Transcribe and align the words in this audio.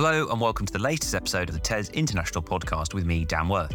Hello, 0.00 0.28
and 0.28 0.40
welcome 0.40 0.64
to 0.64 0.72
the 0.72 0.78
latest 0.78 1.12
episode 1.12 1.48
of 1.48 1.56
the 1.56 1.60
TES 1.60 1.88
International 1.88 2.40
podcast 2.40 2.94
with 2.94 3.04
me, 3.04 3.24
Dan 3.24 3.48
Worth. 3.48 3.74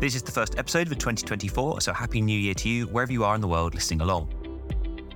This 0.00 0.16
is 0.16 0.22
the 0.24 0.32
first 0.32 0.58
episode 0.58 0.90
of 0.90 0.98
2024, 0.98 1.80
so 1.80 1.92
Happy 1.92 2.20
New 2.20 2.36
Year 2.36 2.54
to 2.54 2.68
you 2.68 2.88
wherever 2.88 3.12
you 3.12 3.22
are 3.22 3.36
in 3.36 3.40
the 3.40 3.46
world 3.46 3.72
listening 3.72 4.00
along. 4.00 4.28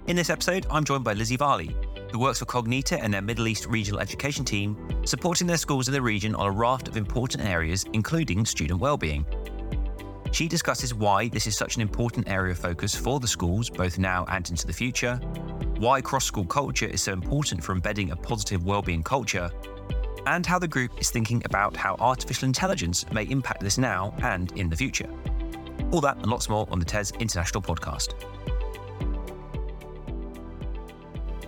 In 0.07 0.15
this 0.15 0.31
episode, 0.31 0.65
I'm 0.71 0.85
joined 0.85 1.03
by 1.03 1.15
Lizzie 1.15 1.37
Varley, 1.37 1.75
who 2.13 2.21
works 2.21 2.39
for 2.39 2.45
Cognita 2.45 2.97
and 3.03 3.13
their 3.13 3.23
Middle 3.23 3.49
East 3.49 3.67
regional 3.67 3.99
education 3.99 4.45
team, 4.45 4.77
supporting 5.05 5.49
their 5.49 5.57
schools 5.57 5.89
in 5.89 5.95
the 5.95 6.01
region 6.01 6.37
on 6.37 6.47
a 6.47 6.51
raft 6.53 6.87
of 6.87 6.97
important 6.97 7.45
areas, 7.45 7.85
including 7.93 8.47
student 8.47 8.79
well-being. 8.79 9.27
She 10.31 10.47
discusses 10.47 10.95
why 10.95 11.27
this 11.27 11.49
is 11.49 11.59
such 11.59 11.75
an 11.75 11.83
important 11.83 12.29
area 12.29 12.53
of 12.53 12.59
focus 12.59 12.95
for 12.95 13.19
the 13.19 13.27
schools, 13.27 13.69
both 13.69 13.99
now 13.99 14.25
and 14.29 14.49
into 14.49 14.69
the 14.69 14.73
future, 14.73 15.17
why 15.79 16.01
cross 16.01 16.25
school 16.25 16.47
culture 16.47 16.87
is 16.87 17.03
so 17.03 17.13
important 17.13 17.65
for 17.65 17.73
embedding 17.73 18.13
a 18.13 18.17
positive 18.17 18.65
well-being 18.65 19.03
culture, 19.03 19.51
and 20.27 20.45
how 20.45 20.59
the 20.59 20.69
group 20.69 20.91
is 21.01 21.11
thinking 21.11 21.43
about 21.45 21.77
how 21.77 21.97
artificial 22.01 22.47
intelligence 22.47 23.05
may 23.13 23.25
impact 23.25 23.61
this 23.61 23.79
now 23.79 24.15
and 24.23 24.53
in 24.53 24.69
the 24.69 24.77
future. 24.77 25.09
All 25.93 26.01
that 26.01 26.17
and 26.17 26.27
lots 26.27 26.49
more 26.49 26.67
on 26.71 26.79
the 26.79 26.85
TES 26.85 27.13
International 27.13 27.63
podcast. 27.63 28.15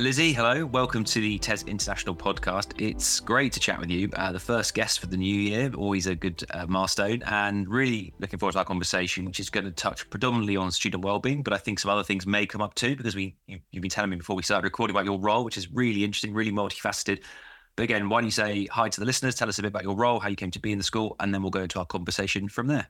Lizzie, 0.00 0.32
hello. 0.32 0.64
Welcome 0.64 1.02
to 1.02 1.20
the 1.20 1.38
TES 1.40 1.64
International 1.64 2.14
podcast. 2.14 2.80
It's 2.80 3.18
great 3.18 3.52
to 3.54 3.58
chat 3.58 3.80
with 3.80 3.90
you. 3.90 4.08
Uh, 4.12 4.30
the 4.30 4.38
first 4.38 4.72
guest 4.72 5.00
for 5.00 5.08
the 5.08 5.16
new 5.16 5.34
year, 5.34 5.72
always 5.74 6.06
a 6.06 6.14
good 6.14 6.44
uh, 6.50 6.66
milestone, 6.68 7.20
and 7.24 7.68
really 7.68 8.14
looking 8.20 8.38
forward 8.38 8.52
to 8.52 8.60
our 8.60 8.64
conversation, 8.64 9.24
which 9.24 9.40
is 9.40 9.50
going 9.50 9.64
to 9.64 9.72
touch 9.72 10.08
predominantly 10.08 10.56
on 10.56 10.70
student 10.70 11.04
well-being, 11.04 11.42
but 11.42 11.52
I 11.52 11.58
think 11.58 11.80
some 11.80 11.90
other 11.90 12.04
things 12.04 12.28
may 12.28 12.46
come 12.46 12.62
up 12.62 12.76
too 12.76 12.94
because 12.94 13.16
we 13.16 13.34
you, 13.48 13.58
have 13.74 13.82
been 13.82 13.90
telling 13.90 14.10
me 14.10 14.16
before 14.18 14.36
we 14.36 14.44
started 14.44 14.62
recording 14.62 14.94
about 14.94 15.04
your 15.04 15.18
role, 15.18 15.42
which 15.42 15.56
is 15.56 15.68
really 15.72 16.04
interesting, 16.04 16.32
really 16.32 16.52
multifaceted. 16.52 17.24
But 17.78 17.84
again, 17.84 18.08
why 18.08 18.18
don't 18.18 18.26
you 18.26 18.32
say 18.32 18.66
hi 18.66 18.88
to 18.88 18.98
the 18.98 19.06
listeners? 19.06 19.36
Tell 19.36 19.48
us 19.48 19.60
a 19.60 19.62
bit 19.62 19.68
about 19.68 19.84
your 19.84 19.94
role, 19.94 20.18
how 20.18 20.28
you 20.28 20.34
came 20.34 20.50
to 20.50 20.58
be 20.58 20.72
in 20.72 20.78
the 20.78 20.84
school, 20.84 21.14
and 21.20 21.32
then 21.32 21.42
we'll 21.42 21.52
go 21.52 21.60
into 21.60 21.78
our 21.78 21.86
conversation 21.86 22.48
from 22.48 22.66
there. 22.66 22.88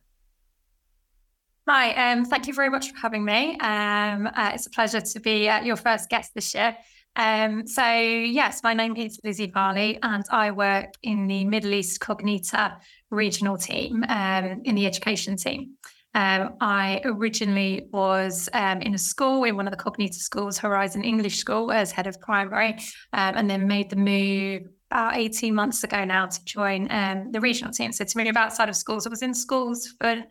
Hi, 1.69 2.12
um, 2.12 2.25
thank 2.25 2.47
you 2.47 2.55
very 2.55 2.71
much 2.71 2.93
for 2.93 2.97
having 2.97 3.23
me. 3.23 3.59
Um, 3.61 4.29
uh, 4.29 4.53
it's 4.55 4.67
a 4.67 4.71
pleasure 4.71 5.03
to 5.03 5.21
be 5.21 5.47
uh, 5.47 5.61
your 5.61 5.77
first 5.77 6.09
guest 6.09 6.33
this 6.35 6.55
year. 6.55 6.75
Um, 7.17 7.67
so, 7.67 7.87
yes, 7.87 8.62
my 8.62 8.73
name 8.73 8.97
is 8.97 9.21
Lizzie 9.23 9.51
Varley, 9.51 9.99
and 10.03 10.25
I 10.31 10.53
work 10.53 10.95
in 11.03 11.27
the 11.27 11.45
Middle 11.45 11.75
East 11.75 12.01
Cognita 12.01 12.79
regional 13.11 13.59
team 13.59 14.07
um, 14.09 14.62
in 14.65 14.75
the 14.75 14.87
education 14.87 15.37
team. 15.37 15.75
Um, 16.15 16.55
I 16.62 17.03
originally 17.05 17.89
was 17.93 18.49
um, 18.55 18.81
in 18.81 18.95
a 18.95 18.99
school, 18.99 19.45
in 19.45 19.55
one 19.55 19.69
of 19.69 19.77
the 19.77 19.84
Cognita 19.84 20.15
schools, 20.15 20.57
Horizon 20.57 21.05
English 21.05 21.37
School, 21.37 21.71
as 21.73 21.93
head 21.93 22.07
of 22.07 22.19
primary, 22.23 22.79
and 23.12 23.51
then 23.51 23.69
made 23.69 23.91
the 23.91 23.97
move 23.97 24.62
about 24.91 25.17
18 25.17 25.55
months 25.55 25.84
ago 25.84 26.05
now 26.05 26.27
to 26.27 26.44
join 26.44 26.91
um, 26.91 27.31
the 27.31 27.41
regional 27.41 27.72
team. 27.72 27.92
So 27.92 28.05
to 28.05 28.25
move 28.25 28.36
outside 28.36 28.69
of 28.69 28.77
schools, 28.77 29.06
I 29.06 29.11
was 29.11 29.22
in 29.22 29.34
schools 29.34 29.94
for 30.00 30.25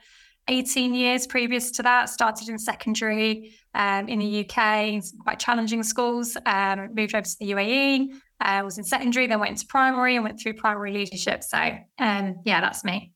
18 0.48 0.94
years 0.94 1.28
previous 1.28 1.72
to 1.72 1.84
that, 1.84 2.10
started 2.10 2.50
in 2.50 2.58
secondary 2.58 3.54
um, 3.74 4.08
in 4.08 4.20
the 4.20 4.46
UK, 4.46 5.04
quite 5.20 5.40
challenging 5.40 5.84
schools, 5.84 6.38
um, 6.46 6.90
moved 6.96 7.14
over 7.14 7.26
to 7.26 7.38
the 7.40 7.52
UAE, 7.52 8.08
uh, 8.40 8.62
was 8.64 8.78
in 8.78 8.84
secondary, 8.84 9.28
then 9.28 9.40
went 9.40 9.52
into 9.52 9.66
primary 9.68 10.16
and 10.16 10.24
went 10.24 10.40
through 10.40 10.54
primary 10.54 10.94
leadership. 10.94 11.44
So 11.44 11.58
um, 12.00 12.38
yeah, 12.46 12.62
that's 12.62 12.84
me. 12.84 13.14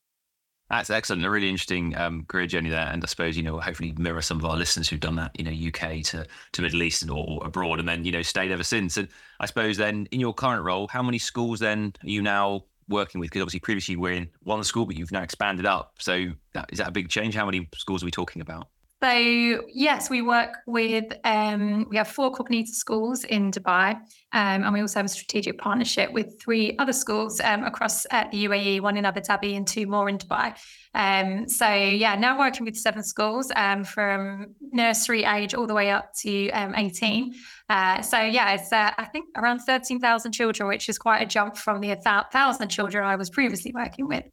That's 0.72 0.90
excellent. 0.90 1.26
A 1.26 1.30
really 1.30 1.50
interesting 1.50 1.98
um, 1.98 2.24
career 2.24 2.48
journey 2.48 2.70
there, 2.70 2.88
and 2.88 3.04
I 3.04 3.08
suppose 3.08 3.36
you 3.36 3.44
know 3.44 3.60
hopefully 3.60 3.94
mirror 3.98 4.22
some 4.22 4.38
of 4.38 4.46
our 4.46 4.56
listeners 4.56 4.88
who've 4.88 5.02
done 5.02 5.18
that, 5.18 5.38
you 5.38 5.44
know, 5.44 5.52
UK 5.52 6.02
to 6.06 6.26
to 6.54 6.62
Middle 6.62 6.82
East 6.84 7.08
or, 7.10 7.26
or 7.28 7.46
abroad, 7.46 7.80
and 7.80 7.90
then 7.90 8.06
you 8.06 8.12
know 8.14 8.22
stayed 8.22 8.52
ever 8.52 8.64
since. 8.64 8.96
And 8.96 9.10
I 9.42 9.48
suppose 9.48 9.76
then 9.76 10.08
in 10.12 10.22
your 10.22 10.34
current 10.34 10.64
role, 10.64 10.88
how 10.88 11.04
many 11.04 11.18
schools 11.18 11.60
then 11.60 11.94
are 12.02 12.10
you 12.10 12.22
now 12.22 12.64
working 12.88 13.20
with? 13.20 13.32
Because 13.32 13.42
obviously 13.42 13.60
previously 13.60 13.96
you 13.96 14.00
were 14.00 14.14
in 14.14 14.30
one 14.44 14.64
school, 14.64 14.86
but 14.86 14.96
you've 14.96 15.12
now 15.12 15.24
expanded 15.24 15.66
up. 15.66 15.96
So 16.00 16.28
that, 16.54 16.70
is 16.72 16.78
that 16.78 16.88
a 16.88 16.92
big 16.92 17.10
change? 17.10 17.36
How 17.36 17.46
many 17.46 17.68
schools 17.76 18.02
are 18.02 18.06
we 18.06 18.12
talking 18.12 18.42
about? 18.42 18.70
So 19.04 19.12
yes, 19.74 20.12
we 20.12 20.22
work 20.22 20.58
with 20.68 21.12
um, 21.24 21.88
we 21.90 21.98
have 21.98 22.08
four 22.08 22.32
Cognita 22.32 22.68
schools 22.68 23.24
in 23.24 23.50
Dubai, 23.50 23.96
um, 24.32 24.64
and 24.64 24.72
we 24.72 24.82
also 24.82 25.00
have 25.00 25.08
a 25.08 25.10
strategic 25.10 25.58
partnership 25.58 26.12
with 26.14 26.40
three 26.40 26.76
other 26.78 26.94
schools 26.94 27.42
um, 27.44 27.64
across 27.64 28.06
uh, 28.12 28.26
the 28.32 28.46
UAE, 28.46 28.80
one 28.82 28.98
in 28.98 29.06
Abu 29.06 29.22
Dhabi 29.22 29.58
and 29.58 29.68
two 29.68 29.88
more 29.88 30.08
in 30.08 30.20
Dubai. 30.20 30.56
Um, 30.94 31.50
so 31.50 31.68
yeah, 31.74 32.14
now 32.14 32.38
working 32.38 32.64
with 32.64 32.78
seven 32.78 33.02
schools 33.02 33.52
um, 33.56 33.84
from 33.84 34.54
nursery 34.72 35.24
age 35.24 35.56
all 35.56 35.66
the 35.66 35.74
way 35.74 35.90
up 35.90 36.14
to 36.20 36.52
um, 36.52 36.76
18. 36.76 37.34
Uh, 37.70 38.04
so 38.04 38.20
yeah, 38.22 38.54
it's 38.54 38.72
uh, 38.72 38.92
I 38.96 39.06
think 39.06 39.30
around 39.36 39.62
13,000 39.62 40.32
children, 40.32 40.70
which 40.70 40.90
is 40.90 41.00
quite 41.00 41.24
a 41.24 41.26
jump 41.26 41.58
from 41.58 41.82
the 41.82 41.88
1,000 41.88 42.70
children 42.70 43.04
I 43.04 43.16
was 43.16 43.32
previously 43.32 43.72
working 43.74 44.08
with. 44.08 44.26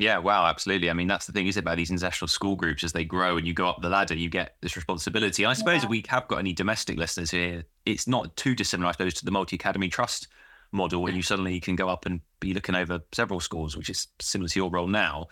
Yeah, 0.00 0.16
wow, 0.16 0.46
absolutely. 0.46 0.88
I 0.88 0.94
mean, 0.94 1.08
that's 1.08 1.26
the 1.26 1.32
thing 1.32 1.46
is 1.46 1.58
it 1.58 1.60
about 1.60 1.76
these 1.76 1.90
international 1.90 2.28
school 2.28 2.56
groups 2.56 2.82
as 2.82 2.92
they 2.94 3.04
grow 3.04 3.36
and 3.36 3.46
you 3.46 3.52
go 3.52 3.68
up 3.68 3.82
the 3.82 3.90
ladder, 3.90 4.14
you 4.14 4.30
get 4.30 4.56
this 4.62 4.74
responsibility. 4.74 5.44
I 5.44 5.52
suppose 5.52 5.82
yeah. 5.82 5.84
if 5.84 5.90
we 5.90 6.02
have 6.08 6.26
got 6.26 6.38
any 6.38 6.54
domestic 6.54 6.96
listeners 6.96 7.30
here, 7.30 7.64
it's 7.84 8.08
not 8.08 8.34
too 8.34 8.54
dissimilar, 8.54 8.88
I 8.88 8.92
suppose, 8.92 9.12
to 9.14 9.26
the 9.26 9.30
multi 9.30 9.56
academy 9.56 9.90
trust 9.90 10.28
model 10.72 11.02
where 11.02 11.12
you 11.12 11.20
suddenly 11.20 11.60
can 11.60 11.76
go 11.76 11.90
up 11.90 12.06
and 12.06 12.22
be 12.40 12.54
looking 12.54 12.74
over 12.74 13.00
several 13.12 13.40
schools, 13.40 13.76
which 13.76 13.90
is 13.90 14.06
similar 14.20 14.48
to 14.48 14.58
your 14.58 14.70
role 14.70 14.86
now. 14.86 15.26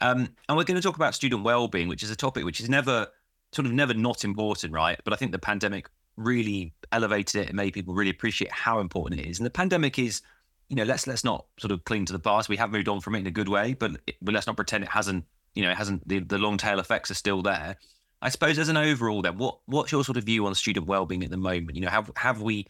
Um, 0.00 0.34
and 0.48 0.58
we're 0.58 0.64
going 0.64 0.74
to 0.74 0.82
talk 0.82 0.96
about 0.96 1.14
student 1.14 1.44
well-being, 1.44 1.86
which 1.86 2.02
is 2.02 2.10
a 2.10 2.16
topic 2.16 2.44
which 2.44 2.58
is 2.58 2.68
never 2.68 3.06
sort 3.52 3.66
of 3.66 3.72
never 3.72 3.94
not 3.94 4.24
important, 4.24 4.72
right? 4.72 4.98
But 5.04 5.12
I 5.12 5.16
think 5.16 5.30
the 5.30 5.38
pandemic 5.38 5.88
really 6.16 6.74
elevated 6.90 7.42
it 7.42 7.48
and 7.48 7.56
made 7.56 7.72
people 7.72 7.94
really 7.94 8.10
appreciate 8.10 8.50
how 8.50 8.80
important 8.80 9.20
it 9.20 9.28
is. 9.28 9.38
And 9.38 9.46
the 9.46 9.50
pandemic 9.50 9.96
is 9.96 10.22
you 10.68 10.76
know, 10.76 10.84
let's 10.84 11.06
let's 11.06 11.24
not 11.24 11.46
sort 11.58 11.72
of 11.72 11.84
cling 11.84 12.04
to 12.06 12.12
the 12.12 12.18
past. 12.18 12.48
We 12.48 12.56
have 12.56 12.70
moved 12.70 12.88
on 12.88 13.00
from 13.00 13.14
it 13.14 13.20
in 13.20 13.26
a 13.26 13.30
good 13.30 13.48
way, 13.48 13.74
but 13.74 13.92
but 14.20 14.34
let's 14.34 14.46
not 14.46 14.56
pretend 14.56 14.84
it 14.84 14.90
hasn't. 14.90 15.24
You 15.54 15.62
know, 15.64 15.70
it 15.70 15.76
hasn't. 15.76 16.06
The, 16.06 16.20
the 16.20 16.38
long 16.38 16.58
tail 16.58 16.78
effects 16.78 17.10
are 17.10 17.14
still 17.14 17.42
there. 17.42 17.76
I 18.20 18.28
suppose 18.28 18.58
as 18.58 18.68
an 18.68 18.76
overall, 18.76 19.22
then, 19.22 19.38
what 19.38 19.58
what's 19.66 19.92
your 19.92 20.04
sort 20.04 20.18
of 20.18 20.24
view 20.24 20.46
on 20.46 20.54
student 20.54 20.86
well-being 20.86 21.24
at 21.24 21.30
the 21.30 21.36
moment? 21.36 21.74
You 21.74 21.82
know, 21.82 21.88
have 21.88 22.10
have 22.16 22.42
we 22.42 22.66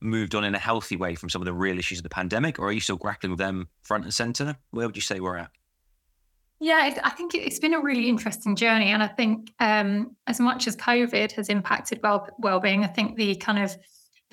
moved 0.00 0.34
on 0.34 0.44
in 0.44 0.54
a 0.54 0.58
healthy 0.58 0.96
way 0.96 1.14
from 1.14 1.28
some 1.28 1.42
of 1.42 1.46
the 1.46 1.52
real 1.52 1.78
issues 1.78 1.98
of 1.98 2.02
the 2.02 2.08
pandemic, 2.08 2.58
or 2.58 2.68
are 2.68 2.72
you 2.72 2.80
still 2.80 2.96
grappling 2.96 3.30
with 3.30 3.38
them 3.38 3.68
front 3.82 4.04
and 4.04 4.14
center? 4.14 4.56
Where 4.70 4.86
would 4.86 4.96
you 4.96 5.02
say 5.02 5.20
we're 5.20 5.36
at? 5.36 5.50
Yeah, 6.60 6.94
I 7.02 7.10
think 7.10 7.34
it's 7.34 7.58
been 7.58 7.74
a 7.74 7.80
really 7.80 8.08
interesting 8.08 8.56
journey, 8.56 8.90
and 8.90 9.02
I 9.02 9.08
think 9.08 9.52
um, 9.60 10.16
as 10.26 10.40
much 10.40 10.66
as 10.66 10.76
COVID 10.76 11.32
has 11.32 11.48
impacted 11.48 12.00
well 12.02 12.26
well-being, 12.38 12.84
I 12.84 12.86
think 12.86 13.16
the 13.16 13.34
kind 13.36 13.58
of 13.58 13.76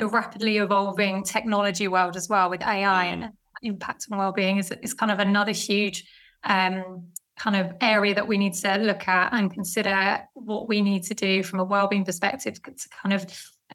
the 0.02 0.08
rapidly 0.08 0.58
evolving 0.58 1.24
technology 1.24 1.88
world 1.88 2.16
as 2.16 2.28
well 2.28 2.50
with 2.50 2.64
AI 2.64 3.06
and 3.06 3.24
mm. 3.26 3.32
impact 3.62 4.08
on 4.12 4.18
well-being 4.18 4.58
is, 4.58 4.72
is 4.82 4.96
kind 4.96 5.12
of 5.12 5.20
another 5.20 5.52
huge 5.52 6.06
um, 6.44 7.06
kind 7.38 7.56
of 7.56 7.72
area 7.82 8.16
that 8.16 8.28
we 8.28 8.36
need 8.36 8.56
to 8.56 8.78
look 8.78 9.08
at 9.08 9.32
and 9.32 9.54
consider 9.54 10.20
what 10.34 10.68
we 10.68 10.82
need 10.82 11.04
to 11.04 11.14
do 11.14 11.44
from 11.44 11.60
a 11.60 11.64
well-being 11.64 12.04
perspective 12.04 12.56
to 12.64 12.90
kind 12.90 13.14
of 13.14 13.24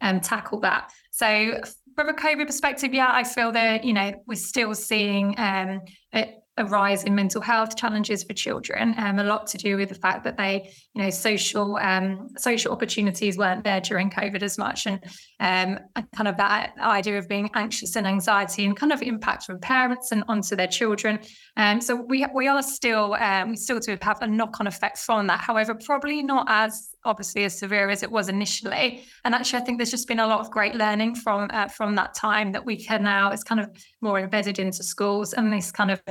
um, 0.01 0.21
tackle 0.21 0.59
that. 0.59 0.91
So 1.13 1.61
from 1.95 2.09
a 2.09 2.13
COVID 2.13 2.49
perspective, 2.49 2.93
yeah, 2.93 3.11
I 3.13 3.23
feel 3.23 3.53
that 3.53 3.85
you 3.85 3.93
know 3.93 4.13
we're 4.27 4.35
still 4.35 4.75
seeing 4.75 5.39
um, 5.39 5.83
it, 6.13 6.43
a 6.59 6.65
rise 6.65 7.05
in 7.05 7.15
mental 7.15 7.41
health 7.41 7.77
challenges 7.77 8.25
for 8.25 8.33
children, 8.33 8.95
um, 8.99 9.19
a 9.19 9.25
lot 9.25 9.47
to 9.49 9.59
do 9.59 9.77
with 9.77 9.91
the 9.91 9.95
fact 9.95 10.25
that 10.25 10.37
they, 10.39 10.73
you 10.95 11.03
know, 11.03 11.11
social 11.11 11.77
um, 11.77 12.29
social 12.39 12.73
opportunities 12.73 13.37
weren't 13.37 13.63
there 13.63 13.81
during 13.81 14.11
COVID 14.11 14.43
as 14.43 14.57
much, 14.57 14.87
and 14.87 15.01
um, 15.41 15.79
kind 16.15 16.29
of 16.29 16.37
that 16.39 16.73
idea 16.81 17.19
of 17.19 17.29
being 17.29 17.51
anxious 17.55 17.97
and 17.97 18.07
anxiety 18.07 18.65
and 18.65 18.77
kind 18.77 18.93
of 18.93 19.03
impact 19.03 19.45
from 19.45 19.61
parents 19.61 20.13
and 20.13 20.25
onto 20.29 20.57
their 20.57 20.67
children. 20.67 21.19
Um, 21.57 21.81
so 21.81 21.95
we 21.95 22.27
we 22.35 22.49
are 22.49 22.63
still 22.63 23.15
um, 23.15 23.51
we 23.51 23.57
still 23.57 23.79
do 23.79 23.99
have 24.01 24.23
a 24.23 24.27
knock 24.27 24.59
on 24.61 24.67
effect 24.67 24.99
from 24.99 25.27
that. 25.27 25.41
However, 25.41 25.75
probably 25.75 26.23
not 26.23 26.47
as 26.49 26.91
obviously 27.05 27.45
as 27.45 27.59
severe 27.59 27.89
as 27.89 28.03
it 28.03 28.11
was 28.11 28.29
initially. 28.29 29.05
And 29.25 29.35
actually, 29.35 29.61
I 29.61 29.65
think 29.65 29.79
there's 29.79 29.91
just 29.91 30.09
been 30.09 30.21
a 30.21 30.27
lot 30.27 30.41
of 30.41 30.51
great 30.51 30.75
learning 30.75 31.17
from 31.17 31.51
uh, 31.53 31.69
from 31.69 31.95
that 31.97 32.15
time 32.15 32.53
that 32.53 32.65
we 32.65 32.77
can 32.83 33.03
now. 33.03 33.31
It's 33.31 33.45
kind 33.45 33.61
of 33.61 33.71
more 34.01 34.19
embedded 34.19 34.59
into 34.59 34.83
schools 34.83 35.33
and 35.35 35.53
this 35.53 35.71
kind 35.71 35.91
of 35.91 36.03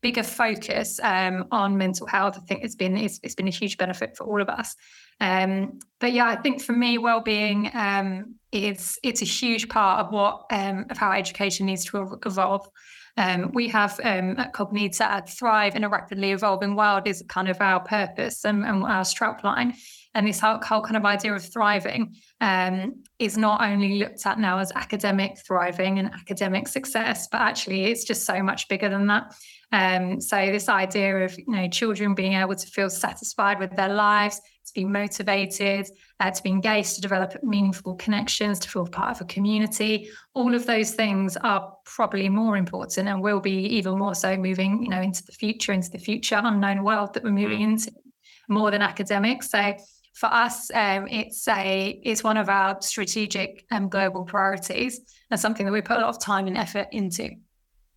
bigger 0.00 0.22
focus 0.22 1.00
um, 1.02 1.46
on 1.50 1.76
mental 1.76 2.06
health, 2.06 2.36
I 2.36 2.40
think 2.40 2.64
it's 2.64 2.74
been 2.74 2.96
it's, 2.96 3.20
it's 3.22 3.34
been 3.34 3.48
a 3.48 3.52
huge 3.52 3.76
benefit 3.76 4.16
for 4.16 4.24
all 4.24 4.40
of 4.40 4.48
us. 4.48 4.76
Um, 5.20 5.80
but 5.98 6.12
yeah, 6.12 6.26
I 6.26 6.36
think 6.36 6.62
for 6.62 6.72
me, 6.72 6.98
well-being 6.98 7.70
um, 7.74 8.34
is 8.52 8.98
it's 9.02 9.22
a 9.22 9.26
huge 9.26 9.68
part 9.68 10.06
of 10.06 10.12
what 10.12 10.44
um, 10.50 10.86
of 10.90 10.96
how 10.96 11.12
education 11.12 11.66
needs 11.66 11.84
to 11.86 12.18
evolve. 12.24 12.68
Um, 13.16 13.50
we 13.52 13.66
have 13.68 13.98
um, 14.04 14.38
at 14.38 14.52
Cognita 14.52 15.28
Thrive 15.28 15.74
in 15.74 15.82
a 15.82 15.88
rapidly 15.88 16.30
evolving 16.30 16.76
world 16.76 17.08
is 17.08 17.24
kind 17.28 17.48
of 17.48 17.60
our 17.60 17.80
purpose 17.80 18.44
and, 18.44 18.64
and 18.64 18.84
our 18.84 19.02
strapline. 19.02 19.74
And 20.14 20.26
this 20.26 20.40
whole, 20.40 20.58
whole, 20.62 20.82
kind 20.82 20.96
of 20.96 21.04
idea 21.04 21.34
of 21.34 21.44
thriving 21.44 22.14
is 23.18 23.36
not 23.36 23.60
only 23.60 23.98
looked 23.98 24.24
at 24.24 24.38
now 24.38 24.58
as 24.58 24.72
academic 24.72 25.38
thriving 25.44 25.98
and 25.98 26.10
academic 26.14 26.68
success, 26.68 27.28
but 27.30 27.40
actually 27.40 27.86
it's 27.86 28.04
just 28.04 28.24
so 28.24 28.40
much 28.40 28.68
bigger 28.68 28.88
than 28.88 29.08
that. 29.08 29.34
Um, 29.70 30.20
so 30.20 30.36
this 30.46 30.68
idea 30.68 31.24
of 31.24 31.38
you 31.38 31.44
know 31.48 31.68
children 31.68 32.14
being 32.14 32.34
able 32.34 32.54
to 32.54 32.66
feel 32.66 32.88
satisfied 32.88 33.58
with 33.58 33.76
their 33.76 33.92
lives, 33.92 34.40
to 34.66 34.72
be 34.74 34.84
motivated, 34.84 35.88
uh, 36.20 36.30
to 36.30 36.42
be 36.42 36.50
engaged, 36.50 36.94
to 36.94 37.00
develop 37.00 37.34
meaningful 37.42 37.94
connections, 37.96 38.58
to 38.60 38.68
feel 38.68 38.86
part 38.86 39.16
of 39.16 39.20
a 39.20 39.24
community. 39.24 40.10
All 40.34 40.54
of 40.54 40.66
those 40.66 40.92
things 40.92 41.36
are 41.38 41.74
probably 41.84 42.28
more 42.28 42.56
important 42.56 43.08
and 43.08 43.22
will 43.22 43.40
be 43.40 43.64
even 43.76 43.98
more 43.98 44.14
so 44.14 44.36
moving, 44.36 44.82
you 44.82 44.88
know, 44.88 45.00
into 45.00 45.24
the 45.24 45.32
future, 45.32 45.72
into 45.72 45.90
the 45.90 45.98
future 45.98 46.40
unknown 46.42 46.82
world 46.82 47.14
that 47.14 47.24
we're 47.24 47.30
moving 47.30 47.60
mm. 47.60 47.72
into 47.72 47.92
more 48.48 48.70
than 48.70 48.82
academics. 48.82 49.50
So 49.50 49.74
for 50.14 50.26
us, 50.26 50.70
um, 50.74 51.06
it's 51.08 51.46
a 51.46 52.00
it's 52.02 52.24
one 52.24 52.36
of 52.36 52.48
our 52.48 52.80
strategic 52.80 53.64
um, 53.70 53.88
global 53.88 54.24
priorities 54.24 55.00
and 55.30 55.38
something 55.38 55.64
that 55.64 55.72
we 55.72 55.80
put 55.80 55.98
a 55.98 56.00
lot 56.00 56.08
of 56.08 56.20
time 56.20 56.46
and 56.46 56.56
effort 56.56 56.88
into. 56.92 57.30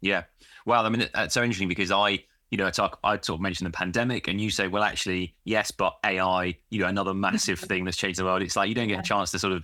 Yeah, 0.01 0.24
well, 0.65 0.85
I 0.85 0.89
mean, 0.89 1.07
it's 1.15 1.33
so 1.33 1.43
interesting 1.43 1.67
because 1.67 1.91
I 1.91 2.23
you 2.51 2.57
know, 2.57 2.67
I 2.67 2.69
talk, 2.71 2.99
I 3.03 3.15
sort 3.15 3.37
of 3.37 3.41
mentioned 3.41 3.67
the 3.67 3.75
pandemic, 3.75 4.27
and 4.27 4.39
you 4.39 4.49
say, 4.49 4.67
well, 4.67 4.83
actually, 4.83 5.33
yes, 5.45 5.71
but 5.71 5.97
AI, 6.05 6.57
you 6.69 6.81
know, 6.81 6.87
another 6.87 7.13
massive 7.13 7.59
thing 7.61 7.85
that's 7.85 7.95
changed 7.95 8.19
the 8.19 8.25
world. 8.25 8.41
It's 8.41 8.57
like 8.57 8.67
you 8.67 8.75
don't 8.75 8.89
get 8.89 8.99
a 8.99 9.03
chance 9.03 9.31
to 9.31 9.39
sort 9.39 9.53
of 9.53 9.63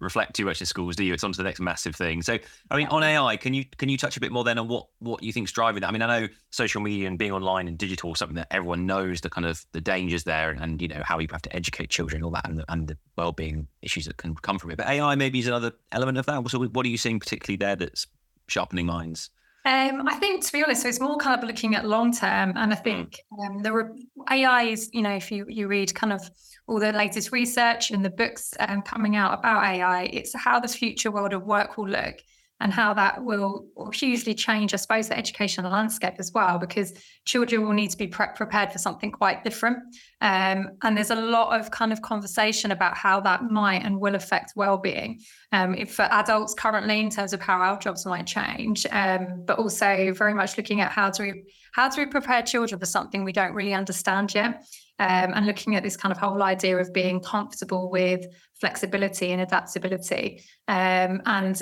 reflect 0.00 0.34
too 0.34 0.44
much 0.44 0.60
in 0.60 0.66
schools, 0.66 0.96
do 0.96 1.04
you? 1.04 1.14
It's 1.14 1.22
on 1.22 1.30
to 1.30 1.36
the 1.36 1.44
next 1.44 1.60
massive 1.60 1.94
thing. 1.94 2.22
So, 2.22 2.36
I 2.72 2.76
mean, 2.76 2.88
on 2.88 3.04
AI, 3.04 3.36
can 3.36 3.54
you 3.54 3.64
can 3.76 3.88
you 3.88 3.96
touch 3.96 4.16
a 4.16 4.20
bit 4.20 4.32
more 4.32 4.42
then 4.42 4.58
on 4.58 4.66
what 4.66 4.88
what 4.98 5.22
you 5.22 5.32
think's 5.32 5.52
driving 5.52 5.82
that? 5.82 5.88
I 5.88 5.92
mean, 5.92 6.02
I 6.02 6.20
know 6.20 6.28
social 6.50 6.80
media 6.80 7.06
and 7.06 7.16
being 7.16 7.30
online 7.30 7.68
and 7.68 7.78
digital 7.78 8.12
is 8.12 8.18
something 8.18 8.34
that 8.34 8.48
everyone 8.50 8.84
knows 8.84 9.20
the 9.20 9.30
kind 9.30 9.46
of 9.46 9.64
the 9.70 9.80
dangers 9.80 10.24
there, 10.24 10.50
and, 10.50 10.60
and 10.60 10.82
you 10.82 10.88
know 10.88 11.02
how 11.04 11.20
you 11.20 11.28
have 11.30 11.42
to 11.42 11.54
educate 11.54 11.88
children, 11.88 12.24
all 12.24 12.32
that, 12.32 12.48
and 12.48 12.58
the, 12.58 12.64
and 12.68 12.88
the 12.88 12.96
well 13.16 13.30
being 13.30 13.68
issues 13.82 14.06
that 14.06 14.16
can 14.16 14.34
come 14.34 14.58
from 14.58 14.72
it. 14.72 14.76
But 14.76 14.88
AI 14.88 15.14
maybe 15.14 15.38
is 15.38 15.46
another 15.46 15.72
element 15.92 16.18
of 16.18 16.26
that. 16.26 16.50
So, 16.50 16.64
what 16.64 16.84
are 16.84 16.88
you 16.88 16.98
seeing 16.98 17.20
particularly 17.20 17.56
there 17.56 17.76
that's 17.76 18.08
sharpening 18.48 18.86
minds? 18.86 19.30
Um, 19.66 20.06
I 20.06 20.16
think, 20.16 20.44
to 20.44 20.52
be 20.52 20.62
honest, 20.62 20.82
so 20.82 20.88
it's 20.88 21.00
more 21.00 21.16
kind 21.16 21.42
of 21.42 21.46
looking 21.48 21.74
at 21.74 21.86
long 21.86 22.12
term, 22.12 22.52
and 22.56 22.72
I 22.72 22.76
hmm. 22.76 22.82
think 22.82 23.20
um, 23.42 23.62
there 23.62 23.74
are 23.74 23.96
AI 24.30 24.64
is, 24.64 24.90
you 24.92 25.00
know, 25.02 25.14
if 25.14 25.30
you 25.30 25.46
you 25.48 25.68
read 25.68 25.94
kind 25.94 26.12
of 26.12 26.20
all 26.66 26.78
the 26.78 26.92
latest 26.92 27.32
research 27.32 27.90
and 27.90 28.04
the 28.04 28.10
books 28.10 28.52
um, 28.60 28.82
coming 28.82 29.16
out 29.16 29.38
about 29.38 29.64
AI, 29.64 30.04
it's 30.04 30.34
how 30.34 30.60
the 30.60 30.68
future 30.68 31.10
world 31.10 31.32
of 31.32 31.44
work 31.44 31.76
will 31.76 31.88
look 31.88 32.16
and 32.64 32.72
how 32.72 32.94
that 32.94 33.22
will, 33.22 33.66
hugely 33.92 34.34
change, 34.34 34.72
I 34.72 34.78
suppose, 34.78 35.08
the 35.08 35.18
educational 35.18 35.70
landscape 35.70 36.14
as 36.18 36.32
well, 36.32 36.58
because 36.58 36.94
children 37.26 37.64
will 37.64 37.74
need 37.74 37.90
to 37.90 37.98
be 37.98 38.08
pre- 38.08 38.34
prepared 38.34 38.72
for 38.72 38.78
something 38.78 39.12
quite 39.12 39.44
different. 39.44 39.78
Um, 40.22 40.70
and 40.82 40.96
there's 40.96 41.10
a 41.10 41.14
lot 41.14 41.60
of 41.60 41.70
kind 41.70 41.92
of 41.92 42.00
conversation 42.00 42.72
about 42.72 42.96
how 42.96 43.20
that 43.20 43.42
might 43.50 43.84
and 43.84 44.00
will 44.00 44.14
affect 44.14 44.54
well-being 44.56 45.20
um, 45.52 45.84
for 45.86 46.02
adults 46.10 46.54
currently 46.54 47.00
in 47.00 47.10
terms 47.10 47.34
of 47.34 47.42
how 47.42 47.58
our 47.58 47.78
jobs 47.78 48.06
might 48.06 48.26
change, 48.26 48.86
um, 48.90 49.44
but 49.44 49.58
also 49.58 50.14
very 50.14 50.32
much 50.32 50.56
looking 50.56 50.80
at 50.80 50.90
how 50.90 51.10
do 51.10 51.22
we 51.22 51.44
how 51.74 51.88
do 51.88 52.00
we 52.00 52.06
prepare 52.06 52.40
children 52.40 52.78
for 52.78 52.86
something 52.86 53.24
we 53.24 53.32
don't 53.32 53.52
really 53.52 53.74
understand 53.74 54.32
yet. 54.32 54.64
Um, 55.00 55.32
and 55.34 55.44
looking 55.44 55.74
at 55.74 55.82
this 55.82 55.96
kind 55.96 56.12
of 56.12 56.18
whole 56.18 56.40
idea 56.40 56.78
of 56.78 56.92
being 56.92 57.18
comfortable 57.18 57.90
with 57.90 58.24
flexibility 58.60 59.32
and 59.32 59.42
adaptability 59.42 60.44
um, 60.68 61.20
and 61.26 61.60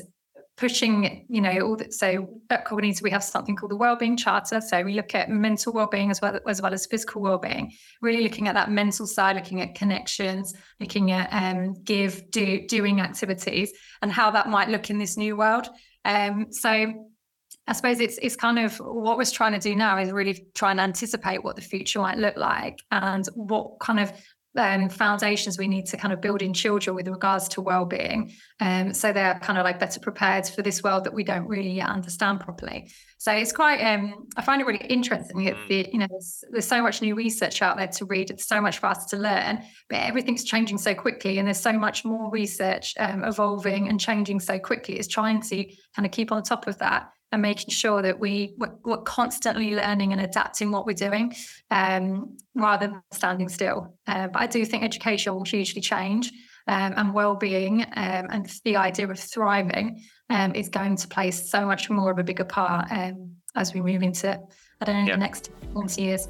pushing, 0.63 1.27
you 1.29 1.41
know, 1.41 1.59
all 1.63 1.77
that. 1.77 1.93
So 1.93 2.41
at 2.49 2.65
Cognita, 2.65 3.03
we 3.03 3.11
have 3.11 3.25
something 3.25 3.57
called 3.57 3.73
the 3.73 3.77
Wellbeing 3.77 4.17
Charter. 4.17 4.61
So 4.61 4.85
we 4.85 4.95
look 4.95 5.13
at 5.13 5.29
mental 5.29 5.73
well-being 5.73 6.09
as 6.09 6.21
well 6.21 6.39
as 6.47 6.63
well 6.63 6.73
as 6.73 6.87
physical 6.87 7.21
well-being. 7.21 7.73
Really 8.01 8.23
looking 8.23 8.47
at 8.47 8.55
that 8.55 8.71
mental 8.71 9.09
side, 9.09 9.35
looking 9.35 9.61
at 9.61 9.75
connections, 9.75 10.55
looking 10.79 11.11
at 11.11 11.29
um, 11.33 11.83
give, 11.83 12.31
do, 12.31 12.65
doing 12.69 13.01
activities, 13.01 13.73
and 14.03 14.13
how 14.13 14.31
that 14.31 14.49
might 14.49 14.69
look 14.69 14.89
in 14.89 14.99
this 14.99 15.17
new 15.17 15.37
world. 15.37 15.67
Um, 16.05 16.53
so 16.53 16.71
I 17.67 17.73
suppose 17.73 17.99
it's 17.99 18.19
it's 18.23 18.37
kind 18.37 18.61
of 18.61 18.77
what 18.77 19.19
we're 19.19 19.25
trying 19.25 19.53
to 19.53 19.59
do 19.59 19.75
now 19.75 19.99
is 19.99 20.13
really 20.13 20.47
try 20.55 20.71
and 20.71 20.79
anticipate 20.81 21.43
what 21.43 21.57
the 21.57 21.63
future 21.63 21.99
might 21.99 22.19
look 22.19 22.37
like 22.37 22.79
and 22.93 23.27
what 23.35 23.81
kind 23.81 23.99
of 23.99 24.13
um, 24.57 24.89
foundations 24.89 25.59
we 25.59 25.69
need 25.69 25.87
to 25.87 25.97
kind 25.97 26.13
of 26.13 26.21
build 26.21 26.43
in 26.43 26.53
children 26.53 26.95
with 26.95 27.09
regards 27.09 27.49
to 27.49 27.61
well-being. 27.61 28.33
Um, 28.61 28.93
so 28.93 29.13
they're 29.13 29.39
kind 29.41 29.59
of 29.59 29.65
like 29.65 29.79
better 29.79 30.01
prepared 30.01 30.47
for 30.47 30.63
this 30.63 30.83
world 30.83 31.05
that 31.05 31.15
we 31.15 31.25
don't 31.25 31.47
really 31.47 31.81
understand 31.81 32.41
properly. 32.41 32.91
So 33.19 33.31
it's 33.33 33.53
quite 33.53 33.81
um, 33.81 34.27
i 34.37 34.43
find 34.43 34.61
it 34.61 34.67
really 34.67 34.85
interesting 34.87 35.45
that 35.45 35.55
the, 35.69 35.89
you 35.93 35.99
know 35.99 36.09
there's, 36.11 36.43
there's 36.51 36.67
so 36.67 36.83
much 36.83 37.01
new 37.01 37.15
research 37.15 37.63
out 37.63 37.77
there 37.77 37.87
to 37.87 38.05
read 38.05 38.31
it's 38.31 38.49
so 38.49 38.61
much 38.61 38.79
faster 38.79 39.17
to 39.17 39.23
learn 39.23 39.63
but 39.89 40.01
everything's 40.01 40.43
changing 40.43 40.77
so 40.77 40.93
quickly 40.93 41.39
and 41.39 41.47
there's 41.47 41.61
so 41.61 41.73
much 41.73 42.05
more 42.05 42.31
research 42.33 42.95
um, 42.99 43.23
evolving 43.23 43.89
and 43.89 44.01
changing 44.01 44.41
so 44.41 44.59
quickly. 44.59 44.97
It's 44.97 45.09
trying 45.09 45.41
to 45.43 45.65
kind 45.95 46.07
of 46.07 46.11
keep 46.13 46.33
on 46.33 46.43
top 46.43 46.67
of 46.67 46.79
that 46.79 47.11
and 47.33 47.43
making 47.43 47.71
sure 47.71 48.03
that 48.03 48.21
we 48.21 48.55
we're, 48.59 48.75
we're 48.85 48.99
constantly 48.99 49.75
learning 49.75 50.13
and 50.13 50.21
adapting 50.21 50.71
what 50.71 50.87
we're 50.87 50.93
doing 50.93 51.35
um, 51.71 52.37
rather 52.55 52.87
than 52.87 53.03
standing 53.11 53.49
still. 53.49 53.97
Uh, 54.07 54.29
but 54.29 54.43
I 54.43 54.47
do 54.47 54.65
think 54.65 54.85
education 54.85 55.35
will 55.35 55.45
hugely 55.45 55.81
change. 55.81 56.31
Um, 56.69 56.95
and 56.97 57.13
well-being 57.13 57.83
um, 57.83 58.29
and 58.31 58.49
the 58.65 58.77
idea 58.77 59.09
of 59.09 59.19
thriving 59.19 60.01
um, 60.31 60.55
is 60.55 60.69
going 60.69 60.95
to 60.95 61.09
play 61.09 61.33
so 61.33 61.67
much 61.67 61.91
more 61.91 62.13
of 62.13 62.21
a 62.21 62.23
bigger 62.23 62.45
part 62.45 62.87
um, 62.93 63.33
as 63.57 63.75
we 63.75 63.83
move 63.83 64.05
into 64.05 64.39
I 64.81 64.85
don't 64.85 64.95
know 64.95 65.09
yeah. 65.09 65.15
the 65.15 65.21
next 65.21 65.51
20 65.73 66.03
years. 66.03 66.29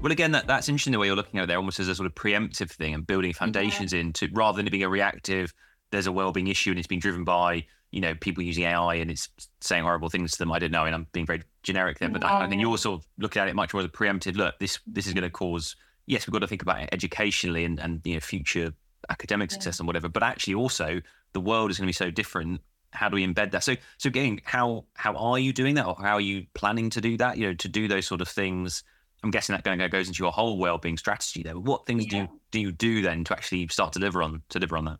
Well, 0.00 0.12
again, 0.12 0.32
that, 0.32 0.46
that's 0.46 0.68
interesting 0.68 0.92
the 0.92 0.98
way 0.98 1.06
you're 1.06 1.16
looking 1.16 1.40
at 1.40 1.44
it 1.44 1.46
there, 1.46 1.56
almost 1.56 1.80
as 1.80 1.88
a 1.88 1.94
sort 1.94 2.06
of 2.06 2.14
preemptive 2.14 2.70
thing 2.70 2.94
and 2.94 3.06
building 3.06 3.32
foundations 3.32 3.92
yeah. 3.92 4.00
into 4.00 4.28
rather 4.32 4.56
than 4.56 4.66
it 4.66 4.70
being 4.70 4.82
a 4.82 4.88
reactive 4.88 5.52
there's 5.94 6.06
a 6.06 6.12
well-being 6.12 6.48
issue 6.48 6.70
and 6.70 6.78
it's 6.78 6.88
being 6.88 7.00
driven 7.00 7.24
by 7.24 7.64
you 7.94 8.00
know 8.00 8.14
people 8.16 8.42
using 8.42 8.64
AI 8.64 8.96
and 8.96 9.10
it's 9.10 9.28
saying 9.60 9.84
horrible 9.84 10.08
things 10.08 10.32
to 10.32 10.38
them. 10.38 10.50
I 10.50 10.58
don't 10.58 10.72
know, 10.72 10.84
and 10.84 10.94
I'm 10.94 11.06
being 11.12 11.26
very 11.26 11.42
generic 11.62 12.00
there, 12.00 12.08
but 12.08 12.22
yeah. 12.22 12.38
I, 12.38 12.44
I 12.44 12.48
think 12.48 12.60
you're 12.60 12.76
sort 12.76 13.00
of 13.00 13.06
looking 13.18 13.40
at 13.40 13.48
it 13.48 13.54
much 13.54 13.72
more 13.72 13.80
as 13.82 13.86
a 13.86 13.90
preemptive 13.90 14.36
look. 14.36 14.58
This 14.58 14.80
this 14.86 15.06
is 15.06 15.12
going 15.12 15.22
to 15.22 15.30
cause. 15.30 15.76
Yes, 16.06 16.26
we've 16.26 16.32
got 16.32 16.40
to 16.40 16.48
think 16.48 16.62
about 16.62 16.80
it 16.82 16.88
educationally 16.92 17.64
and 17.64 17.78
and 17.78 18.00
you 18.04 18.14
know 18.14 18.20
future 18.20 18.74
academic 19.10 19.50
yeah. 19.50 19.54
success 19.54 19.78
and 19.78 19.86
whatever, 19.86 20.08
but 20.08 20.24
actually 20.24 20.54
also 20.54 21.00
the 21.34 21.40
world 21.40 21.70
is 21.70 21.78
going 21.78 21.86
to 21.86 21.88
be 21.88 21.92
so 21.92 22.10
different. 22.10 22.60
How 22.90 23.08
do 23.08 23.14
we 23.14 23.26
embed 23.26 23.52
that? 23.52 23.62
So 23.62 23.76
so 23.98 24.08
again, 24.08 24.40
how 24.44 24.86
how 24.94 25.14
are 25.14 25.38
you 25.38 25.52
doing 25.52 25.76
that, 25.76 25.86
or 25.86 25.96
how 25.96 26.14
are 26.14 26.20
you 26.20 26.46
planning 26.54 26.90
to 26.90 27.00
do 27.00 27.16
that? 27.18 27.38
You 27.38 27.48
know, 27.48 27.54
to 27.54 27.68
do 27.68 27.86
those 27.86 28.06
sort 28.06 28.20
of 28.20 28.28
things. 28.28 28.82
I'm 29.22 29.30
guessing 29.30 29.54
that 29.54 29.64
going 29.64 29.78
goes 29.88 30.08
into 30.08 30.22
your 30.22 30.32
whole 30.32 30.58
well-being 30.58 30.98
strategy 30.98 31.42
there. 31.42 31.58
What 31.58 31.86
things 31.86 32.04
yeah. 32.04 32.10
do 32.10 32.16
you, 32.18 32.28
do 32.50 32.60
you 32.60 32.72
do 32.72 33.00
then 33.00 33.24
to 33.24 33.32
actually 33.32 33.66
start 33.68 33.94
to 33.94 33.98
deliver 33.98 34.22
on 34.22 34.42
to 34.48 34.58
deliver 34.58 34.76
on 34.76 34.84
that? 34.86 34.98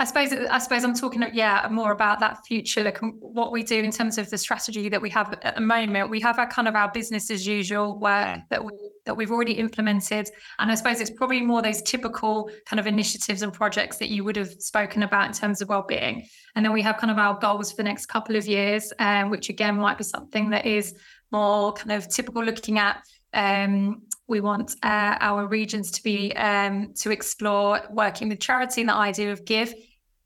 I 0.00 0.04
suppose 0.04 0.32
I 0.32 0.56
suppose 0.56 0.82
I'm 0.82 0.94
talking 0.94 1.22
yeah 1.34 1.68
more 1.70 1.92
about 1.92 2.20
that 2.20 2.46
future 2.46 2.82
look 2.82 3.02
and 3.02 3.12
what 3.20 3.52
we 3.52 3.62
do 3.62 3.76
in 3.80 3.90
terms 3.90 4.16
of 4.16 4.30
the 4.30 4.38
strategy 4.38 4.88
that 4.88 5.02
we 5.02 5.10
have 5.10 5.38
at 5.42 5.56
the 5.56 5.60
moment. 5.60 6.08
We 6.08 6.20
have 6.20 6.38
our 6.38 6.48
kind 6.48 6.66
of 6.66 6.74
our 6.74 6.90
business 6.90 7.30
as 7.30 7.46
usual 7.46 7.98
work 7.98 8.40
that 8.48 8.64
we 8.64 8.72
that 9.04 9.14
we've 9.14 9.30
already 9.30 9.52
implemented, 9.52 10.30
and 10.58 10.72
I 10.72 10.74
suppose 10.74 11.02
it's 11.02 11.10
probably 11.10 11.42
more 11.42 11.60
those 11.60 11.82
typical 11.82 12.50
kind 12.64 12.80
of 12.80 12.86
initiatives 12.86 13.42
and 13.42 13.52
projects 13.52 13.98
that 13.98 14.08
you 14.08 14.24
would 14.24 14.36
have 14.36 14.52
spoken 14.52 15.02
about 15.02 15.26
in 15.26 15.32
terms 15.34 15.60
of 15.60 15.68
well-being. 15.68 16.26
And 16.56 16.64
then 16.64 16.72
we 16.72 16.80
have 16.80 16.96
kind 16.96 17.10
of 17.10 17.18
our 17.18 17.38
goals 17.38 17.70
for 17.70 17.76
the 17.76 17.82
next 17.82 18.06
couple 18.06 18.36
of 18.36 18.46
years, 18.46 18.94
um, 19.00 19.28
which 19.28 19.50
again 19.50 19.76
might 19.76 19.98
be 19.98 20.04
something 20.04 20.48
that 20.50 20.64
is 20.64 20.94
more 21.30 21.74
kind 21.74 21.92
of 21.92 22.08
typical 22.08 22.42
looking 22.42 22.78
at 22.78 23.02
um, 23.34 24.02
we 24.26 24.40
want 24.40 24.76
uh, 24.82 25.16
our 25.20 25.46
regions 25.46 25.90
to 25.90 26.02
be 26.02 26.34
um, 26.36 26.94
to 26.94 27.10
explore 27.10 27.80
working 27.90 28.28
with 28.28 28.40
charity 28.40 28.80
and 28.80 28.88
the 28.88 28.94
idea 28.94 29.32
of 29.32 29.44
give 29.44 29.74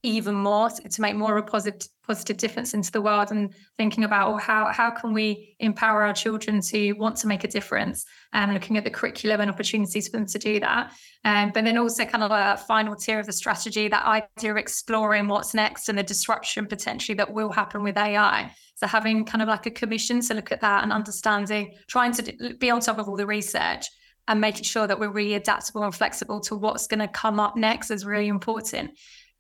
even 0.05 0.35
more 0.35 0.71
to, 0.71 0.89
to 0.89 1.01
make 1.01 1.17
more 1.17 1.37
of 1.37 1.45
a 1.45 1.51
positive 1.51 1.89
positive 2.07 2.37
difference 2.37 2.75
into 2.75 2.93
the 2.93 3.01
world 3.01 3.31
and 3.31 3.55
thinking 3.79 4.05
about 4.05 4.29
well, 4.29 4.39
how 4.39 4.67
how 4.73 4.91
can 4.91 5.13
we 5.13 5.57
empower 5.59 6.03
our 6.03 6.13
children 6.13 6.61
to 6.61 6.93
want 6.93 7.17
to 7.17 7.27
make 7.27 7.45
a 7.45 7.49
difference? 7.49 8.05
And 8.33 8.53
looking 8.53 8.77
at 8.77 8.85
the 8.85 8.91
curriculum 8.91 9.41
and 9.41 9.51
opportunities 9.51 10.09
for 10.09 10.19
them 10.19 10.27
to 10.27 10.39
do 10.39 10.61
that. 10.61 10.93
Um, 11.25 11.53
but 11.55 11.65
then 11.65 11.79
also 11.79 12.05
kind 12.05 12.23
of 12.23 12.31
a 12.31 12.61
final 12.69 12.95
tier 12.95 13.19
of 13.19 13.27
the 13.27 13.33
strategy 13.33 13.89
that 13.89 14.05
idea 14.05 14.51
of 14.51 14.59
exploring 14.59 15.27
what's 15.27 15.55
next 15.55 15.89
and 15.89 15.99
the 15.99 16.03
disruption 16.03 16.67
potentially 16.67 17.17
that 17.17 17.33
will 17.33 17.51
happen 17.51 17.83
with 17.83 17.97
ai 17.97 18.51
so 18.75 18.87
having 18.87 19.25
kind 19.25 19.41
of 19.41 19.49
like 19.49 19.65
a 19.67 19.71
commission 19.71 20.21
to 20.21 20.35
look 20.35 20.53
at 20.53 20.61
that 20.61 20.83
and 20.83 20.93
understanding 20.93 21.75
trying 21.89 22.13
to 22.13 22.55
be 22.59 22.71
on 22.71 22.81
top 22.81 22.99
of 22.99 23.09
all 23.09 23.17
the 23.17 23.27
research 23.27 23.87
and 24.29 24.41
making 24.41 24.65
sure 24.65 24.87
that 24.87 24.99
we're 24.99 25.11
really 25.11 25.35
adaptable 25.35 25.83
and 25.83 25.95
flexible 25.95 26.41
to 26.41 26.57
what's 26.57 26.87
going 26.87 27.01
to 27.01 27.09
come 27.09 27.39
up 27.41 27.57
next 27.57 27.91
is 27.91 28.05
really 28.05 28.29
important 28.29 28.91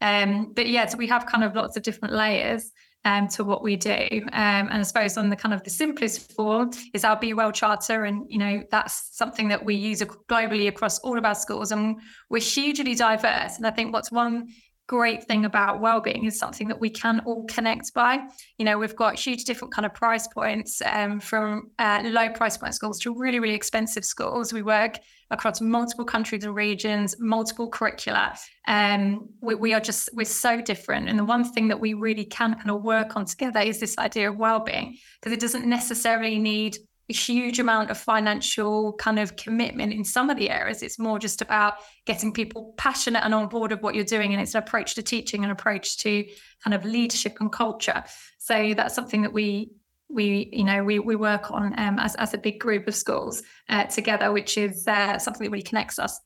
um, 0.00 0.52
but 0.54 0.68
yeah, 0.68 0.86
so 0.86 0.98
we 0.98 1.06
have 1.08 1.26
kind 1.26 1.44
of 1.44 1.54
lots 1.54 1.76
of 1.76 1.82
different 1.82 2.14
layers 2.14 2.70
um, 3.04 3.28
to 3.28 3.44
what 3.44 3.62
we 3.62 3.76
do. 3.76 4.08
Um, 4.32 4.68
and 4.68 4.72
I 4.72 4.82
suppose 4.82 5.16
on 5.16 5.28
the 5.28 5.36
kind 5.36 5.54
of 5.54 5.62
the 5.62 5.70
simplest 5.70 6.32
form 6.32 6.70
is 6.94 7.04
our 7.04 7.16
Be 7.16 7.34
Well 7.34 7.52
Charter. 7.52 8.04
And, 8.04 8.26
you 8.28 8.38
know, 8.38 8.62
that's 8.70 9.16
something 9.16 9.48
that 9.48 9.64
we 9.64 9.74
use 9.74 10.00
globally 10.00 10.68
across 10.68 10.98
all 11.00 11.18
of 11.18 11.24
our 11.24 11.34
schools. 11.34 11.70
And 11.70 12.00
we're 12.30 12.40
hugely 12.40 12.94
diverse. 12.94 13.56
And 13.56 13.66
I 13.66 13.70
think 13.70 13.92
what's 13.92 14.10
one 14.10 14.48
great 14.86 15.24
thing 15.24 15.44
about 15.44 15.80
well-being 15.80 16.24
is 16.24 16.38
something 16.38 16.68
that 16.68 16.80
we 16.80 16.90
can 16.90 17.20
all 17.20 17.44
connect 17.46 17.92
by. 17.94 18.20
You 18.58 18.64
know 18.64 18.78
we've 18.78 18.96
got 18.96 19.18
huge 19.18 19.44
different 19.44 19.72
kind 19.72 19.86
of 19.86 19.94
price 19.94 20.26
points 20.28 20.82
um, 20.84 21.20
from 21.20 21.70
uh, 21.78 22.02
low 22.04 22.28
price 22.30 22.56
point 22.56 22.74
schools 22.74 22.98
to 23.00 23.14
really 23.14 23.40
really 23.40 23.54
expensive 23.54 24.04
schools. 24.04 24.52
We 24.52 24.62
work 24.62 24.98
across 25.30 25.60
multiple 25.60 26.04
countries 26.04 26.44
and 26.44 26.54
regions 26.54 27.16
multiple 27.18 27.68
curricula. 27.68 28.34
Um, 28.66 29.28
we, 29.40 29.54
we 29.54 29.74
are 29.74 29.80
just 29.80 30.10
we're 30.12 30.24
so 30.24 30.60
different. 30.60 31.08
And 31.08 31.18
the 31.18 31.24
one 31.24 31.44
thing 31.44 31.68
that 31.68 31.80
we 31.80 31.94
really 31.94 32.24
can 32.24 32.54
kind 32.54 32.70
of 32.70 32.82
work 32.82 33.16
on 33.16 33.24
together 33.24 33.60
is 33.60 33.80
this 33.80 33.98
idea 33.98 34.30
of 34.30 34.36
well-being 34.36 34.96
because 35.20 35.32
it 35.32 35.40
doesn't 35.40 35.66
necessarily 35.66 36.38
need 36.38 36.76
a 37.10 37.12
huge 37.12 37.58
amount 37.58 37.90
of 37.90 37.98
financial 37.98 38.94
kind 38.94 39.18
of 39.18 39.36
commitment 39.36 39.92
in 39.92 40.04
some 40.04 40.30
of 40.30 40.38
the 40.38 40.48
areas. 40.48 40.82
It's 40.82 40.98
more 40.98 41.18
just 41.18 41.42
about 41.42 41.74
getting 42.06 42.32
people 42.32 42.74
passionate 42.78 43.24
and 43.24 43.34
on 43.34 43.48
board 43.48 43.72
of 43.72 43.82
what 43.82 43.94
you're 43.94 44.04
doing. 44.04 44.32
And 44.32 44.40
it's 44.40 44.54
an 44.54 44.62
approach 44.62 44.94
to 44.94 45.02
teaching, 45.02 45.44
an 45.44 45.50
approach 45.50 45.98
to 45.98 46.24
kind 46.62 46.74
of 46.74 46.84
leadership 46.84 47.36
and 47.40 47.52
culture. 47.52 48.04
So 48.38 48.72
that's 48.74 48.94
something 48.94 49.22
that 49.22 49.32
we 49.32 49.70
we 50.08 50.50
you 50.52 50.64
know 50.64 50.84
we 50.84 50.98
we 50.98 51.16
work 51.16 51.50
on 51.50 51.78
um, 51.78 51.98
as 51.98 52.14
as 52.16 52.34
a 52.34 52.38
big 52.38 52.60
group 52.60 52.86
of 52.88 52.94
schools 52.94 53.42
uh, 53.68 53.84
together, 53.84 54.32
which 54.32 54.56
is 54.56 54.86
uh, 54.86 55.18
something 55.18 55.44
that 55.44 55.50
really 55.50 55.62
connects 55.62 55.98
us. 55.98 56.20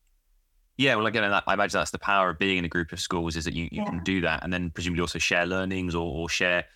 Yeah, 0.76 0.94
well, 0.94 1.06
again, 1.06 1.24
I 1.24 1.52
imagine 1.52 1.80
that's 1.80 1.90
the 1.90 1.98
power 1.98 2.30
of 2.30 2.38
being 2.38 2.58
in 2.58 2.64
a 2.64 2.68
group 2.68 2.92
of 2.92 3.00
schools 3.00 3.34
is 3.34 3.44
that 3.46 3.54
you, 3.54 3.64
you 3.64 3.82
yeah. 3.82 3.84
can 3.86 4.04
do 4.04 4.20
that, 4.20 4.44
and 4.44 4.52
then 4.52 4.70
presumably 4.70 5.00
also 5.00 5.18
share 5.18 5.44
learnings 5.44 5.92
or, 5.96 6.06
or 6.06 6.28
share 6.28 6.66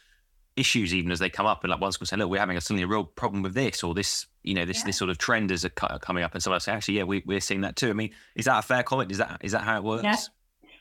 issues 0.56 0.94
even 0.94 1.10
as 1.10 1.18
they 1.18 1.30
come 1.30 1.46
up. 1.46 1.64
And 1.64 1.70
like 1.70 1.80
one 1.80 1.92
school 1.92 2.06
say, 2.06 2.16
look, 2.16 2.30
we're 2.30 2.38
having 2.38 2.56
a, 2.56 2.60
suddenly 2.60 2.82
a 2.82 2.86
real 2.86 3.04
problem 3.04 3.42
with 3.42 3.54
this, 3.54 3.82
or 3.82 3.94
this, 3.94 4.26
you 4.42 4.54
know, 4.54 4.64
this 4.64 4.78
yeah. 4.78 4.86
this 4.86 4.96
sort 4.96 5.10
of 5.10 5.18
trend 5.18 5.50
is 5.50 5.64
a, 5.64 5.70
coming 5.70 6.24
up, 6.24 6.34
and 6.34 6.42
someone 6.42 6.60
say, 6.60 6.72
actually, 6.72 6.98
yeah, 6.98 7.04
we, 7.04 7.22
we're 7.26 7.40
seeing 7.40 7.62
that 7.62 7.76
too. 7.76 7.90
I 7.90 7.92
mean, 7.92 8.10
is 8.34 8.44
that 8.44 8.58
a 8.58 8.62
fair 8.62 8.82
comment? 8.82 9.10
Is 9.10 9.18
that 9.18 9.40
is 9.42 9.52
that 9.52 9.62
how 9.62 9.76
it 9.76 9.84
works? 9.84 10.04
Yeah. 10.04 10.16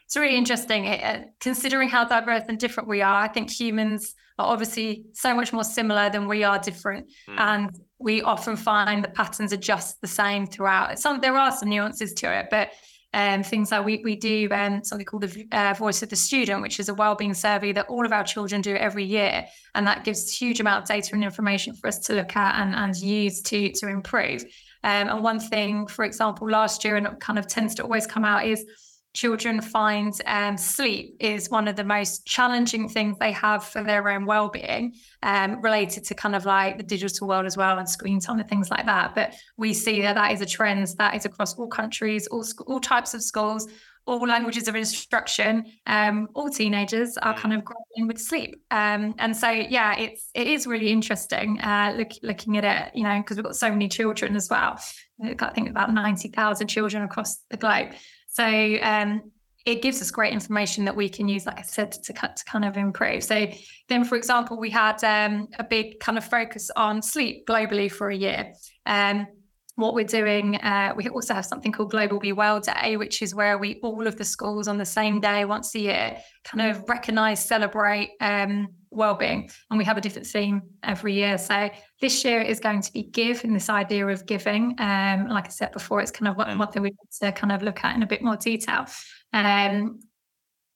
It's 0.05 0.17
really 0.17 0.35
interesting, 0.35 0.87
uh, 0.87 1.23
considering 1.39 1.87
how 1.87 2.03
diverse 2.03 2.43
and 2.49 2.59
different 2.59 2.89
we 2.89 3.01
are. 3.01 3.23
I 3.23 3.29
think 3.29 3.49
humans 3.49 4.13
are 4.37 4.45
obviously 4.45 5.05
so 5.13 5.33
much 5.33 5.53
more 5.53 5.63
similar 5.63 6.09
than 6.09 6.27
we 6.27 6.43
are 6.43 6.59
different, 6.59 7.07
mm. 7.29 7.39
and 7.39 7.69
we 7.97 8.21
often 8.21 8.57
find 8.57 9.03
the 9.03 9.07
patterns 9.07 9.53
are 9.53 9.57
just 9.57 10.01
the 10.01 10.07
same 10.07 10.47
throughout. 10.47 10.99
Some 10.99 11.21
there 11.21 11.37
are 11.37 11.51
some 11.51 11.69
nuances 11.69 12.13
to 12.15 12.39
it, 12.39 12.47
but 12.51 12.71
um, 13.13 13.43
things 13.43 13.71
like 13.71 13.85
we, 13.85 14.01
we 14.03 14.15
do 14.15 14.47
um, 14.51 14.83
something 14.83 15.05
called 15.05 15.23
the 15.23 15.47
uh, 15.51 15.73
Voice 15.73 16.01
of 16.01 16.09
the 16.09 16.15
Student, 16.15 16.61
which 16.61 16.79
is 16.79 16.87
a 16.87 16.93
wellbeing 16.93 17.33
survey 17.33 17.73
that 17.73 17.87
all 17.87 18.05
of 18.05 18.13
our 18.13 18.23
children 18.23 18.61
do 18.61 18.75
every 18.75 19.03
year. 19.03 19.45
And 19.75 19.85
that 19.85 20.03
gives 20.03 20.33
huge 20.33 20.59
amount 20.59 20.83
of 20.83 20.87
data 20.87 21.13
and 21.13 21.23
information 21.23 21.73
for 21.73 21.87
us 21.87 21.99
to 21.99 22.13
look 22.13 22.35
at 22.35 22.61
and, 22.61 22.73
and 22.73 22.95
use 22.95 23.41
to, 23.43 23.71
to 23.73 23.87
improve. 23.89 24.43
Um, 24.83 25.09
and 25.09 25.23
one 25.23 25.39
thing, 25.39 25.87
for 25.87 26.05
example, 26.05 26.49
last 26.49 26.83
year, 26.83 26.95
and 26.95 27.05
it 27.05 27.19
kind 27.19 27.37
of 27.37 27.47
tends 27.47 27.75
to 27.75 27.83
always 27.83 28.07
come 28.07 28.25
out, 28.25 28.45
is 28.45 28.65
children 29.13 29.61
find 29.61 30.13
um, 30.25 30.57
sleep 30.57 31.15
is 31.19 31.49
one 31.49 31.67
of 31.67 31.75
the 31.75 31.83
most 31.83 32.25
challenging 32.25 32.87
things 32.87 33.17
they 33.19 33.31
have 33.31 33.63
for 33.63 33.83
their 33.83 34.07
own 34.09 34.25
well-being 34.25 34.93
um, 35.23 35.61
related 35.61 36.03
to 36.05 36.15
kind 36.15 36.35
of 36.35 36.45
like 36.45 36.77
the 36.77 36.83
digital 36.83 37.27
world 37.27 37.45
as 37.45 37.57
well 37.57 37.77
and 37.77 37.89
screen 37.89 38.19
time 38.19 38.39
and 38.39 38.49
things 38.49 38.69
like 38.69 38.85
that. 38.85 39.13
But 39.13 39.33
we 39.57 39.73
see 39.73 40.01
that 40.01 40.15
that 40.15 40.31
is 40.31 40.41
a 40.41 40.45
trend 40.45 40.87
that 40.97 41.15
is 41.15 41.25
across 41.25 41.57
all 41.57 41.67
countries 41.67 42.27
all, 42.27 42.45
all 42.67 42.79
types 42.79 43.13
of 43.13 43.21
schools 43.21 43.67
all 44.07 44.19
languages 44.27 44.67
of 44.67 44.75
instruction 44.75 45.63
um, 45.85 46.27
all 46.33 46.49
teenagers 46.49 47.17
are 47.17 47.35
kind 47.35 47.53
of 47.53 47.63
grappling 47.63 48.07
with 48.07 48.19
sleep. 48.19 48.55
Um, 48.71 49.13
and 49.19 49.35
so 49.35 49.49
yeah 49.49 49.95
it's 49.97 50.29
it 50.33 50.47
is 50.47 50.65
really 50.65 50.89
interesting 50.89 51.59
uh, 51.61 51.93
look, 51.97 52.11
looking 52.23 52.57
at 52.57 52.63
it 52.63 52.95
you 52.95 53.03
know 53.03 53.19
because 53.19 53.37
we've 53.37 53.45
got 53.45 53.55
so 53.55 53.69
many 53.69 53.87
children 53.87 54.35
as 54.35 54.49
well. 54.49 54.79
I 55.23 55.49
think 55.53 55.69
about 55.69 55.93
90000 55.93 56.67
children 56.67 57.03
across 57.03 57.37
the 57.51 57.57
globe 57.57 57.91
so 58.31 58.45
um, 58.81 59.31
it 59.65 59.81
gives 59.81 60.01
us 60.01 60.09
great 60.09 60.31
information 60.31 60.85
that 60.85 60.95
we 60.95 61.09
can 61.09 61.27
use, 61.27 61.45
like 61.45 61.59
I 61.59 61.63
said, 61.63 61.91
to, 61.91 62.13
to, 62.13 62.45
kind 62.45 62.63
of 62.63 62.77
improve. 62.77 63.23
So 63.23 63.47
then, 63.89 64.05
for 64.05 64.15
example, 64.15 64.57
we 64.57 64.69
had 64.69 65.03
um, 65.03 65.49
a 65.59 65.65
big 65.65 65.99
kind 65.99 66.17
of 66.17 66.23
focus 66.23 66.71
on 66.75 67.01
sleep 67.01 67.45
globally 67.45 67.91
for 67.91 68.09
a 68.09 68.15
year. 68.15 68.53
Um, 68.85 69.27
what 69.75 69.93
we're 69.93 70.05
doing, 70.05 70.55
uh, 70.55 70.93
we 70.95 71.09
also 71.09 71.33
have 71.33 71.45
something 71.45 71.71
called 71.71 71.91
Global 71.91 72.19
Be 72.19 72.31
Well 72.31 72.61
Day, 72.61 72.95
which 72.95 73.21
is 73.21 73.35
where 73.35 73.57
we 73.57 73.79
all 73.83 74.07
of 74.07 74.17
the 74.17 74.25
schools 74.25 74.67
on 74.67 74.77
the 74.77 74.85
same 74.85 75.19
day 75.19 75.43
once 75.43 75.75
a 75.75 75.79
year 75.79 76.17
kind 76.45 76.71
of 76.71 76.87
recognize, 76.87 77.43
celebrate 77.43 78.11
um, 78.21 78.67
well-being, 78.91 79.49
and 79.69 79.77
we 79.77 79.85
have 79.85 79.97
a 79.97 80.01
different 80.01 80.27
theme 80.27 80.61
every 80.83 81.13
year. 81.13 81.37
So 81.37 81.69
this 81.99 82.23
year 82.23 82.41
is 82.41 82.59
going 82.59 82.81
to 82.81 82.91
be 82.91 83.03
give, 83.03 83.43
and 83.43 83.55
this 83.55 83.69
idea 83.69 84.05
of 84.07 84.25
giving. 84.25 84.75
Um, 84.77 85.27
like 85.27 85.45
I 85.45 85.49
said 85.49 85.71
before, 85.71 86.01
it's 86.01 86.11
kind 86.11 86.27
of 86.27 86.37
one, 86.37 86.57
one 86.57 86.71
thing 86.71 86.83
we 86.83 86.89
want 86.89 87.11
to 87.21 87.31
kind 87.31 87.51
of 87.51 87.63
look 87.63 87.83
at 87.83 87.95
in 87.95 88.03
a 88.03 88.07
bit 88.07 88.21
more 88.21 88.35
detail. 88.35 88.85
Um, 89.33 89.99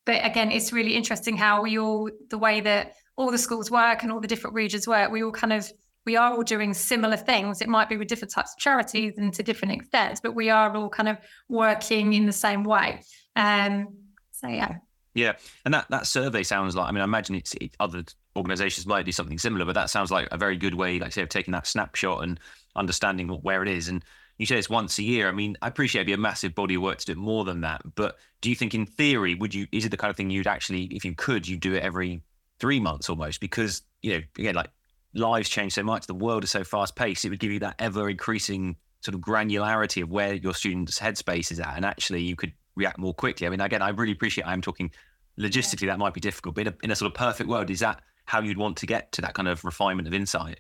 but 0.06 0.26
again, 0.26 0.52
it's 0.52 0.72
really 0.72 0.96
interesting 0.96 1.36
how 1.36 1.62
we 1.62 1.78
all 1.78 2.10
the 2.30 2.38
way 2.38 2.62
that 2.62 2.94
all 3.18 3.32
the 3.32 3.38
schools 3.38 3.70
work 3.70 4.04
and 4.04 4.12
all 4.12 4.20
the 4.20 4.28
different 4.28 4.56
regions 4.56 4.88
work. 4.88 5.12
We 5.12 5.24
all 5.24 5.32
kind 5.32 5.54
of 5.54 5.70
we 6.06 6.16
are 6.16 6.34
all 6.34 6.44
doing 6.44 6.74
similar 6.74 7.18
things. 7.18 7.62
It 7.62 7.68
might 7.68 7.90
be 7.90 7.98
with 7.98 8.08
different 8.08 8.32
types 8.32 8.54
of 8.54 8.60
charities 8.60 9.18
and 9.18 9.34
to 9.34 9.44
different 9.44 9.74
extents, 9.74 10.22
but 10.22 10.36
we 10.36 10.52
are 10.52 10.76
all 10.76 10.90
kind 10.90 11.10
of 11.10 11.18
working 11.50 12.14
in 12.14 12.28
the 12.28 12.32
same 12.32 12.64
way. 12.64 13.02
Um, 13.36 13.96
so 14.32 14.48
yeah. 14.48 14.78
Yeah, 15.16 15.34
and 15.64 15.74
that 15.74 15.88
that 15.90 16.06
survey 16.06 16.44
sounds 16.44 16.76
like. 16.76 16.90
I 16.90 16.92
mean, 16.92 17.02
I 17.02 17.06
imagine 17.06 17.36
it's 17.36 17.54
it, 17.56 17.76
other 17.80 18.04
organisations 18.36 18.86
might 18.86 19.06
do 19.06 19.14
something 19.14 19.40
similar, 19.40 19.66
but 19.66 19.74
that 19.74 19.90
sounds 19.90 20.12
like 20.12 20.28
a 20.32 20.38
very 20.38 20.58
good 20.58 20.76
way, 20.76 21.00
like 21.00 21.14
say, 21.14 21.24
of 21.24 21.30
taking 21.30 21.54
that 21.54 21.66
snapshot 21.66 22.24
and 22.24 22.40
understanding 22.76 23.30
where 23.30 23.64
it 23.64 23.70
is. 23.70 23.88
And 23.88 24.04
you 24.38 24.46
say 24.46 24.58
it's 24.58 24.70
once 24.70 25.00
a 25.00 25.04
year. 25.04 25.30
I 25.30 25.32
mean, 25.32 25.56
I 25.62 25.70
appreciate 25.70 26.02
it'd 26.02 26.08
be 26.08 26.14
a 26.14 26.18
massive 26.18 26.54
body 26.54 26.76
of 26.76 26.82
work 26.82 26.98
to 27.00 27.06
do 27.06 27.16
more 27.16 27.46
than 27.46 27.62
that. 27.62 27.82
But 27.96 28.18
do 28.42 28.50
you 28.50 28.58
think, 28.58 28.76
in 28.76 28.86
theory, 28.86 29.36
would 29.36 29.54
you? 29.54 29.68
Is 29.72 29.86
it 29.86 29.90
the 29.90 29.98
kind 29.98 30.12
of 30.12 30.18
thing 30.18 30.30
you'd 30.30 30.48
actually, 30.48 30.84
if 30.86 31.06
you 31.06 31.16
could, 31.16 31.48
you 31.48 31.56
do 31.56 31.74
it 31.74 31.82
every 31.82 32.22
three 32.60 32.82
months 32.82 33.10
almost? 33.10 33.40
Because 33.40 33.84
you 34.02 34.16
know, 34.16 34.22
again, 34.38 34.56
like 34.56 34.70
lives 35.14 35.48
change 35.48 35.74
so 35.74 35.84
much, 35.84 36.08
the 36.08 36.14
world 36.14 36.44
is 36.44 36.52
so 36.52 36.66
fast 36.66 36.96
paced, 36.96 37.24
it 37.24 37.30
would 37.30 37.40
give 37.40 37.52
you 37.52 37.60
that 37.60 37.76
ever 37.80 38.10
increasing 38.10 38.76
sort 39.00 39.16
of 39.16 39.22
granularity 39.22 40.04
of 40.04 40.10
where 40.10 40.34
your 40.34 40.54
student's 40.54 41.00
headspace 41.00 41.52
is 41.52 41.60
at. 41.62 41.78
And 41.78 41.86
actually, 41.86 42.22
you 42.22 42.36
could 42.36 42.52
react 42.76 42.98
more 42.98 43.14
quickly. 43.14 43.48
I 43.48 43.50
mean, 43.50 43.62
again, 43.62 43.82
I 43.82 43.90
really 43.90 44.12
appreciate 44.12 44.46
I'm 44.46 44.62
talking 44.62 44.92
logistically, 45.40 45.88
that 45.88 46.00
might 46.00 46.14
be 46.14 46.22
difficult, 46.22 46.56
but 46.56 46.62
in 46.62 46.68
a, 46.68 46.76
in 46.84 46.92
a 46.92 46.96
sort 46.96 47.12
of 47.12 47.16
perfect 47.16 47.50
world, 47.50 47.70
is 47.70 47.80
that 47.82 48.02
how 48.26 48.42
you'd 48.42 48.58
want 48.58 48.78
to 48.78 48.86
get 48.86 49.12
to 49.14 49.22
that 49.22 49.34
kind 49.34 49.48
of 49.48 49.64
refinement 49.64 50.08
of 50.08 50.14
insight? 50.14 50.60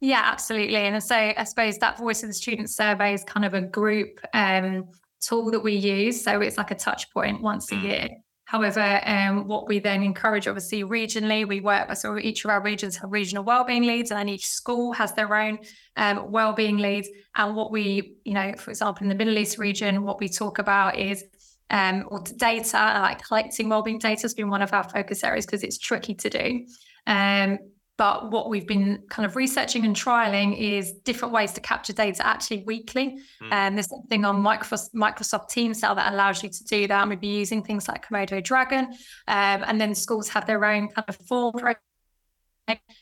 Yeah, 0.00 0.22
absolutely. 0.24 0.76
And 0.76 1.02
so 1.02 1.14
I 1.14 1.44
suppose 1.44 1.78
that 1.78 1.98
voice 1.98 2.22
of 2.24 2.28
the 2.28 2.34
student 2.34 2.68
survey 2.70 3.14
is 3.14 3.22
kind 3.22 3.46
of 3.46 3.54
a 3.54 3.60
group 3.60 4.20
um, 4.34 4.88
tool 5.20 5.50
that 5.52 5.60
we 5.60 5.74
use. 5.74 6.22
So 6.22 6.40
it's 6.40 6.58
like 6.58 6.72
a 6.72 6.74
touch 6.74 7.08
point 7.10 7.40
once 7.40 7.70
a 7.70 7.76
mm. 7.76 7.82
year. 7.84 8.08
However, 8.52 9.00
um, 9.06 9.48
what 9.48 9.66
we 9.66 9.78
then 9.78 10.02
encourage, 10.02 10.46
obviously, 10.46 10.84
regionally, 10.84 11.48
we 11.48 11.60
work, 11.62 11.96
so 11.96 12.18
each 12.18 12.44
of 12.44 12.50
our 12.50 12.62
regions 12.62 12.96
have 12.98 13.10
regional 13.10 13.44
wellbeing 13.44 13.84
leads, 13.84 14.10
and 14.10 14.20
then 14.20 14.28
each 14.28 14.46
school 14.46 14.92
has 14.92 15.14
their 15.14 15.34
own 15.34 15.58
um, 15.96 16.30
wellbeing 16.30 16.76
leads. 16.76 17.08
And 17.34 17.56
what 17.56 17.72
we, 17.72 18.16
you 18.26 18.34
know, 18.34 18.52
for 18.58 18.70
example, 18.70 19.04
in 19.04 19.08
the 19.08 19.14
Middle 19.14 19.38
East 19.38 19.56
region, 19.56 20.02
what 20.02 20.20
we 20.20 20.28
talk 20.28 20.58
about 20.58 20.98
is 20.98 21.24
um, 21.70 22.04
or 22.08 22.22
data, 22.36 22.76
like 23.00 23.26
collecting 23.26 23.70
wellbeing 23.70 23.98
data 23.98 24.20
has 24.20 24.34
been 24.34 24.50
one 24.50 24.60
of 24.60 24.74
our 24.74 24.84
focus 24.84 25.24
areas 25.24 25.46
because 25.46 25.62
it's 25.62 25.78
tricky 25.78 26.14
to 26.16 26.28
do. 26.28 26.66
Um, 27.06 27.58
but 27.98 28.30
what 28.30 28.48
we've 28.48 28.66
been 28.66 29.02
kind 29.10 29.26
of 29.26 29.36
researching 29.36 29.84
and 29.84 29.94
trialing 29.94 30.58
is 30.58 30.92
different 31.04 31.32
ways 31.32 31.52
to 31.52 31.60
capture 31.60 31.92
data 31.92 32.26
actually 32.26 32.64
weekly. 32.64 33.18
Mm. 33.42 33.52
And 33.52 33.76
there's 33.76 33.88
something 33.88 34.24
on 34.24 34.42
Microsoft, 34.42 34.94
Microsoft 34.94 35.50
Teams 35.50 35.82
now 35.82 35.94
that 35.94 36.12
allows 36.12 36.42
you 36.42 36.48
to 36.48 36.64
do 36.64 36.86
that. 36.88 37.00
And 37.02 37.10
we'd 37.10 37.20
be 37.20 37.38
using 37.38 37.62
things 37.62 37.88
like 37.88 38.08
Komodo 38.08 38.42
Dragon. 38.42 38.86
Um, 39.28 39.64
and 39.66 39.80
then 39.80 39.94
schools 39.94 40.28
have 40.30 40.46
their 40.46 40.64
own 40.64 40.88
kind 40.88 41.04
of 41.06 41.16
form. 41.16 41.54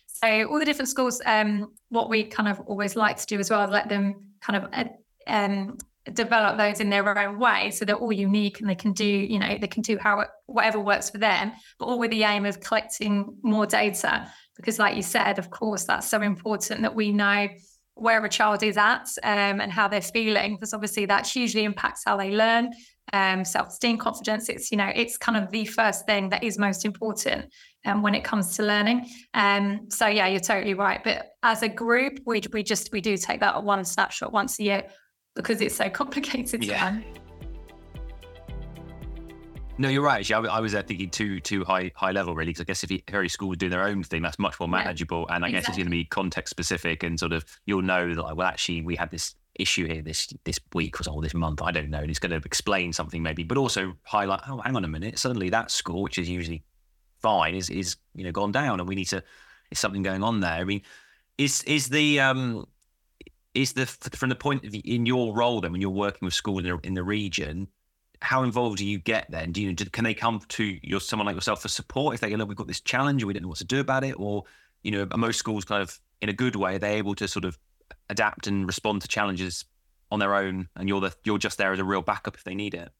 So 0.06 0.44
all 0.50 0.58
the 0.58 0.64
different 0.64 0.88
schools, 0.88 1.22
um, 1.24 1.72
what 1.88 2.10
we 2.10 2.24
kind 2.24 2.48
of 2.48 2.60
always 2.60 2.96
like 2.96 3.16
to 3.18 3.26
do 3.26 3.38
as 3.38 3.48
well, 3.48 3.66
let 3.68 3.88
them 3.88 4.34
kind 4.40 4.64
of 4.64 4.70
uh, 4.72 4.84
um, 5.28 5.78
develop 6.12 6.56
those 6.56 6.80
in 6.80 6.90
their 6.90 7.06
own 7.18 7.38
way 7.38 7.70
so 7.70 7.84
they're 7.84 7.94
all 7.94 8.12
unique 8.12 8.60
and 8.60 8.68
they 8.68 8.74
can 8.74 8.92
do 8.92 9.04
you 9.04 9.38
know 9.38 9.58
they 9.60 9.66
can 9.66 9.82
do 9.82 9.98
how 9.98 10.24
whatever 10.46 10.80
works 10.80 11.10
for 11.10 11.18
them 11.18 11.52
but 11.78 11.84
all 11.84 11.98
with 11.98 12.10
the 12.10 12.22
aim 12.22 12.46
of 12.46 12.58
collecting 12.60 13.36
more 13.42 13.66
data 13.66 14.26
because 14.56 14.78
like 14.78 14.96
you 14.96 15.02
said 15.02 15.38
of 15.38 15.50
course 15.50 15.84
that's 15.84 16.08
so 16.08 16.20
important 16.20 16.82
that 16.82 16.94
we 16.94 17.12
know 17.12 17.48
where 17.94 18.24
a 18.24 18.28
child 18.28 18.62
is 18.62 18.76
at 18.76 19.06
um, 19.22 19.60
and 19.60 19.70
how 19.70 19.86
they're 19.86 20.00
feeling 20.00 20.54
because 20.54 20.72
obviously 20.72 21.04
that 21.06 21.26
hugely 21.26 21.64
impacts 21.64 22.02
how 22.04 22.16
they 22.16 22.30
learn 22.30 22.70
um, 23.12 23.44
self-esteem 23.44 23.98
confidence. 23.98 24.48
It's 24.48 24.70
you 24.70 24.78
know 24.78 24.90
it's 24.94 25.16
kind 25.16 25.36
of 25.36 25.50
the 25.50 25.64
first 25.64 26.06
thing 26.06 26.30
that 26.30 26.42
is 26.42 26.58
most 26.58 26.84
important 26.84 27.52
um, 27.84 28.02
when 28.02 28.14
it 28.14 28.24
comes 28.24 28.56
to 28.56 28.62
learning. 28.62 29.08
Um, 29.34 29.88
so 29.90 30.06
yeah 30.06 30.28
you're 30.28 30.40
totally 30.40 30.74
right. 30.74 31.02
But 31.02 31.30
as 31.42 31.62
a 31.62 31.68
group 31.68 32.20
we, 32.24 32.42
we 32.52 32.62
just 32.62 32.92
we 32.92 33.00
do 33.00 33.16
take 33.16 33.40
that 33.40 33.62
one 33.62 33.84
snapshot 33.84 34.32
once 34.32 34.58
a 34.58 34.62
year 34.62 34.84
because 35.34 35.60
it's 35.60 35.76
so 35.76 35.88
complicated 36.00 36.64
yeah. 36.64 37.00
No, 39.80 39.88
you're 39.88 40.02
right. 40.02 40.20
Actually, 40.20 40.46
I, 40.46 40.58
I 40.58 40.60
was 40.60 40.74
uh, 40.74 40.82
thinking 40.82 41.08
too 41.08 41.40
too 41.40 41.64
high 41.64 41.90
high 41.94 42.10
level 42.10 42.34
really, 42.34 42.50
because 42.50 42.60
I 42.60 42.64
guess 42.64 42.84
if 42.84 42.92
every 43.08 43.30
school 43.30 43.48
was 43.48 43.56
doing 43.56 43.70
their 43.70 43.84
own 43.84 44.02
thing, 44.02 44.20
that's 44.20 44.38
much 44.38 44.60
more 44.60 44.68
manageable, 44.68 45.24
yeah, 45.26 45.36
and 45.36 45.44
I 45.44 45.48
exactly. 45.48 45.60
guess 45.60 45.68
it's 45.70 45.76
going 45.78 45.86
to 45.86 45.90
be 45.90 46.04
context 46.04 46.50
specific, 46.50 47.02
and 47.02 47.18
sort 47.18 47.32
of 47.32 47.46
you'll 47.64 47.80
know 47.80 48.14
that 48.14 48.20
like, 48.20 48.36
well, 48.36 48.46
actually, 48.46 48.82
we 48.82 48.94
had 48.94 49.10
this 49.10 49.36
issue 49.54 49.86
here 49.86 50.02
this 50.02 50.34
this 50.44 50.60
week 50.74 51.00
or 51.08 51.22
this 51.22 51.32
month. 51.32 51.62
I 51.62 51.70
don't 51.70 51.88
know, 51.88 52.00
and 52.00 52.10
it's 52.10 52.18
going 52.18 52.38
to 52.38 52.46
explain 52.46 52.92
something 52.92 53.22
maybe, 53.22 53.42
but 53.42 53.56
also 53.56 53.94
highlight. 54.02 54.42
Oh, 54.46 54.58
hang 54.58 54.76
on 54.76 54.84
a 54.84 54.88
minute. 54.88 55.18
Suddenly, 55.18 55.48
that 55.48 55.70
school, 55.70 56.02
which 56.02 56.18
is 56.18 56.28
usually 56.28 56.62
fine, 57.22 57.54
is 57.54 57.70
is 57.70 57.96
you 58.14 58.24
know 58.24 58.32
gone 58.32 58.52
down, 58.52 58.80
and 58.80 58.88
we 58.88 58.94
need 58.94 59.06
to. 59.06 59.24
Is 59.70 59.78
something 59.78 60.02
going 60.02 60.22
on 60.22 60.40
there? 60.40 60.52
I 60.52 60.64
mean, 60.64 60.82
is 61.38 61.62
is 61.62 61.88
the 61.88 62.20
um 62.20 62.66
is 63.54 63.72
the 63.72 63.86
from 63.86 64.28
the 64.28 64.34
point 64.34 64.62
of 64.66 64.74
in 64.84 65.06
your 65.06 65.34
role 65.34 65.62
then 65.62 65.72
when 65.72 65.80
you're 65.80 65.88
working 65.88 66.26
with 66.26 66.34
schools 66.34 66.64
in 66.64 66.68
the, 66.68 66.78
in 66.82 66.92
the 66.92 67.02
region 67.02 67.68
how 68.22 68.42
involved 68.42 68.78
do 68.78 68.84
you 68.84 68.98
get 68.98 69.30
then 69.30 69.50
do 69.50 69.62
you 69.62 69.74
can 69.74 70.04
they 70.04 70.12
come 70.12 70.40
to 70.48 70.78
your 70.82 71.00
someone 71.00 71.26
like 71.26 71.34
yourself 71.34 71.62
for 71.62 71.68
support 71.68 72.14
if 72.14 72.20
they 72.20 72.28
go 72.28 72.36
look 72.36 72.48
we've 72.48 72.56
got 72.56 72.66
this 72.66 72.80
challenge 72.80 73.22
and 73.22 73.26
we 73.28 73.32
don't 73.32 73.42
know 73.42 73.48
what 73.48 73.56
to 73.58 73.64
do 73.64 73.80
about 73.80 74.04
it 74.04 74.12
or 74.18 74.44
you 74.82 74.90
know 74.90 75.06
are 75.10 75.18
most 75.18 75.38
schools 75.38 75.64
kind 75.64 75.82
of 75.82 75.98
in 76.20 76.28
a 76.28 76.32
good 76.32 76.54
way 76.54 76.74
are 76.74 76.78
they 76.78 76.96
able 76.96 77.14
to 77.14 77.26
sort 77.26 77.46
of 77.46 77.58
adapt 78.10 78.46
and 78.46 78.66
respond 78.66 79.00
to 79.02 79.08
challenges 79.08 79.64
on 80.10 80.18
their 80.18 80.34
own, 80.34 80.68
and 80.76 80.88
you're 80.88 81.00
the 81.00 81.14
you're 81.24 81.38
just 81.38 81.58
there 81.58 81.72
as 81.72 81.78
a 81.78 81.84
real 81.84 82.02
backup 82.02 82.34
if 82.34 82.44
they 82.44 82.54
need 82.54 82.74
it. 82.74 82.90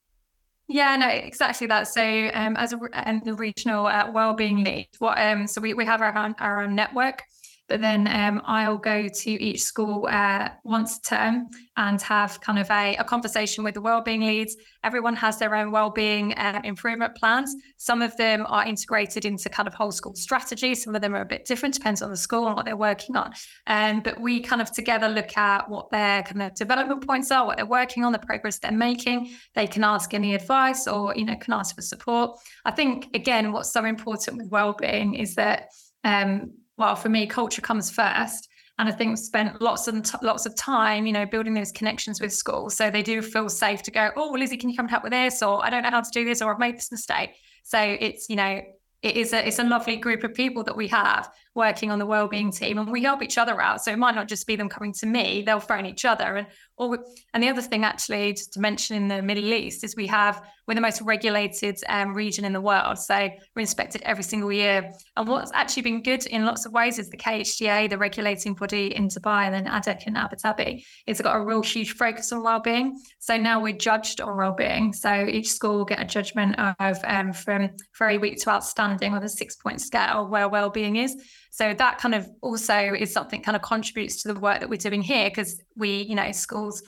Yeah, 0.69 0.95
no, 0.97 1.09
exactly 1.09 1.67
that. 1.67 1.89
So, 1.89 2.31
um, 2.33 2.57
as 2.57 2.73
a 2.73 2.79
um, 2.93 3.23
the 3.25 3.35
regional 3.35 3.87
uh, 3.87 4.11
wellbeing 4.11 4.63
lead, 4.63 4.89
what 4.99 5.19
um, 5.21 5.47
so 5.47 5.61
we, 5.61 5.75
we 5.75 5.85
have 5.85 6.01
our 6.01 6.35
our 6.39 6.63
own 6.63 6.75
network 6.75 7.25
but 7.71 7.81
then 7.81 8.09
um, 8.09 8.43
I'll 8.47 8.77
go 8.77 9.07
to 9.07 9.31
each 9.31 9.63
school 9.63 10.09
uh, 10.11 10.49
once 10.65 10.99
a 10.99 11.03
term 11.03 11.51
and 11.77 12.03
have 12.03 12.41
kind 12.41 12.59
of 12.59 12.69
a, 12.69 12.97
a, 12.97 13.05
conversation 13.05 13.63
with 13.63 13.75
the 13.75 13.81
wellbeing 13.81 14.23
leads. 14.23 14.57
Everyone 14.83 15.15
has 15.15 15.39
their 15.39 15.55
own 15.55 15.71
wellbeing 15.71 16.35
uh, 16.35 16.61
improvement 16.65 17.15
plans. 17.15 17.55
Some 17.77 18.03
of 18.03 18.17
them 18.17 18.45
are 18.49 18.67
integrated 18.67 19.25
into 19.25 19.49
kind 19.49 19.69
of 19.69 19.75
whole 19.75 19.93
school 19.93 20.17
strategy. 20.17 20.75
Some 20.75 20.97
of 20.97 21.01
them 21.01 21.15
are 21.15 21.21
a 21.21 21.25
bit 21.25 21.45
different, 21.45 21.77
depends 21.77 22.03
on 22.03 22.11
the 22.11 22.17
school 22.17 22.49
and 22.49 22.57
what 22.57 22.65
they're 22.65 22.77
working 22.77 23.15
on. 23.15 23.33
Um, 23.69 24.01
but 24.01 24.21
we 24.21 24.41
kind 24.41 24.61
of 24.61 24.73
together 24.73 25.09
look 25.09 25.37
at 25.37 25.71
what 25.71 25.91
their 25.91 26.25
kind 26.25 26.43
of 26.43 26.55
development 26.57 27.07
points 27.07 27.31
are, 27.31 27.47
what 27.47 27.57
they're 27.57 27.67
working 27.67 28.05
on, 28.05 28.11
the 28.11 28.19
progress 28.19 28.59
they're 28.59 28.73
making. 28.73 29.31
They 29.55 29.69
can 29.69 29.85
ask 29.85 30.13
any 30.13 30.35
advice 30.35 30.89
or 30.89 31.15
you 31.15 31.25
know 31.25 31.37
can 31.37 31.53
ask 31.53 31.77
for 31.77 31.83
support. 31.83 32.37
I 32.65 32.73
think 32.73 33.07
again, 33.15 33.53
what's 33.53 33.73
so 33.73 33.85
important 33.85 34.39
with 34.39 34.51
wellbeing 34.51 35.15
is 35.15 35.37
that 35.37 35.69
um, 36.03 36.53
well, 36.81 36.97
for 36.97 37.09
me, 37.09 37.27
culture 37.27 37.63
comes 37.63 37.91
first. 37.91 38.49
And 38.79 38.89
I 38.89 38.93
think 38.93 39.11
we've 39.11 39.19
spent 39.19 39.61
lots 39.61 39.89
and 39.89 40.11
lots 40.23 40.47
of 40.47 40.57
time, 40.57 41.05
you 41.07 41.13
know, 41.13 41.27
building 41.27 41.53
those 41.53 41.71
connections 41.71 42.19
with 42.19 42.33
schools. 42.33 42.75
So 42.75 42.91
they 42.91 43.03
do 43.03 43.21
feel 43.21 43.51
safe 43.51 43.83
to 43.83 43.91
go, 43.91 44.11
oh, 44.17 44.31
Lizzie, 44.31 44.57
can 44.57 44.71
you 44.71 44.77
come 44.77 44.87
and 44.87 44.91
help 44.91 45.03
with 45.03 45.13
this? 45.13 45.43
Or 45.43 45.63
I 45.63 45.69
don't 45.69 45.83
know 45.83 45.91
how 45.91 46.01
to 46.01 46.11
do 46.11 46.25
this, 46.25 46.41
or 46.41 46.51
I've 46.51 46.59
made 46.59 46.79
this 46.79 46.91
mistake. 46.91 47.33
So 47.63 47.79
it's, 47.79 48.31
you 48.31 48.37
know, 48.37 48.63
it 49.03 49.17
is 49.17 49.33
a 49.33 49.47
it's 49.47 49.59
a 49.59 49.65
lovely 49.65 49.97
group 49.97 50.25
of 50.25 50.35
people 50.35 50.63
that 50.65 50.77
we 50.77 50.89
have 50.89 51.31
working 51.55 51.91
on 51.91 51.99
the 51.99 52.07
wellbeing 52.07 52.53
team 52.53 52.79
and 52.79 52.91
we 52.91 53.03
help 53.03 53.23
each 53.23 53.37
other 53.37 53.61
out. 53.61 53.83
So 53.83 53.93
it 53.93 53.99
might 53.99 54.15
not 54.15 54.29
just 54.29 54.47
be 54.47 54.57
them 54.57 54.69
coming 54.69 54.93
to 54.95 55.07
me 55.07 55.43
they'll 55.43 55.61
phone 55.61 55.87
each 55.87 56.05
other. 56.05 56.37
And 56.37 56.47
or 56.77 56.99
and 57.35 57.43
the 57.43 57.49
other 57.49 57.61
thing 57.61 57.85
actually 57.85 58.33
just 58.33 58.53
to 58.55 58.61
mention 58.61 58.97
in 58.97 59.09
the 59.09 59.21
middle 59.21 59.53
east 59.53 59.85
is 59.85 59.97
we 59.97 60.07
have 60.07 60.43
we're 60.67 60.75
the 60.75 60.81
most 60.81 61.03
regulated 61.03 61.81
um, 61.89 62.15
region 62.15 62.45
in 62.45 62.53
the 62.53 62.61
world. 62.61 62.97
So 62.99 63.29
we're 63.57 63.61
inspected 63.61 64.03
every 64.03 64.23
single 64.23 64.53
year. 64.53 64.93
And 65.17 65.27
what's 65.29 65.51
actually 65.53 65.83
been 65.83 66.03
good 66.03 66.25
in 66.27 66.45
lots 66.45 66.65
of 66.65 66.73
ways 66.73 66.99
is 67.01 67.11
the 67.11 67.17
KHDA 67.17 67.91
the 67.91 67.99
regulating 67.99 68.55
body 68.55 68.95
in 68.95 69.09
dubai 69.09 69.47
and 69.47 69.55
then 69.55 69.67
adec 69.67 70.07
in 70.07 70.17
abu 70.17 70.37
dhabi. 70.37 70.85
It's 71.07 71.21
got 71.21 71.37
a 71.37 71.45
real 71.45 71.63
huge 71.63 71.95
focus 71.95 72.33
on 72.33 72.45
wellbeing. 72.45 73.01
So 73.19 73.37
now 73.37 73.61
we're 73.61 73.73
judged 73.73 74.21
on 74.21 74.37
wellbeing. 74.37 74.93
So 74.93 75.27
each 75.29 75.51
school 75.51 75.79
will 75.79 75.85
get 75.85 76.01
a 76.01 76.05
judgment 76.05 76.55
of 76.79 76.99
um, 77.05 77.33
from 77.33 77.71
very 77.99 78.19
weak 78.19 78.41
to 78.43 78.51
outstanding 78.51 79.13
on 79.15 79.25
a 79.25 79.29
six 79.29 79.57
point 79.57 79.81
scale 79.81 80.29
where 80.29 80.49
wellbeing 80.49 80.97
is 80.97 81.17
so 81.51 81.75
that 81.75 81.99
kind 81.99 82.15
of 82.15 82.29
also 82.41 82.95
is 82.95 83.13
something 83.13 83.43
kind 83.43 83.57
of 83.57 83.63
contributes 83.63 84.23
to 84.23 84.33
the 84.33 84.39
work 84.39 84.61
that 84.61 84.71
we're 84.71 84.77
doing 84.77 85.03
here 85.03 85.29
because 85.29 85.61
we, 85.77 86.03
you 86.03 86.15
know, 86.15 86.31
schools 86.33 86.83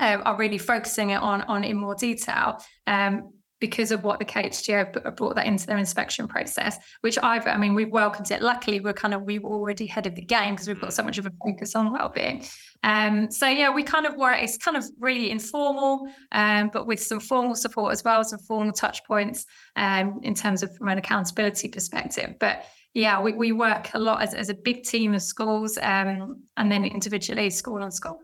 uh, 0.00 0.18
are 0.24 0.36
really 0.36 0.58
focusing 0.58 1.10
it 1.10 1.20
on 1.22 1.42
on 1.42 1.62
in 1.62 1.76
more 1.76 1.94
detail. 1.94 2.58
Um, 2.86 3.32
because 3.62 3.92
of 3.92 4.02
what 4.02 4.18
the 4.18 4.24
KHDA 4.24 5.14
brought 5.14 5.36
that 5.36 5.46
into 5.46 5.68
their 5.68 5.78
inspection 5.78 6.26
process, 6.26 6.78
which 7.02 7.16
I've, 7.22 7.46
I 7.46 7.56
mean, 7.56 7.74
we've 7.74 7.92
welcomed 7.92 8.28
it. 8.32 8.42
Luckily, 8.42 8.80
we're 8.80 8.92
kind 8.92 9.14
of, 9.14 9.22
we 9.22 9.38
were 9.38 9.50
already 9.50 9.86
ahead 9.86 10.04
of 10.08 10.16
the 10.16 10.22
game 10.22 10.54
because 10.54 10.66
we've 10.66 10.80
got 10.80 10.92
so 10.92 11.04
much 11.04 11.16
of 11.16 11.26
a 11.26 11.30
focus 11.40 11.76
on 11.76 11.92
well-being. 11.92 12.44
Um, 12.82 13.30
so 13.30 13.46
yeah, 13.46 13.72
we 13.72 13.84
kind 13.84 14.04
of 14.04 14.16
work, 14.16 14.38
it's 14.40 14.58
kind 14.58 14.76
of 14.76 14.84
really 14.98 15.30
informal, 15.30 16.08
um, 16.32 16.70
but 16.72 16.88
with 16.88 17.00
some 17.00 17.20
formal 17.20 17.54
support 17.54 17.92
as 17.92 18.02
well, 18.02 18.24
some 18.24 18.40
formal 18.40 18.72
touch 18.72 19.04
points 19.04 19.46
um, 19.76 20.18
in 20.24 20.34
terms 20.34 20.64
of 20.64 20.76
from 20.76 20.88
an 20.88 20.98
accountability 20.98 21.68
perspective. 21.68 22.34
But 22.40 22.64
yeah, 22.94 23.20
we, 23.20 23.32
we 23.32 23.52
work 23.52 23.90
a 23.94 23.98
lot 23.98 24.22
as, 24.22 24.34
as 24.34 24.48
a 24.48 24.54
big 24.54 24.84
team 24.84 25.14
of 25.14 25.22
schools 25.22 25.78
um, 25.78 26.42
and 26.56 26.70
then 26.70 26.84
individually 26.84 27.48
school 27.50 27.82
on 27.82 27.90
school. 27.90 28.20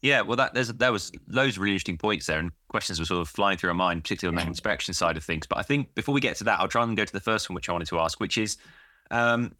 Yeah, 0.00 0.20
well, 0.20 0.36
that 0.36 0.54
there's 0.54 0.68
there 0.68 0.92
was 0.92 1.10
loads 1.26 1.56
of 1.56 1.62
really 1.62 1.72
interesting 1.72 1.98
points 1.98 2.26
there, 2.26 2.38
and 2.38 2.52
questions 2.68 3.00
were 3.00 3.04
sort 3.04 3.20
of 3.20 3.28
flying 3.28 3.58
through 3.58 3.70
our 3.70 3.74
mind, 3.74 4.04
particularly 4.04 4.38
on 4.38 4.44
the 4.44 4.48
inspection 4.48 4.94
side 4.94 5.16
of 5.16 5.24
things. 5.24 5.46
But 5.46 5.58
I 5.58 5.62
think 5.62 5.92
before 5.96 6.14
we 6.14 6.20
get 6.20 6.36
to 6.36 6.44
that, 6.44 6.60
I'll 6.60 6.68
try 6.68 6.84
and 6.84 6.96
go 6.96 7.04
to 7.04 7.12
the 7.12 7.20
first 7.20 7.50
one, 7.50 7.54
which 7.54 7.68
I 7.68 7.72
wanted 7.72 7.88
to 7.88 7.98
ask, 7.98 8.20
which 8.20 8.38
is 8.38 8.58
um, 9.10 9.56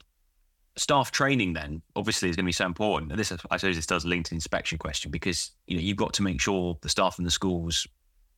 staff 0.77 1.11
training. 1.11 1.55
Then 1.55 1.83
obviously 1.97 2.29
is 2.29 2.37
going 2.37 2.45
to 2.45 2.49
be 2.49 2.53
so 2.53 2.67
important, 2.67 3.11
and 3.11 3.19
this 3.19 3.33
I 3.33 3.57
suppose 3.57 3.75
this 3.75 3.87
does 3.87 4.05
link 4.05 4.27
to 4.27 4.31
the 4.31 4.37
inspection 4.37 4.79
question 4.79 5.11
because 5.11 5.51
you 5.67 5.77
know 5.77 5.83
you've 5.83 5.97
got 5.97 6.13
to 6.15 6.23
make 6.23 6.41
sure 6.41 6.79
the 6.83 6.89
staff 6.89 7.19
in 7.19 7.25
the 7.25 7.33
schools 7.33 7.89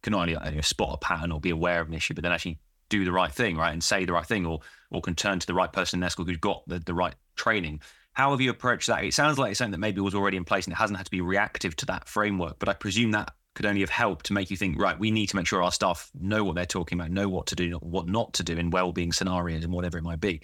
can 0.03 0.13
not 0.13 0.23
only 0.23 0.33
you 0.33 0.57
know, 0.57 0.61
spot 0.63 0.95
a 0.95 0.97
pattern 0.97 1.33
or 1.33 1.39
be 1.39 1.51
aware 1.51 1.83
of 1.83 1.89
an 1.89 1.95
issue, 1.95 2.15
but 2.15 2.23
then 2.23 2.33
actually 2.33 2.59
do 2.91 3.07
the 3.07 3.13
right 3.13 3.33
thing, 3.33 3.57
right, 3.57 3.73
and 3.73 3.83
say 3.83 4.05
the 4.05 4.13
right 4.13 4.27
thing, 4.27 4.45
or 4.45 4.61
or 4.91 5.01
can 5.01 5.15
turn 5.15 5.39
to 5.39 5.47
the 5.47 5.55
right 5.55 5.73
person 5.73 5.97
in 5.97 6.01
their 6.01 6.11
school 6.11 6.27
who's 6.27 6.37
got 6.37 6.63
the, 6.67 6.81
the 6.81 6.93
right 6.93 7.15
training. 7.37 7.81
How 8.13 8.33
have 8.33 8.41
you 8.41 8.51
approached 8.51 8.89
that? 8.89 9.05
It 9.05 9.15
sounds 9.15 9.39
like 9.39 9.51
it's 9.51 9.59
something 9.59 9.71
that 9.71 9.79
maybe 9.79 10.01
was 10.01 10.15
already 10.15 10.37
in 10.37 10.45
place 10.45 10.67
and 10.67 10.73
it 10.73 10.77
hasn't 10.77 10.97
had 10.97 11.07
to 11.07 11.11
be 11.11 11.21
reactive 11.21 11.77
to 11.77 11.87
that 11.87 12.09
framework, 12.09 12.59
but 12.59 12.69
I 12.69 12.73
presume 12.75 13.13
that 13.13 13.33
could 13.55 13.67
only 13.67 13.81
have 13.81 13.91
helped 13.91 14.27
to 14.27 14.33
make 14.33 14.51
you 14.51 14.57
think, 14.57 14.81
right, 14.81 14.99
we 14.99 15.11
need 15.11 15.29
to 15.29 15.37
make 15.37 15.47
sure 15.47 15.63
our 15.63 15.73
staff 15.73 16.11
know 16.21 16.45
what 16.45 16.57
they're 16.57 16.67
talking 16.67 16.99
about, 16.99 17.11
know 17.11 17.29
what 17.29 17.47
to 17.47 17.57
do, 17.57 17.73
what 17.83 18.09
not 18.09 18.33
to 18.35 18.43
do 18.43 18.57
in 18.57 18.71
well-being 18.71 19.13
scenarios 19.13 19.65
and 19.65 19.73
whatever 19.73 19.99
it 19.99 20.05
might 20.05 20.21
be. 20.21 20.41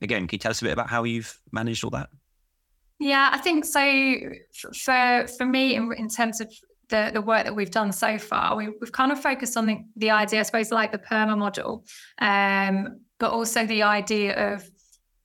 Again, 0.00 0.26
can 0.26 0.36
you 0.36 0.40
tell 0.40 0.50
us 0.50 0.60
a 0.60 0.64
bit 0.64 0.72
about 0.72 0.88
how 0.88 1.04
you've 1.04 1.38
managed 1.52 1.84
all 1.84 1.90
that? 1.90 2.08
Yeah, 2.98 3.30
I 3.32 3.38
think 3.38 3.64
so. 3.64 4.18
For 4.72 5.26
for 5.26 5.44
me, 5.44 5.74
in, 5.74 5.92
in 5.96 6.08
terms 6.08 6.40
of 6.40 6.52
the, 6.88 7.10
the 7.12 7.22
work 7.22 7.44
that 7.44 7.54
we've 7.54 7.70
done 7.70 7.92
so 7.92 8.18
far, 8.18 8.56
we, 8.56 8.64
have 8.64 8.92
kind 8.92 9.12
of 9.12 9.20
focused 9.20 9.56
on 9.56 9.66
the, 9.66 9.78
the 9.96 10.10
idea, 10.10 10.40
I 10.40 10.42
suppose, 10.42 10.70
like 10.70 10.92
the 10.92 10.98
PERMA 10.98 11.36
model, 11.36 11.84
um, 12.20 13.00
but 13.18 13.30
also 13.30 13.66
the 13.66 13.82
idea 13.82 14.54
of 14.54 14.68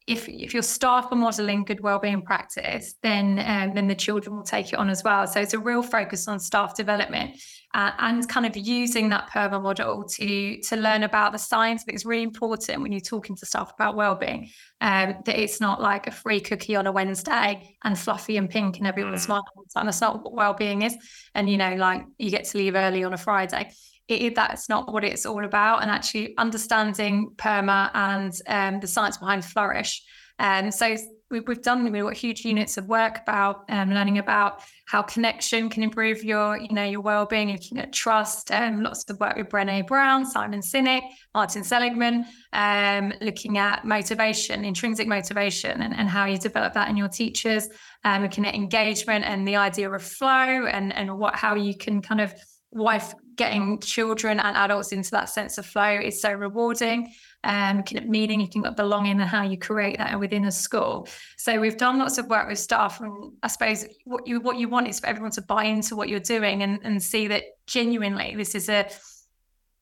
if 0.09 0.27
if 0.27 0.53
your 0.53 0.63
staff 0.63 1.07
are 1.11 1.15
modelling 1.15 1.63
good 1.63 1.81
wellbeing 1.81 2.23
practice, 2.23 2.95
then 3.03 3.39
um, 3.45 3.75
then 3.75 3.87
the 3.87 3.95
children 3.95 4.35
will 4.35 4.43
take 4.43 4.73
it 4.73 4.75
on 4.75 4.89
as 4.89 5.03
well. 5.03 5.27
So 5.27 5.39
it's 5.39 5.53
a 5.53 5.59
real 5.59 5.83
focus 5.83 6.27
on 6.27 6.39
staff 6.39 6.75
development 6.75 7.39
uh, 7.75 7.91
and 7.99 8.27
kind 8.27 8.47
of 8.47 8.57
using 8.57 9.09
that 9.09 9.29
PERMA 9.29 9.61
model 9.61 10.03
to 10.03 10.61
to 10.61 10.75
learn 10.75 11.03
about 11.03 11.31
the 11.31 11.37
science. 11.37 11.83
But 11.85 11.93
it's 11.93 12.05
really 12.05 12.23
important 12.23 12.81
when 12.81 12.91
you're 12.91 13.01
talking 13.01 13.35
to 13.35 13.45
staff 13.45 13.71
about 13.73 13.95
wellbeing 13.95 14.49
um, 14.81 15.15
that 15.25 15.39
it's 15.39 15.61
not 15.61 15.79
like 15.79 16.07
a 16.07 16.11
free 16.11 16.39
cookie 16.39 16.75
on 16.75 16.87
a 16.87 16.91
Wednesday 16.91 17.77
and 17.83 17.97
fluffy 17.97 18.37
and 18.37 18.49
pink 18.49 18.79
and 18.79 18.87
everyone's 18.87 19.21
mm. 19.21 19.25
smiling. 19.25 19.43
And 19.75 19.87
that's 19.87 20.01
not 20.01 20.23
what 20.23 20.33
wellbeing 20.33 20.81
is. 20.81 20.97
And 21.35 21.47
you 21.47 21.57
know, 21.57 21.75
like 21.75 22.03
you 22.17 22.31
get 22.31 22.45
to 22.45 22.57
leave 22.57 22.73
early 22.73 23.03
on 23.03 23.13
a 23.13 23.17
Friday 23.17 23.71
it, 24.11 24.35
that's 24.35 24.69
not 24.69 24.91
what 24.91 25.03
it's 25.03 25.25
all 25.25 25.43
about. 25.43 25.81
And 25.81 25.91
actually 25.91 26.37
understanding 26.37 27.31
PERMA 27.37 27.91
and 27.93 28.33
um, 28.47 28.79
the 28.79 28.87
science 28.87 29.17
behind 29.17 29.45
Flourish. 29.45 30.03
And 30.39 30.73
so 30.73 30.95
we, 31.29 31.41
have 31.47 31.61
done 31.61 31.83
we've 31.91 32.03
got 32.03 32.15
huge 32.15 32.43
units 32.43 32.77
of 32.77 32.87
work 32.87 33.19
about 33.21 33.65
um, 33.69 33.91
learning 33.91 34.17
about 34.17 34.63
how 34.87 35.01
connection 35.01 35.69
can 35.69 35.83
improve 35.83 36.23
your 36.23 36.57
you 36.57 36.73
know 36.73 36.83
your 36.83 37.01
well-being 37.01 37.51
looking 37.51 37.77
at 37.77 37.93
trust 37.93 38.51
um, 38.51 38.81
lots 38.81 39.07
of 39.09 39.19
work 39.19 39.35
with 39.35 39.49
Brené 39.49 39.85
Brown 39.85 40.25
Simon 40.25 40.61
Sinek 40.61 41.01
Martin 41.35 41.63
Seligman 41.63 42.25
um, 42.53 43.13
looking 43.21 43.57
at 43.57 43.85
motivation 43.85 44.65
intrinsic 44.65 45.07
motivation 45.07 45.81
and, 45.81 45.95
and 45.95 46.09
how 46.09 46.25
you 46.25 46.37
develop 46.37 46.73
that 46.73 46.89
in 46.89 46.97
your 46.97 47.09
teachers 47.09 47.69
um, 48.03 48.23
looking 48.23 48.45
at 48.45 48.55
engagement 48.55 49.25
and 49.25 49.47
the 49.47 49.55
idea 49.55 49.89
of 49.89 50.01
flow 50.01 50.65
and 50.65 50.93
and 50.93 51.15
what 51.17 51.35
how 51.35 51.53
you 51.55 51.77
can 51.77 52.01
kind 52.01 52.21
of 52.21 52.33
wife 52.71 53.13
getting 53.39 53.79
children 53.79 54.37
and 54.39 54.55
adults 54.57 54.91
into 54.91 55.11
that 55.11 55.29
sense 55.29 55.57
of 55.57 55.65
flow 55.65 55.97
is 56.03 56.21
so 56.21 56.31
rewarding. 56.31 57.11
Um, 57.45 57.85
meaning, 58.05 58.41
looking 58.41 58.65
at 58.65 58.75
belonging 58.75 59.21
and 59.21 59.29
how 59.29 59.43
you 59.43 59.57
create 59.57 59.97
that 59.97 60.19
within 60.19 60.43
a 60.43 60.51
school. 60.51 61.07
So 61.37 61.57
we've 61.61 61.77
done 61.77 61.97
lots 61.97 62.17
of 62.17 62.27
work 62.27 62.49
with 62.49 62.59
staff, 62.59 62.99
and 62.99 63.31
I 63.41 63.47
suppose 63.47 63.85
what 64.03 64.27
you 64.27 64.41
what 64.41 64.57
you 64.57 64.67
want 64.67 64.89
is 64.89 64.99
for 64.99 65.07
everyone 65.07 65.31
to 65.31 65.41
buy 65.41 65.63
into 65.63 65.95
what 65.95 66.09
you're 66.09 66.19
doing 66.19 66.63
and, 66.63 66.81
and 66.83 67.01
see 67.01 67.27
that 67.27 67.43
genuinely 67.65 68.35
this 68.35 68.55
is 68.55 68.67
a 68.67 68.89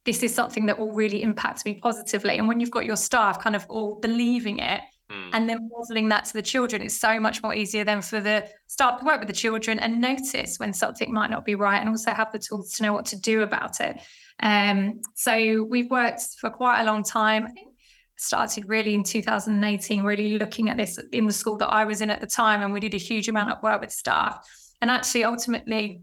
this 0.06 0.22
is 0.22 0.36
something 0.36 0.68
that 0.68 0.78
will 0.78 0.94
really 0.94 1.24
impact 1.24 1.66
me 1.66 1.74
positively. 1.74 2.38
And 2.38 2.48
when 2.48 2.60
you've 2.60 2.72
got 2.72 2.86
your 2.86 2.96
staff 2.96 3.42
kind 3.42 3.56
of 3.56 3.66
all 3.70 3.96
believing 4.00 4.60
it, 4.60 4.82
Mm. 5.12 5.30
And 5.34 5.50
then 5.50 5.70
modeling 5.72 6.10
that 6.10 6.26
to 6.26 6.34
the 6.34 6.42
children 6.42 6.82
is 6.82 7.00
so 7.00 7.20
much 7.20 7.42
more 7.42 7.54
easier 7.54 7.84
than 7.84 8.02
for 8.02 8.20
the 8.20 8.48
staff 8.68 9.00
to 9.00 9.06
work 9.06 9.20
with 9.20 9.28
the 9.28 9.34
children 9.34 9.80
and 9.80 10.02
notice 10.02 10.58
when 10.58 10.74
something 10.74 11.14
might 11.14 11.30
not 11.30 11.46
be 11.46 11.56
right 11.56 11.80
and 11.80 11.90
also 11.90 12.12
have 12.12 12.32
the 12.32 12.40
tools 12.40 12.74
to 12.74 12.84
know 12.84 12.94
what 12.94 13.06
to 13.06 13.20
do 13.20 13.42
about 13.42 13.80
it. 13.80 14.02
Um, 14.40 15.02
so 15.16 15.64
we've 15.64 15.90
worked 15.90 16.22
for 16.40 16.50
quite 16.50 16.82
a 16.82 16.86
long 16.86 17.04
time. 17.04 17.48
started 18.18 18.68
really 18.68 18.94
in 18.94 19.04
2018, 19.04 20.04
really 20.04 20.38
looking 20.38 20.70
at 20.70 20.78
this 20.78 21.00
in 21.12 21.26
the 21.26 21.34
school 21.34 21.58
that 21.58 21.68
I 21.68 21.86
was 21.86 22.02
in 22.02 22.10
at 22.10 22.20
the 22.20 22.28
time, 22.28 22.62
and 22.62 22.74
we 22.74 22.80
did 22.80 22.94
a 22.94 22.98
huge 22.98 23.30
amount 23.30 23.52
of 23.52 23.64
work 23.64 23.80
with 23.80 23.92
staff. 23.92 24.46
And 24.82 24.92
actually, 24.92 25.24
ultimately, 25.24 26.02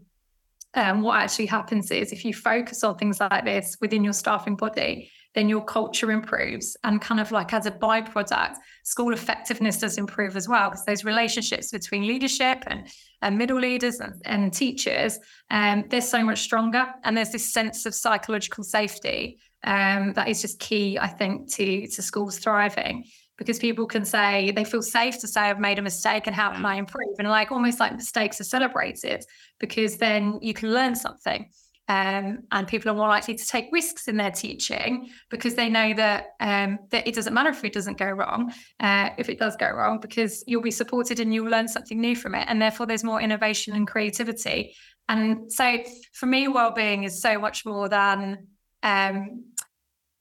um, 0.73 1.01
what 1.01 1.17
actually 1.19 1.45
happens 1.45 1.91
is 1.91 2.11
if 2.11 2.25
you 2.25 2.33
focus 2.33 2.83
on 2.83 2.97
things 2.97 3.19
like 3.19 3.45
this 3.45 3.77
within 3.79 4.03
your 4.03 4.13
staffing 4.13 4.55
body, 4.55 5.11
then 5.35 5.47
your 5.49 5.63
culture 5.63 6.11
improves. 6.11 6.75
And 6.83 6.99
kind 6.99 7.19
of 7.19 7.31
like 7.31 7.53
as 7.53 7.65
a 7.67 7.71
byproduct, 7.71 8.55
school 8.83 9.13
effectiveness 9.13 9.77
does 9.77 9.97
improve 9.97 10.35
as 10.35 10.47
well, 10.47 10.69
because 10.69 10.85
those 10.85 11.05
relationships 11.05 11.71
between 11.71 12.07
leadership 12.07 12.63
and, 12.65 12.87
and 13.21 13.37
middle 13.37 13.59
leaders 13.59 13.99
and, 13.99 14.13
and 14.25 14.53
teachers, 14.53 15.19
um, 15.51 15.83
they're 15.89 16.01
so 16.01 16.23
much 16.23 16.39
stronger. 16.39 16.85
And 17.03 17.15
there's 17.15 17.31
this 17.31 17.53
sense 17.53 17.85
of 17.85 17.93
psychological 17.93 18.63
safety 18.63 19.37
Um, 19.65 20.13
that 20.13 20.27
is 20.27 20.41
just 20.41 20.59
key, 20.59 20.99
I 20.99 21.07
think, 21.19 21.51
to 21.55 21.87
to 21.87 22.01
schools 22.01 22.37
thriving 22.39 23.03
because 23.37 23.59
people 23.59 23.87
can 23.87 24.05
say 24.05 24.51
they 24.51 24.63
feel 24.63 24.83
safe 24.83 25.15
to 25.19 25.27
say 25.27 25.41
I've 25.41 25.59
made 25.59 25.79
a 25.79 25.81
mistake 25.81 26.27
and 26.27 26.35
how 26.35 26.51
can 26.51 26.63
mm. 26.63 26.73
I 26.73 26.75
improve? 26.77 27.17
And 27.19 27.27
like 27.27 27.51
almost 27.51 27.79
like 27.79 27.93
mistakes 27.93 28.39
are 28.39 28.49
celebrated 28.57 29.25
because 29.57 29.97
then 29.97 30.39
you 30.41 30.53
can 30.53 30.69
learn 30.71 30.95
something. 30.95 31.49
Um, 31.87 32.39
and 32.51 32.67
people 32.67 32.89
are 32.89 32.95
more 32.95 33.07
likely 33.07 33.35
to 33.35 33.45
take 33.45 33.69
risks 33.71 34.07
in 34.07 34.17
their 34.17 34.31
teaching 34.31 35.09
because 35.29 35.53
they 35.53 35.69
know 35.69 35.93
that 35.93 36.29
um, 36.39 36.79
that 36.89 37.07
it 37.07 37.13
doesn't 37.13 37.33
matter 37.33 37.51
if 37.51 37.63
it 37.63 37.73
doesn't 37.73 37.99
go 37.99 38.09
wrong, 38.09 38.51
uh, 38.79 39.09
if 39.19 39.29
it 39.29 39.37
does 39.37 39.55
go 39.55 39.69
wrong, 39.69 39.99
because 39.99 40.43
you'll 40.47 40.63
be 40.63 40.71
supported 40.71 41.19
and 41.19 41.31
you'll 41.33 41.49
learn 41.49 41.67
something 41.67 42.01
new 42.01 42.15
from 42.15 42.33
it, 42.33 42.45
and 42.47 42.59
therefore 42.59 42.87
there's 42.87 43.03
more 43.03 43.21
innovation 43.21 43.75
and 43.75 43.87
creativity. 43.87 44.75
And 45.07 45.51
so, 45.51 45.83
for 46.13 46.25
me, 46.25 46.47
well-being 46.47 47.03
is 47.03 47.21
so 47.21 47.37
much 47.37 47.65
more 47.65 47.87
than 47.87 48.47
um, 48.81 49.43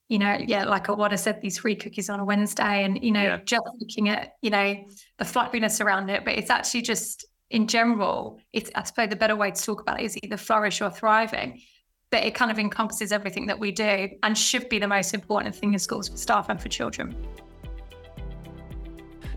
you 0.08 0.18
know, 0.18 0.36
yeah, 0.46 0.64
like 0.64 0.88
what 0.88 1.12
I 1.12 1.16
said, 1.16 1.40
these 1.40 1.58
free 1.58 1.76
cookies 1.76 2.10
on 2.10 2.20
a 2.20 2.24
Wednesday, 2.24 2.84
and 2.84 3.02
you 3.02 3.10
know, 3.10 3.22
yeah. 3.22 3.38
just 3.44 3.64
looking 3.78 4.10
at 4.10 4.32
you 4.42 4.50
know 4.50 4.76
the 5.18 5.24
fluffiness 5.24 5.80
around 5.80 6.10
it, 6.10 6.24
but 6.24 6.34
it's 6.34 6.50
actually 6.50 6.82
just 6.82 7.24
in 7.54 7.68
general, 7.68 8.40
it's 8.52 8.68
I 8.74 8.82
suppose 8.82 9.10
the 9.10 9.16
better 9.16 9.36
way 9.36 9.52
to 9.52 9.62
talk 9.62 9.80
about 9.80 10.00
it 10.00 10.04
is 10.04 10.18
either 10.24 10.36
flourish 10.36 10.82
or 10.82 10.90
thriving. 10.90 11.62
But 12.10 12.24
it 12.24 12.34
kind 12.34 12.50
of 12.50 12.58
encompasses 12.58 13.12
everything 13.12 13.46
that 13.46 13.58
we 13.58 13.70
do 13.70 14.08
and 14.22 14.36
should 14.36 14.68
be 14.68 14.78
the 14.78 14.88
most 14.88 15.14
important 15.14 15.54
thing 15.54 15.72
in 15.72 15.78
schools 15.78 16.08
for 16.08 16.16
staff 16.16 16.48
and 16.48 16.60
for 16.60 16.68
children. 16.68 17.16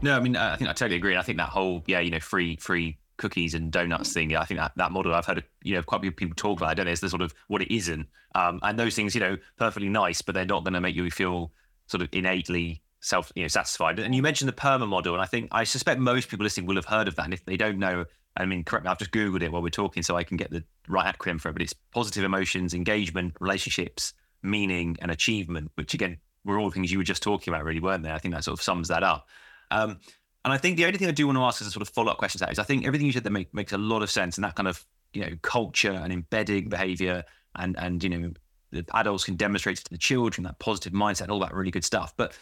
No, 0.02 0.16
I 0.16 0.20
mean, 0.20 0.36
I 0.36 0.56
think 0.56 0.70
I 0.70 0.74
totally 0.74 0.98
agree. 0.98 1.16
I 1.16 1.22
think 1.22 1.38
that 1.38 1.50
whole, 1.50 1.84
yeah, 1.88 2.00
you 2.00 2.12
know, 2.12 2.20
free, 2.20 2.56
free 2.58 2.98
cookies 3.18 3.54
and 3.54 3.72
donuts 3.72 4.14
thing. 4.14 4.36
I 4.36 4.46
think 4.46 4.60
that, 4.60 4.74
that 4.76 4.92
model 4.92 5.14
I've 5.14 5.26
heard, 5.26 5.44
you 5.64 5.76
know, 5.76 5.82
quite 5.82 6.00
a 6.00 6.02
few 6.02 6.12
people 6.12 6.36
talk 6.36 6.60
about. 6.60 6.70
I 6.70 6.74
don't 6.76 6.86
know, 6.86 6.92
it's 6.92 7.02
the 7.02 7.10
sort 7.10 7.24
of 7.24 7.34
what 7.48 7.62
it 7.62 7.74
isn't. 7.74 8.08
Um, 8.36 8.60
and 8.62 8.78
those 8.78 8.96
things, 8.96 9.16
you 9.16 9.22
know, 9.22 9.38
perfectly 9.58 9.90
nice, 9.90 10.22
but 10.22 10.36
they're 10.36 10.46
not 10.46 10.64
going 10.64 10.74
to 10.74 10.82
make 10.82 10.96
you 10.96 11.10
feel 11.10 11.52
sort 11.88 12.04
of 12.04 12.10
innately 12.12 12.84
self, 13.08 13.32
you 13.36 13.44
know, 13.44 13.48
satisfied. 13.48 14.00
And 14.00 14.14
you 14.14 14.22
mentioned 14.22 14.48
the 14.48 14.54
PERMA 14.54 14.88
model, 14.88 15.14
and 15.14 15.22
I 15.22 15.26
think 15.26 15.50
I 15.52 15.64
suspect 15.64 16.00
most 16.00 16.30
people 16.30 16.44
listening 16.44 16.68
will 16.68 16.76
have 16.76 16.86
heard 16.86 17.08
of 17.08 17.16
that. 17.16 17.26
And 17.26 17.34
if 17.34 17.46
they 17.46 17.58
don't 17.58 17.80
know, 17.80 18.06
I 18.36 18.46
mean, 18.46 18.64
correct 18.64 18.86
me, 18.86 18.92
I've 18.92 19.00
just 19.00 19.12
googled 19.12 19.42
it 19.42 19.52
while 19.52 19.62
we're 19.62 19.70
talking, 19.70 20.04
so 20.04 20.16
I 20.16 20.24
can 20.24 20.38
get 20.38 20.52
the 20.52 20.64
right 20.88 21.14
acronym 21.14 21.42
for 21.42 21.50
it. 21.50 21.54
But 21.54 21.62
it's 21.62 21.74
positive 21.74 22.24
emotions, 22.24 22.74
engagement, 22.74 23.36
relationships, 23.40 24.14
meaning, 24.44 24.98
and 25.02 25.10
achievement. 25.10 25.72
Which 25.76 25.94
again, 25.94 26.18
were 26.46 26.60
all 26.60 26.70
things 26.70 26.92
you 26.92 26.98
were 26.98 27.04
just 27.04 27.24
talking 27.24 27.54
about, 27.54 27.64
really, 27.64 27.80
weren't 27.80 28.04
they? 28.04 28.12
I 28.12 28.20
think 28.20 28.34
that 28.34 28.44
sort 28.44 28.60
of 28.60 28.64
sums 28.64 28.90
that 28.90 29.04
up. 29.04 29.28
Um, 29.72 30.00
and 30.46 30.54
I 30.54 30.58
think 30.58 30.78
the 30.78 30.86
only 30.86 30.98
thing 30.98 31.08
I 31.08 31.12
do 31.12 31.26
want 31.28 31.38
to 31.38 31.44
ask 31.44 31.62
as 31.62 31.68
a 31.68 31.72
sort 31.72 31.82
of 31.82 31.90
follow 31.90 32.12
up 32.12 32.20
question 32.20 32.40
to 32.40 32.46
that 32.46 32.52
is 32.52 32.60
I 32.60 32.64
think 32.64 32.86
everything 32.86 33.08
you 33.08 33.14
said 33.14 33.24
that 33.24 33.32
make, 33.32 33.54
makes 33.54 33.74
a 33.74 33.78
lot 33.78 34.02
of 34.02 34.10
sense 34.10 34.38
and 34.38 34.46
that 34.46 34.56
kind 34.56 34.68
of, 34.68 34.86
you 35.14 35.22
know, 35.22 35.32
culture 35.42 35.92
and 35.92 36.14
embedding 36.14 36.70
behavior 36.70 37.26
and, 37.56 37.78
and, 37.78 38.02
you 38.02 38.10
know, 38.10 38.32
the 38.72 38.86
adults 38.94 39.24
can 39.24 39.36
demonstrate 39.36 39.78
to 39.78 39.90
the 39.90 39.98
children 39.98 40.44
that 40.44 40.60
positive 40.60 40.94
mindset, 40.94 41.24
and 41.24 41.32
all 41.32 41.40
that 41.40 41.54
really 41.54 41.72
good 41.72 41.86
stuff. 41.86 42.14
But 42.16 42.38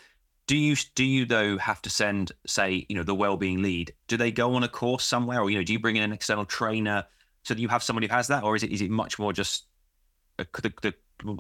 do 0.48 0.58
you, 0.58 0.76
do 0.96 1.04
you 1.04 1.26
though 1.26 1.58
have 1.58 1.82
to 1.84 1.90
send, 1.90 2.32
say, 2.46 2.86
you 2.90 2.96
know, 2.96 3.04
the 3.04 3.16
well-being 3.16 3.62
lead, 3.62 3.94
do 4.08 4.18
they 4.18 4.32
go 4.32 4.56
on 4.56 4.64
a 4.64 4.68
course 4.68 5.04
somewhere 5.04 5.42
or, 5.42 5.50
you 5.50 5.58
know, 5.58 5.64
do 5.64 5.74
you 5.74 5.80
bring 5.80 5.96
in 5.96 6.04
an 6.04 6.14
external 6.14 6.46
trainer 6.46 7.06
so 7.44 7.54
that 7.54 7.62
you 7.62 7.68
have 7.68 7.84
somebody 7.84 8.08
who 8.08 8.14
has 8.14 8.28
that? 8.28 8.44
Or 8.44 8.56
is 8.56 8.64
it, 8.64 8.72
is 8.72 8.82
it 8.82 8.90
much 8.90 9.18
more 9.20 9.34
just 9.34 9.66
a, 10.40 10.46
the, 10.62 10.74
the 10.82 10.94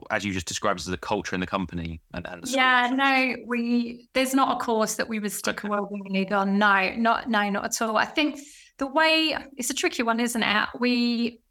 as 0.09 0.23
you 0.23 0.31
just 0.31 0.47
described 0.47 0.79
as 0.79 0.85
the 0.85 0.97
culture 0.97 1.35
in 1.35 1.41
the 1.41 1.47
company 1.47 2.01
and, 2.13 2.25
and 2.27 2.43
the 2.43 2.49
yeah 2.49 2.89
no 2.95 3.35
we 3.45 4.07
there's 4.13 4.33
not 4.33 4.55
a 4.55 4.63
course 4.63 4.95
that 4.95 5.09
we 5.09 5.19
would 5.19 5.31
stick 5.31 5.59
okay. 5.59 5.67
a 5.67 5.71
wellbeing 5.71 6.05
lead 6.09 6.31
on. 6.31 6.57
No 6.57 6.93
not 6.95 7.29
no 7.29 7.49
not 7.49 7.65
at 7.65 7.81
all. 7.81 7.97
I 7.97 8.05
think 8.05 8.39
the 8.77 8.87
way 8.87 9.35
it's 9.57 9.69
a 9.69 9.73
tricky 9.73 10.03
one 10.03 10.19
isn't 10.19 10.41
it? 10.41 10.69
We 10.79 11.41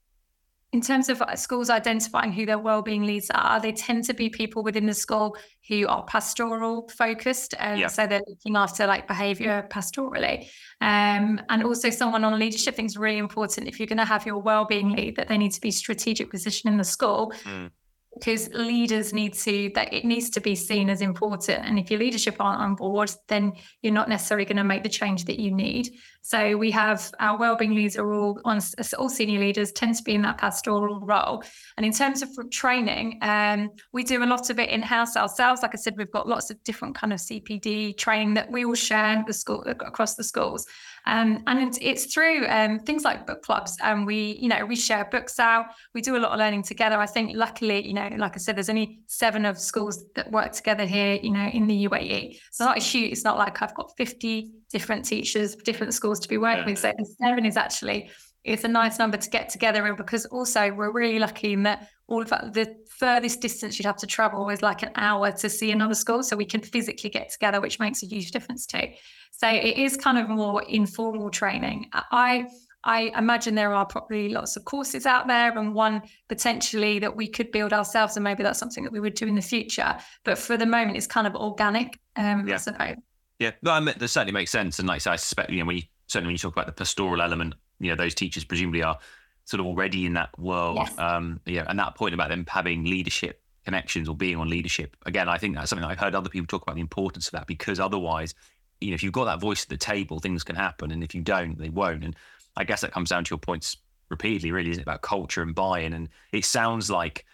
in 0.74 0.80
terms 0.80 1.08
of 1.08 1.22
schools 1.36 1.70
identifying 1.70 2.32
who 2.32 2.44
their 2.44 2.58
wellbeing 2.58 3.04
leads 3.04 3.30
are, 3.32 3.60
they 3.60 3.70
tend 3.70 4.02
to 4.02 4.12
be 4.12 4.28
people 4.28 4.64
within 4.64 4.86
the 4.86 4.92
school 4.92 5.36
who 5.68 5.86
are 5.86 6.04
pastoral 6.04 6.88
focused, 6.88 7.54
and 7.60 7.78
yeah. 7.78 7.86
so 7.86 8.08
they're 8.08 8.20
looking 8.26 8.56
after 8.56 8.84
like 8.84 9.06
behaviour 9.06 9.68
pastorally. 9.70 10.48
Um, 10.80 11.40
and 11.48 11.62
also, 11.62 11.90
someone 11.90 12.24
on 12.24 12.36
leadership 12.40 12.74
things 12.74 12.96
really 12.96 13.18
important. 13.18 13.68
If 13.68 13.78
you're 13.78 13.86
going 13.86 13.98
to 13.98 14.04
have 14.04 14.26
your 14.26 14.38
wellbeing 14.38 14.90
lead, 14.90 15.14
that 15.14 15.28
they 15.28 15.38
need 15.38 15.52
to 15.52 15.60
be 15.60 15.70
strategic 15.70 16.28
position 16.28 16.68
in 16.68 16.76
the 16.76 16.84
school. 16.84 17.32
Mm 17.44 17.70
because 18.14 18.48
leaders 18.50 19.12
need 19.12 19.34
to 19.34 19.70
that 19.74 19.92
it 19.92 20.04
needs 20.04 20.30
to 20.30 20.40
be 20.40 20.54
seen 20.54 20.88
as 20.88 21.00
important. 21.00 21.64
And 21.64 21.78
if 21.78 21.90
your 21.90 22.00
leadership 22.00 22.36
aren't 22.38 22.60
on 22.60 22.74
board 22.74 23.10
then 23.28 23.52
you're 23.82 23.92
not 23.92 24.08
necessarily 24.08 24.44
going 24.44 24.56
to 24.56 24.64
make 24.64 24.82
the 24.82 24.88
change 24.88 25.24
that 25.24 25.38
you 25.38 25.50
need. 25.50 25.90
So 26.22 26.56
we 26.56 26.70
have 26.70 27.12
our 27.20 27.38
wellbeing 27.38 27.74
leads 27.74 27.96
are 27.96 28.12
all 28.12 28.40
all 28.44 29.08
senior 29.08 29.40
leaders 29.40 29.72
tend 29.72 29.96
to 29.96 30.02
be 30.02 30.14
in 30.14 30.22
that 30.22 30.38
pastoral 30.38 31.00
role. 31.00 31.42
And 31.76 31.84
in 31.84 31.92
terms 31.92 32.22
of 32.22 32.28
training 32.50 33.18
um, 33.22 33.70
we 33.92 34.04
do 34.04 34.22
a 34.22 34.26
lot 34.26 34.50
of 34.50 34.58
it 34.58 34.70
in-house 34.70 35.16
ourselves. 35.16 35.62
Like 35.62 35.74
i 35.74 35.76
said 35.76 35.94
we've 35.96 36.10
got 36.10 36.28
lots 36.28 36.50
of 36.50 36.62
different 36.64 36.94
kind 36.94 37.12
of 37.12 37.18
cpd 37.18 37.96
training 37.96 38.34
that 38.34 38.50
we 38.50 38.64
all 38.64 38.74
share 38.74 39.22
the 39.26 39.32
school 39.32 39.62
across 39.66 40.14
the 40.14 40.24
schools 40.24 40.66
um, 41.06 41.42
and 41.46 41.76
it's 41.80 42.06
through 42.06 42.46
um, 42.46 42.78
things 42.78 43.04
like 43.04 43.26
book 43.26 43.42
clubs. 43.42 43.76
And 43.82 44.06
we, 44.06 44.38
you 44.40 44.48
know, 44.48 44.64
we 44.64 44.76
share 44.76 45.04
books 45.04 45.38
out. 45.38 45.66
We 45.94 46.00
do 46.00 46.16
a 46.16 46.18
lot 46.18 46.32
of 46.32 46.38
learning 46.38 46.62
together. 46.62 46.98
I 46.98 47.06
think 47.06 47.36
luckily, 47.36 47.86
you 47.86 47.94
know, 47.94 48.08
like 48.16 48.34
I 48.34 48.38
said, 48.38 48.56
there's 48.56 48.70
only 48.70 49.00
seven 49.06 49.44
of 49.44 49.58
schools 49.58 50.04
that 50.14 50.30
work 50.32 50.52
together 50.52 50.86
here, 50.86 51.18
you 51.22 51.30
know, 51.30 51.46
in 51.46 51.66
the 51.66 51.86
UAE. 51.86 52.38
So 52.52 52.64
not 52.64 52.78
a 52.78 52.80
huge, 52.80 53.12
it's 53.12 53.24
not 53.24 53.36
like 53.36 53.60
I've 53.60 53.74
got 53.74 53.92
50 53.96 54.50
different 54.70 55.04
teachers, 55.04 55.54
different 55.56 55.94
schools 55.94 56.20
to 56.20 56.28
be 56.28 56.38
working 56.38 56.60
yeah. 56.60 56.70
with. 56.70 56.78
So 56.78 56.92
seven 57.20 57.44
is 57.44 57.56
actually 57.56 58.10
it's 58.44 58.64
a 58.64 58.68
nice 58.68 58.98
number 58.98 59.16
to 59.16 59.30
get 59.30 59.48
together 59.48 59.86
in 59.86 59.96
because 59.96 60.26
also 60.26 60.70
we're 60.72 60.92
really 60.92 61.18
lucky 61.18 61.54
in 61.54 61.62
that 61.62 61.88
all 62.06 62.20
of 62.20 62.28
that, 62.28 62.52
the 62.52 62.76
furthest 62.88 63.40
distance 63.40 63.78
you'd 63.78 63.86
have 63.86 63.96
to 63.96 64.06
travel 64.06 64.48
is 64.50 64.60
like 64.60 64.82
an 64.82 64.90
hour 64.96 65.32
to 65.32 65.48
see 65.48 65.70
another 65.70 65.94
school. 65.94 66.22
So 66.22 66.36
we 66.36 66.44
can 66.44 66.60
physically 66.60 67.08
get 67.08 67.30
together, 67.30 67.60
which 67.60 67.80
makes 67.80 68.02
a 68.02 68.06
huge 68.06 68.30
difference 68.30 68.66
too. 68.66 68.88
So 69.32 69.48
it 69.48 69.78
is 69.78 69.96
kind 69.96 70.18
of 70.18 70.28
more 70.28 70.62
informal 70.64 71.30
training. 71.30 71.90
I 71.92 72.46
I 72.86 73.12
imagine 73.16 73.54
there 73.54 73.72
are 73.72 73.86
probably 73.86 74.28
lots 74.28 74.56
of 74.56 74.66
courses 74.66 75.06
out 75.06 75.26
there, 75.26 75.56
and 75.56 75.74
one 75.74 76.02
potentially 76.28 76.98
that 76.98 77.16
we 77.16 77.26
could 77.26 77.50
build 77.50 77.72
ourselves, 77.72 78.16
and 78.16 78.22
maybe 78.24 78.42
that's 78.42 78.58
something 78.58 78.84
that 78.84 78.92
we 78.92 79.00
would 79.00 79.14
do 79.14 79.26
in 79.26 79.34
the 79.34 79.40
future. 79.40 79.96
But 80.22 80.36
for 80.36 80.58
the 80.58 80.66
moment, 80.66 80.98
it's 80.98 81.06
kind 81.06 81.26
of 81.26 81.34
organic. 81.34 81.98
Um, 82.16 82.46
yeah. 82.46 82.94
Yeah, 83.40 83.50
no, 83.62 83.72
I 83.72 83.80
mean, 83.80 83.94
that 83.96 84.08
certainly 84.08 84.32
makes 84.32 84.50
sense, 84.50 84.78
and 84.78 84.86
like 84.86 85.06
I 85.06 85.16
suspect, 85.16 85.50
you 85.50 85.60
know, 85.60 85.64
when 85.64 85.76
you 85.76 85.82
certainly 86.08 86.28
when 86.28 86.34
you 86.34 86.38
talk 86.38 86.52
about 86.52 86.66
the 86.66 86.72
pastoral 86.72 87.22
element, 87.22 87.54
you 87.80 87.90
know, 87.90 87.96
those 87.96 88.14
teachers 88.14 88.44
presumably 88.44 88.82
are 88.82 88.98
sort 89.44 89.60
of 89.60 89.66
already 89.66 90.06
in 90.06 90.14
that 90.14 90.36
world. 90.38 90.78
Yes. 90.78 90.98
Um, 90.98 91.40
yeah, 91.46 91.64
and 91.68 91.78
that 91.78 91.94
point 91.94 92.14
about 92.14 92.30
them 92.30 92.44
having 92.48 92.84
leadership 92.84 93.40
connections 93.64 94.08
or 94.08 94.14
being 94.14 94.36
on 94.36 94.48
leadership. 94.48 94.96
Again, 95.06 95.28
I 95.28 95.38
think 95.38 95.56
that's 95.56 95.70
something 95.70 95.86
I've 95.86 95.98
heard 95.98 96.14
other 96.14 96.28
people 96.28 96.46
talk 96.46 96.62
about 96.62 96.74
the 96.74 96.82
importance 96.82 97.26
of 97.28 97.32
that 97.32 97.46
because 97.46 97.80
otherwise 97.80 98.34
you 98.80 98.90
know, 98.90 98.94
if 98.94 99.02
you've 99.02 99.12
got 99.12 99.24
that 99.24 99.40
voice 99.40 99.62
at 99.62 99.68
the 99.68 99.76
table, 99.76 100.18
things 100.18 100.44
can 100.44 100.56
happen, 100.56 100.90
and 100.90 101.02
if 101.02 101.14
you 101.14 101.22
don't, 101.22 101.58
they 101.58 101.70
won't. 101.70 102.04
And 102.04 102.14
I 102.56 102.64
guess 102.64 102.82
that 102.82 102.92
comes 102.92 103.10
down 103.10 103.24
to 103.24 103.30
your 103.30 103.38
points 103.38 103.76
repeatedly. 104.10 104.52
Really, 104.52 104.70
is 104.70 104.78
it 104.78 104.82
about 104.82 105.02
culture 105.02 105.42
and 105.42 105.54
buy-in? 105.54 105.92
And 105.92 106.08
it 106.32 106.44
sounds 106.44 106.90
like 106.90 107.24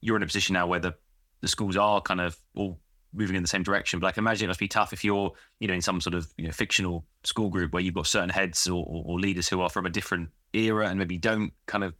you're 0.00 0.16
in 0.16 0.22
a 0.22 0.26
position 0.26 0.54
now 0.54 0.66
where 0.66 0.80
the 0.80 0.94
the 1.42 1.48
schools 1.48 1.76
are 1.76 2.00
kind 2.00 2.20
of 2.20 2.36
all 2.54 2.78
moving 3.16 3.36
in 3.36 3.42
the 3.42 3.48
same 3.48 3.62
direction. 3.62 4.00
But 4.00 4.08
I 4.08 4.12
can 4.12 4.22
imagine 4.22 4.46
it 4.46 4.48
must 4.48 4.60
be 4.60 4.68
tough 4.68 4.92
if 4.92 5.04
you're, 5.04 5.32
you 5.60 5.68
know, 5.68 5.74
in 5.74 5.82
some 5.82 6.00
sort 6.00 6.14
of 6.14 6.28
you 6.36 6.46
know 6.46 6.52
fictional 6.52 7.04
school 7.24 7.48
group 7.48 7.72
where 7.72 7.82
you've 7.82 7.94
got 7.94 8.06
certain 8.06 8.28
heads 8.28 8.66
or, 8.68 8.84
or, 8.86 9.04
or 9.06 9.20
leaders 9.20 9.48
who 9.48 9.60
are 9.60 9.70
from 9.70 9.86
a 9.86 9.90
different 9.90 10.28
era 10.52 10.88
and 10.88 10.98
maybe 10.98 11.18
don't 11.18 11.52
kind 11.66 11.84
of, 11.84 11.94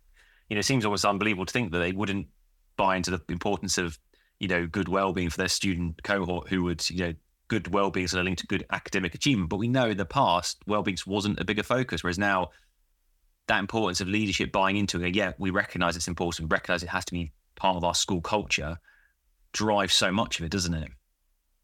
you 0.49 0.57
know, 0.57 0.61
it 0.61 0.65
seems 0.65 0.85
almost 0.85 1.05
unbelievable 1.05 1.47
to 1.47 1.53
think 1.53 1.73
that 1.73 1.79
they 1.79 1.93
wouldn't 1.93 2.27
buy 2.77 2.97
into 2.97 3.11
the 3.11 3.21
importance 3.29 3.79
of, 3.79 3.99
you 4.39 4.49
know, 4.49 4.67
good 4.67 4.89
well-being 4.89 5.31
for 5.31 5.39
their 5.39 5.49
student 5.49 6.03
cohort 6.03 6.49
who 6.49 6.63
would, 6.63 6.89
you 6.91 6.99
know, 6.99 7.15
good 7.49 7.69
well-being 7.69 8.05
is 8.05 8.15
linked 8.15 8.41
to 8.41 8.47
good 8.47 8.67
academic 8.71 9.15
achievement. 9.15 9.51
But 9.51 9.57
we 9.59 9.69
know 9.69 9.87
in 9.87 9.97
the 9.97 10.05
past, 10.05 10.59
well-being 10.67 10.99
wasn't 11.07 11.41
a 11.41 11.45
bigger 11.45 11.63
focus, 11.63 12.03
whereas 12.03 12.19
now 12.19 12.51
that 13.47 13.61
importance 13.61 14.01
of 14.01 14.09
leadership 14.09 14.53
buying 14.53 14.77
into 14.77 15.03
it, 15.03 15.15
yeah, 15.15 15.33
we 15.39 15.51
recognize 15.51 15.97
it's 15.97 16.09
important, 16.09 16.51
recognize 16.51 16.83
it 16.83 16.89
has 16.89 17.05
to 17.07 17.13
be 17.13 17.33
part 17.55 17.77
of 17.77 17.85
our 17.85 17.95
school 17.95 18.21
culture, 18.21 18.79
drives 19.53 19.95
so 19.95 20.13
much 20.13 20.39
of 20.39 20.45
it, 20.45 20.51
doesn't 20.51 20.75
it? 20.75 20.91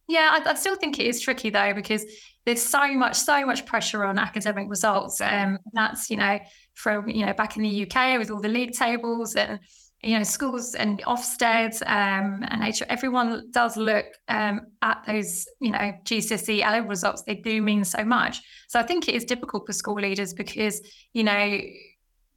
Yeah, 0.09 0.31
I, 0.33 0.51
I 0.51 0.55
still 0.55 0.77
think 0.77 0.99
it 0.99 1.07
is 1.07 1.21
tricky 1.21 1.51
though, 1.51 1.75
because 1.75 2.05
there's 2.45 2.63
so 2.63 2.93
much, 2.95 3.17
so 3.17 3.47
much 3.47 3.65
pressure 3.67 4.05
on 4.05 4.19
academic 4.19 4.69
results. 4.69 5.21
Um, 5.21 5.59
that's, 5.73 6.11
you 6.11 6.17
know, 6.17 6.39
from, 6.75 7.09
you 7.09 7.25
know, 7.25 7.33
back 7.33 7.57
in 7.57 7.63
the 7.63 7.83
UK 7.87 8.19
with 8.19 8.31
all 8.31 8.41
the 8.41 8.49
league 8.49 8.73
tables 8.73 9.37
and 9.37 9.61
you 10.03 10.19
know, 10.19 10.25
schools 10.25 10.75
and 10.75 11.01
Ofsted 11.03 11.81
um, 11.87 12.45
and 12.49 12.61
nature, 12.61 12.85
everyone 12.89 13.45
does 13.53 13.77
look 13.77 14.07
um, 14.29 14.63
at 14.83 15.03
those, 15.07 15.47
you 15.61 15.71
know, 15.71 15.93
GCSE 16.05 16.67
A 16.67 16.83
results. 16.83 17.23
They 17.23 17.37
do 17.37 17.63
mean 17.63 17.85
so 17.85 18.05
much. 18.05 18.41
So 18.69 18.81
I 18.81 18.83
think 18.83 19.09
it 19.09 19.15
is 19.15 19.25
difficult 19.25 19.65
for 19.65 19.73
school 19.73 19.95
leaders 19.95 20.35
because, 20.35 20.81
you 21.13 21.23
know, 21.23 21.61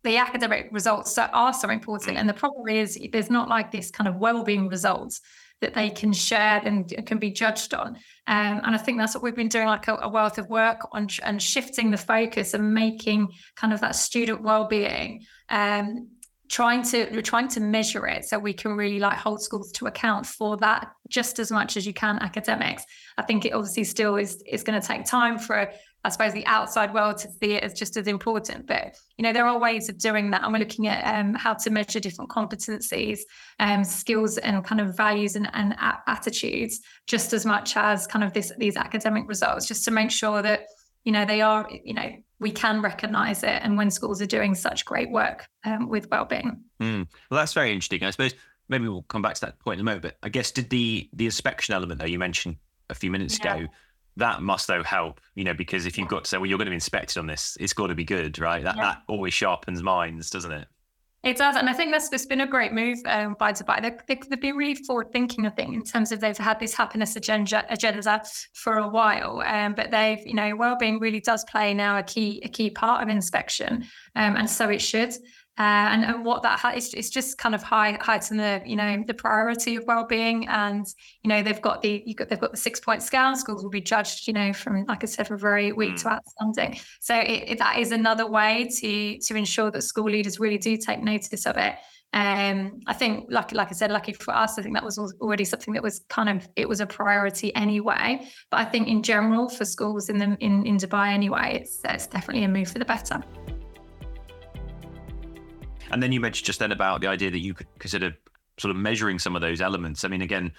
the 0.03 0.17
academic 0.17 0.69
results 0.71 1.17
are 1.17 1.53
so 1.53 1.69
important. 1.69 2.17
And 2.17 2.29
the 2.29 2.35
problem 2.35 2.67
is 2.67 2.99
there's 3.11 3.31
not 3.31 3.49
like 3.49 3.71
this 3.71 3.89
kind 3.89 4.07
of 4.07 4.17
well-being 4.17 4.67
results 4.67 5.21
that 5.61 5.73
they 5.73 5.89
can 5.89 6.11
share 6.13 6.61
and 6.63 6.93
can 7.05 7.17
be 7.17 7.31
judged 7.31 7.73
on. 7.73 7.95
Um, 8.27 8.61
and 8.63 8.75
I 8.75 8.77
think 8.77 8.97
that's 8.97 9.15
what 9.15 9.23
we've 9.23 9.35
been 9.35 9.47
doing, 9.47 9.67
like 9.67 9.87
a, 9.87 9.95
a 9.95 10.09
wealth 10.09 10.37
of 10.37 10.49
work 10.49 10.87
on 10.91 11.07
and 11.23 11.41
shifting 11.41 11.91
the 11.91 11.97
focus 11.97 12.53
and 12.53 12.73
making 12.73 13.29
kind 13.55 13.73
of 13.73 13.81
that 13.81 13.95
student 13.95 14.41
well-being 14.41 15.25
um, 15.49 16.09
trying 16.47 16.83
to 16.83 17.07
we're 17.11 17.21
trying 17.21 17.47
to 17.47 17.59
measure 17.59 18.05
it 18.07 18.23
so 18.25 18.37
we 18.37 18.53
can 18.53 18.75
really 18.75 18.99
like 18.99 19.17
hold 19.17 19.41
schools 19.41 19.71
to 19.71 19.87
account 19.87 20.25
for 20.25 20.57
that 20.57 20.91
just 21.09 21.39
as 21.39 21.51
much 21.51 21.75
as 21.75 21.87
you 21.87 21.93
can 21.93 22.19
academics 22.19 22.83
i 23.17 23.23
think 23.23 23.45
it 23.45 23.53
obviously 23.53 23.83
still 23.83 24.15
is 24.15 24.43
is 24.45 24.63
going 24.63 24.79
to 24.79 24.87
take 24.87 25.05
time 25.05 25.39
for 25.39 25.67
i 26.05 26.09
suppose 26.09 26.33
the 26.33 26.45
outside 26.45 26.93
world 26.93 27.17
to 27.17 27.29
see 27.29 27.53
it 27.53 27.63
as 27.63 27.73
just 27.73 27.97
as 27.97 28.07
important 28.07 28.65
but 28.65 28.95
you 29.17 29.23
know 29.23 29.33
there 29.33 29.45
are 29.45 29.59
ways 29.59 29.89
of 29.89 29.97
doing 29.97 30.31
that 30.31 30.43
and 30.43 30.53
we're 30.53 30.59
looking 30.59 30.87
at 30.87 31.03
um, 31.03 31.33
how 31.33 31.53
to 31.53 31.69
measure 31.69 31.99
different 31.99 32.29
competencies 32.29 33.19
um, 33.59 33.83
skills 33.83 34.37
and 34.37 34.63
kind 34.63 34.79
of 34.79 34.95
values 34.95 35.35
and, 35.35 35.49
and 35.53 35.73
a- 35.73 36.01
attitudes 36.07 36.81
just 37.07 37.33
as 37.33 37.45
much 37.45 37.75
as 37.75 38.07
kind 38.07 38.23
of 38.23 38.33
this 38.33 38.51
these 38.57 38.77
academic 38.77 39.27
results 39.27 39.67
just 39.67 39.83
to 39.83 39.91
make 39.91 40.11
sure 40.11 40.41
that 40.41 40.67
you 41.03 41.11
know 41.11 41.25
they 41.25 41.41
are 41.41 41.67
you 41.83 41.93
know 41.93 42.11
we 42.39 42.51
can 42.51 42.81
recognize 42.81 43.43
it 43.43 43.61
and 43.63 43.77
when 43.77 43.89
schools 43.89 44.21
are 44.21 44.25
doing 44.25 44.53
such 44.53 44.85
great 44.85 45.09
work 45.09 45.47
um, 45.63 45.89
with 45.89 46.09
well-being 46.11 46.61
mm. 46.81 47.07
well 47.29 47.39
that's 47.39 47.53
very 47.53 47.71
interesting 47.71 48.03
i 48.03 48.09
suppose 48.09 48.33
maybe 48.67 48.87
we'll 48.87 49.03
come 49.03 49.21
back 49.21 49.35
to 49.35 49.41
that 49.41 49.57
point 49.59 49.79
in 49.79 49.81
a 49.81 49.83
moment 49.83 50.01
but 50.01 50.17
i 50.23 50.29
guess 50.29 50.51
did 50.51 50.69
the 50.69 51.09
the 51.13 51.25
inspection 51.25 51.73
element 51.73 51.99
though 51.99 52.05
you 52.05 52.19
mentioned 52.19 52.57
a 52.89 52.95
few 52.95 53.09
minutes 53.09 53.39
yeah. 53.43 53.55
ago 53.55 53.67
that 54.17 54.41
must 54.41 54.67
though 54.67 54.83
help 54.83 55.19
you 55.35 55.43
know 55.43 55.53
because 55.53 55.85
if 55.85 55.97
you've 55.97 56.07
got 56.07 56.23
to 56.23 56.29
say 56.29 56.37
well 56.37 56.45
you're 56.45 56.57
going 56.57 56.65
to 56.65 56.71
be 56.71 56.75
inspected 56.75 57.17
on 57.17 57.27
this 57.27 57.57
it's 57.59 57.73
got 57.73 57.87
to 57.87 57.95
be 57.95 58.03
good 58.03 58.39
right 58.39 58.63
that, 58.63 58.75
yeah. 58.75 58.83
that 58.83 59.01
always 59.07 59.33
sharpens 59.33 59.83
minds 59.83 60.29
doesn't 60.29 60.51
it 60.51 60.67
it 61.25 61.37
does, 61.37 61.55
and 61.55 61.67
I 61.67 61.73
think 61.73 61.91
that's 61.91 62.13
it's 62.13 62.27
been 62.27 62.41
a 62.41 62.47
great 62.47 62.71
move 62.71 62.99
um, 63.07 63.35
by 63.39 63.51
Dubai. 63.51 63.81
They, 63.81 63.97
they, 64.15 64.21
have 64.29 64.39
been 64.39 64.55
really 64.55 64.75
forward 64.75 65.11
thinking, 65.11 65.47
I 65.47 65.49
think, 65.49 65.73
in 65.73 65.83
terms 65.83 66.11
of 66.11 66.19
they've 66.19 66.37
had 66.37 66.59
this 66.59 66.75
happiness 66.75 67.15
agenda, 67.15 67.65
agenda 67.67 68.21
for 68.53 68.77
a 68.77 68.87
while. 68.87 69.41
Um, 69.43 69.73
but 69.73 69.89
they've, 69.89 70.19
you 70.23 70.35
know, 70.35 70.55
well-being 70.55 70.99
really 70.99 71.19
does 71.19 71.43
play 71.45 71.73
now 71.73 71.97
a 71.97 72.03
key 72.03 72.43
a 72.45 72.47
key 72.47 72.69
part 72.69 73.01
of 73.01 73.09
inspection, 73.09 73.85
um, 74.15 74.35
and 74.35 74.47
so 74.47 74.69
it 74.69 74.83
should. 74.83 75.15
Uh, 75.57 75.87
and, 75.93 76.03
and 76.03 76.25
what 76.25 76.43
that 76.43 76.59
has, 76.59 76.93
it's, 76.93 77.09
just 77.09 77.37
kind 77.37 77.55
of 77.55 77.63
high 77.63 77.97
heighten 78.01 78.35
the 78.35 78.61
you 78.65 78.75
know 78.75 79.01
the 79.07 79.13
priority 79.13 79.77
of 79.77 79.85
well-being 79.85 80.45
and 80.49 80.85
you 81.23 81.29
know 81.29 81.41
they've 81.41 81.61
got 81.61 81.81
the 81.81 82.13
got, 82.17 82.27
they've 82.27 82.41
got 82.41 82.51
the 82.51 82.57
six 82.57 82.79
point 82.81 83.01
scale 83.01 83.33
schools 83.37 83.63
will 83.63 83.69
be 83.69 83.79
judged 83.79 84.27
you 84.27 84.33
know 84.33 84.51
from 84.51 84.83
like 84.87 85.01
i 85.01 85.05
said 85.05 85.25
from 85.25 85.37
very 85.37 85.71
weak 85.71 85.93
mm. 85.93 86.01
to 86.01 86.09
outstanding 86.09 86.77
so 86.99 87.15
it, 87.15 87.51
it, 87.51 87.57
that 87.59 87.77
is 87.77 87.93
another 87.93 88.29
way 88.29 88.67
to 88.81 89.17
to 89.19 89.35
ensure 89.35 89.71
that 89.71 89.81
school 89.83 90.09
leaders 90.09 90.41
really 90.41 90.57
do 90.57 90.75
take 90.75 91.01
notice 91.01 91.45
of 91.45 91.55
it 91.55 91.75
um, 92.13 92.79
I 92.87 92.93
think, 92.93 93.25
like 93.29 93.51
like 93.51 93.67
I 93.67 93.73
said, 93.73 93.91
lucky 93.91 94.13
for 94.13 94.33
us, 94.33 94.57
I 94.57 94.61
think 94.61 94.73
that 94.75 94.85
was 94.85 94.97
already 94.97 95.43
something 95.43 95.73
that 95.73 95.83
was 95.83 95.99
kind 96.07 96.29
of 96.29 96.47
it 96.55 96.67
was 96.69 96.79
a 96.79 96.85
priority 96.85 97.53
anyway. 97.55 98.25
But 98.51 98.61
I 98.61 98.65
think 98.65 98.87
in 98.87 99.03
general 99.03 99.49
for 99.49 99.65
schools 99.65 100.07
in 100.07 100.19
the 100.19 100.37
in, 100.39 100.65
in 100.65 100.77
Dubai 100.77 101.09
anyway, 101.13 101.59
it's 101.59 101.81
it's 101.83 102.07
definitely 102.07 102.45
a 102.45 102.47
move 102.47 102.69
for 102.69 102.79
the 102.79 102.85
better. 102.85 103.21
And 105.91 106.01
then 106.01 106.11
you 106.11 106.19
mentioned 106.19 106.45
just 106.45 106.59
then 106.59 106.71
about 106.71 107.01
the 107.01 107.07
idea 107.07 107.31
that 107.31 107.39
you 107.39 107.53
could 107.53 107.67
consider 107.79 108.15
sort 108.57 108.71
of 108.71 108.77
measuring 108.77 109.19
some 109.19 109.35
of 109.35 109.41
those 109.41 109.61
elements. 109.61 110.03
I 110.03 110.07
mean, 110.07 110.21
again, 110.21 110.51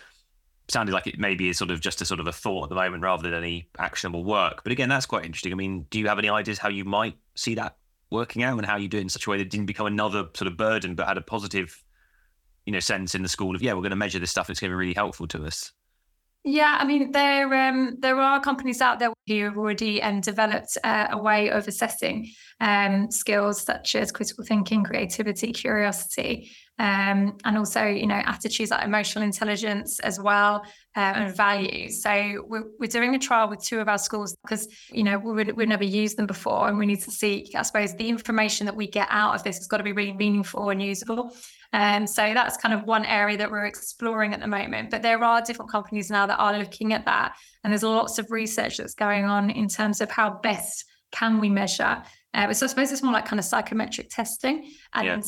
sounded 0.69 0.93
like 0.93 1.07
it 1.07 1.19
maybe 1.19 1.49
is 1.49 1.59
sort 1.59 1.71
of 1.71 1.81
just 1.81 2.01
a 2.01 2.05
sort 2.05 2.21
of 2.21 2.27
a 2.27 2.33
thought 2.33 2.65
at 2.65 2.69
the 2.69 2.75
moment 2.75 3.03
rather 3.03 3.23
than 3.23 3.35
any 3.35 3.69
actionable 3.79 4.25
work. 4.25 4.63
But 4.63 4.73
again, 4.73 4.89
that's 4.89 5.07
quite 5.07 5.25
interesting. 5.25 5.53
I 5.53 5.57
mean, 5.57 5.87
do 5.91 5.99
you 5.99 6.09
have 6.09 6.19
any 6.19 6.29
ideas 6.29 6.59
how 6.59 6.69
you 6.69 6.85
might 6.85 7.17
see 7.35 7.55
that 7.55 7.77
working 8.11 8.43
out 8.43 8.57
and 8.57 8.67
how 8.67 8.77
you 8.77 8.89
do 8.89 8.99
it 8.99 9.03
in 9.03 9.09
such 9.09 9.27
a 9.27 9.31
way 9.31 9.37
that 9.39 9.45
it 9.45 9.51
didn't 9.51 9.67
become 9.67 9.87
another 9.87 10.27
sort 10.35 10.49
of 10.49 10.57
burden, 10.57 10.95
but 10.95 11.07
had 11.07 11.19
a 11.19 11.23
positive, 11.23 11.83
you 12.65 12.73
know, 12.73 12.81
sense 12.81 13.15
in 13.15 13.23
the 13.23 13.29
school 13.29 13.55
of 13.55 13.63
yeah, 13.63 13.73
we're 13.73 13.81
going 13.81 13.91
to 13.91 13.97
measure 13.97 14.19
this 14.19 14.31
stuff. 14.31 14.51
It's 14.51 14.61
going 14.61 14.71
to 14.71 14.75
be 14.75 14.79
really 14.79 14.95
helpful 14.95 15.27
to 15.29 15.45
us. 15.45 15.73
Yeah, 16.49 16.77
I 16.79 16.85
mean 16.85 17.11
there 17.11 17.53
um, 17.69 17.97
there 17.99 18.21
are 18.21 18.41
companies 18.41 18.81
out 18.81 19.01
there 19.01 19.13
who 19.27 19.43
have 19.43 19.59
already 19.59 20.01
um, 20.01 20.21
developed 20.21 20.79
uh, 20.85 21.09
a 21.11 21.19
way 21.19 21.51
of 21.51 21.67
assessing 21.67 22.31
um, 22.61 23.11
skills 23.11 23.63
such 23.63 23.97
as 23.97 24.13
critical 24.13 24.45
thinking, 24.45 24.85
creativity, 24.85 25.53
curiosity, 25.53 26.53
um, 26.79 27.37
and 27.45 27.57
also 27.57 27.85
you 27.85 28.07
know 28.07 28.23
attitudes 28.27 28.71
like 28.71 28.85
emotional 28.85 29.25
intelligence 29.25 29.99
as 30.01 30.21
well 30.21 30.65
uh, 30.97 31.13
and 31.17 31.37
values. 31.37 32.03
So 32.03 32.45
we're, 32.47 32.65
we're 32.79 32.89
doing 32.89 33.15
a 33.15 33.19
trial 33.19 33.49
with 33.49 33.63
two 33.63 33.81
of 33.81 33.89
our 33.89 33.99
schools 33.99 34.37
because 34.43 34.69
you 34.91 35.05
know 35.05 35.19
we 35.19 35.33
would 35.33 35.57
we've 35.57 35.69
never 35.69 35.85
used 35.85 36.17
them 36.17 36.27
before, 36.27 36.69
and 36.69 36.79
we 36.79 36.87
need 36.87 37.03
to 37.03 37.11
see 37.11 37.51
I 37.55 37.63
suppose 37.63 37.95
the 37.95 38.09
information 38.09 38.67
that 38.67 38.77
we 38.77 38.87
get 38.87 39.09
out 39.11 39.35
of 39.35 39.43
this 39.43 39.59
has 39.59 39.67
got 39.67 39.79
to 39.79 39.85
be 39.85 39.93
really 39.93 40.13
meaningful 40.13 40.71
and 40.71 40.83
usable. 40.83 41.35
Um, 41.73 42.07
so 42.07 42.23
that's 42.33 42.57
kind 42.57 42.73
of 42.73 42.85
one 42.85 43.05
area 43.05 43.37
that 43.37 43.51
we're 43.51 43.67
exploring 43.67 44.33
at 44.33 44.41
the 44.41 44.47
moment. 44.47 44.91
But 44.91 45.03
there 45.03 45.23
are 45.23 45.43
different 45.43 45.71
companies 45.71 46.11
now 46.11 46.27
that 46.27 46.39
are 46.39 46.59
looking 46.59 46.93
at 46.93 47.05
that. 47.07 47.37
And 47.65 47.73
there's 47.73 47.83
lots 47.83 48.19
of 48.19 48.31
research 48.31 48.79
that's 48.79 48.95
going 48.95 49.25
on 49.25 49.51
in 49.51 49.69
terms 49.69 50.01
of 50.01 50.11
how 50.11 50.39
best 50.43 50.85
can 51.13 51.41
we 51.41 51.51
measure. 51.51 52.03
Uh, 52.33 52.53
so 52.53 52.67
I 52.67 52.69
suppose 52.69 52.93
it's 52.93 53.03
more 53.03 53.13
like 53.13 53.27
kind 53.27 53.39
of 53.39 53.45
psychometric 53.45 54.11
testing. 54.11 54.73
And 54.95 55.07
yeah. 55.07 55.21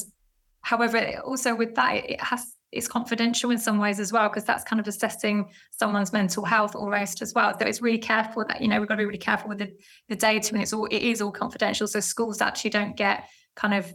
However, 0.61 1.21
also 1.25 1.55
with 1.55 1.75
that, 1.77 1.94
it 1.94 2.21
has 2.21 2.55
it's 2.71 2.87
confidential 2.87 3.51
in 3.51 3.57
some 3.57 3.79
ways 3.79 3.99
as 3.99 4.12
well 4.12 4.29
because 4.29 4.44
that's 4.44 4.62
kind 4.62 4.79
of 4.79 4.87
assessing 4.87 5.49
someone's 5.71 6.12
mental 6.12 6.44
health 6.44 6.77
almost 6.77 7.23
as 7.23 7.33
well 7.33 7.59
so 7.59 7.64
it's 7.64 7.81
really 7.81 7.97
careful 7.97 8.44
that 8.47 8.61
you 8.61 8.68
know 8.68 8.79
we've 8.79 8.87
got 8.87 8.97
to 8.97 8.99
be 8.99 9.07
really 9.07 9.16
careful 9.16 9.49
with 9.49 9.57
the, 9.57 9.73
the 10.11 10.14
data 10.14 10.53
and 10.53 10.61
it's 10.61 10.75
all 10.75 10.85
it 10.85 11.01
is 11.01 11.23
all 11.23 11.33
confidential 11.33 11.87
so 11.87 11.99
schools 11.99 12.42
actually 12.42 12.68
don't 12.68 12.94
get 12.94 13.27
kind 13.57 13.73
of 13.73 13.90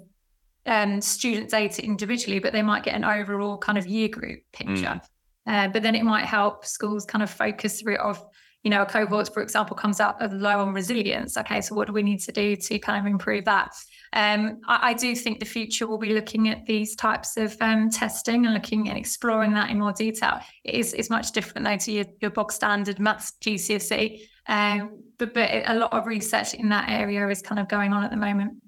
um, 0.66 1.02
student 1.02 1.50
data 1.50 1.84
individually, 1.84 2.40
but 2.40 2.54
they 2.54 2.62
might 2.62 2.84
get 2.84 2.96
an 2.96 3.04
overall 3.04 3.58
kind 3.58 3.78
of 3.78 3.86
year 3.86 4.08
group 4.08 4.40
picture. 4.52 5.02
Mm. 5.02 5.02
Uh, 5.46 5.68
but 5.68 5.84
then 5.84 5.96
it 5.96 6.04
might 6.04 6.26
help 6.26 6.66
schools 6.66 7.06
kind 7.06 7.22
of 7.22 7.30
focus 7.30 7.82
through 7.82 7.98
of, 7.98 8.24
you 8.64 8.70
know, 8.70 8.82
a 8.82 8.86
cohort, 8.86 9.34
for 9.34 9.44
example, 9.44 9.76
comes 9.76 10.00
out 10.00 10.22
of 10.22 10.32
low 10.32 10.60
on 10.60 10.74
resilience. 10.74 11.36
Okay, 11.36 11.60
so 11.60 11.76
what 11.76 11.88
do 11.88 11.94
we 11.94 12.04
need 12.04 12.20
to 12.22 12.32
do 12.32 12.56
to 12.56 12.80
kind 12.80 13.06
of 13.06 13.12
improve 13.12 13.46
that? 13.46 13.74
Um, 14.14 14.62
I, 14.68 14.90
I, 14.90 14.94
do 14.94 15.16
think 15.16 15.40
the 15.40 15.46
future 15.46 15.88
will 15.88 15.98
be 15.98 16.14
looking 16.14 16.48
at 16.48 16.68
these 16.68 16.96
types 16.96 17.36
of 17.36 17.58
um, 17.62 17.90
testing 17.90 18.46
and 18.46 18.54
looking 18.54 18.88
and 18.88 18.98
exploring 18.98 19.54
that 19.54 19.72
in 19.72 19.80
more 19.80 19.92
detail. 19.92 20.40
It 20.64 20.76
is 20.76 20.94
it's 20.94 21.10
much 21.10 21.32
different 21.32 21.66
though 21.66 21.78
to 21.78 21.92
your, 21.92 22.06
your 22.22 22.30
bog 22.30 22.52
standard 22.52 23.00
maths 23.00 23.34
GCSE. 23.44 24.22
Um, 24.48 25.02
but, 25.18 25.34
but 25.34 25.50
a 25.66 25.74
lot 25.74 25.94
of 25.94 26.06
research 26.06 26.54
in 26.54 26.70
that 26.70 26.90
area 26.90 27.28
is 27.28 27.42
kind 27.42 27.60
of 27.60 27.68
going 27.68 27.92
on 27.92 28.04
at 28.04 28.12
the 28.12 28.18
moment. 28.18 28.62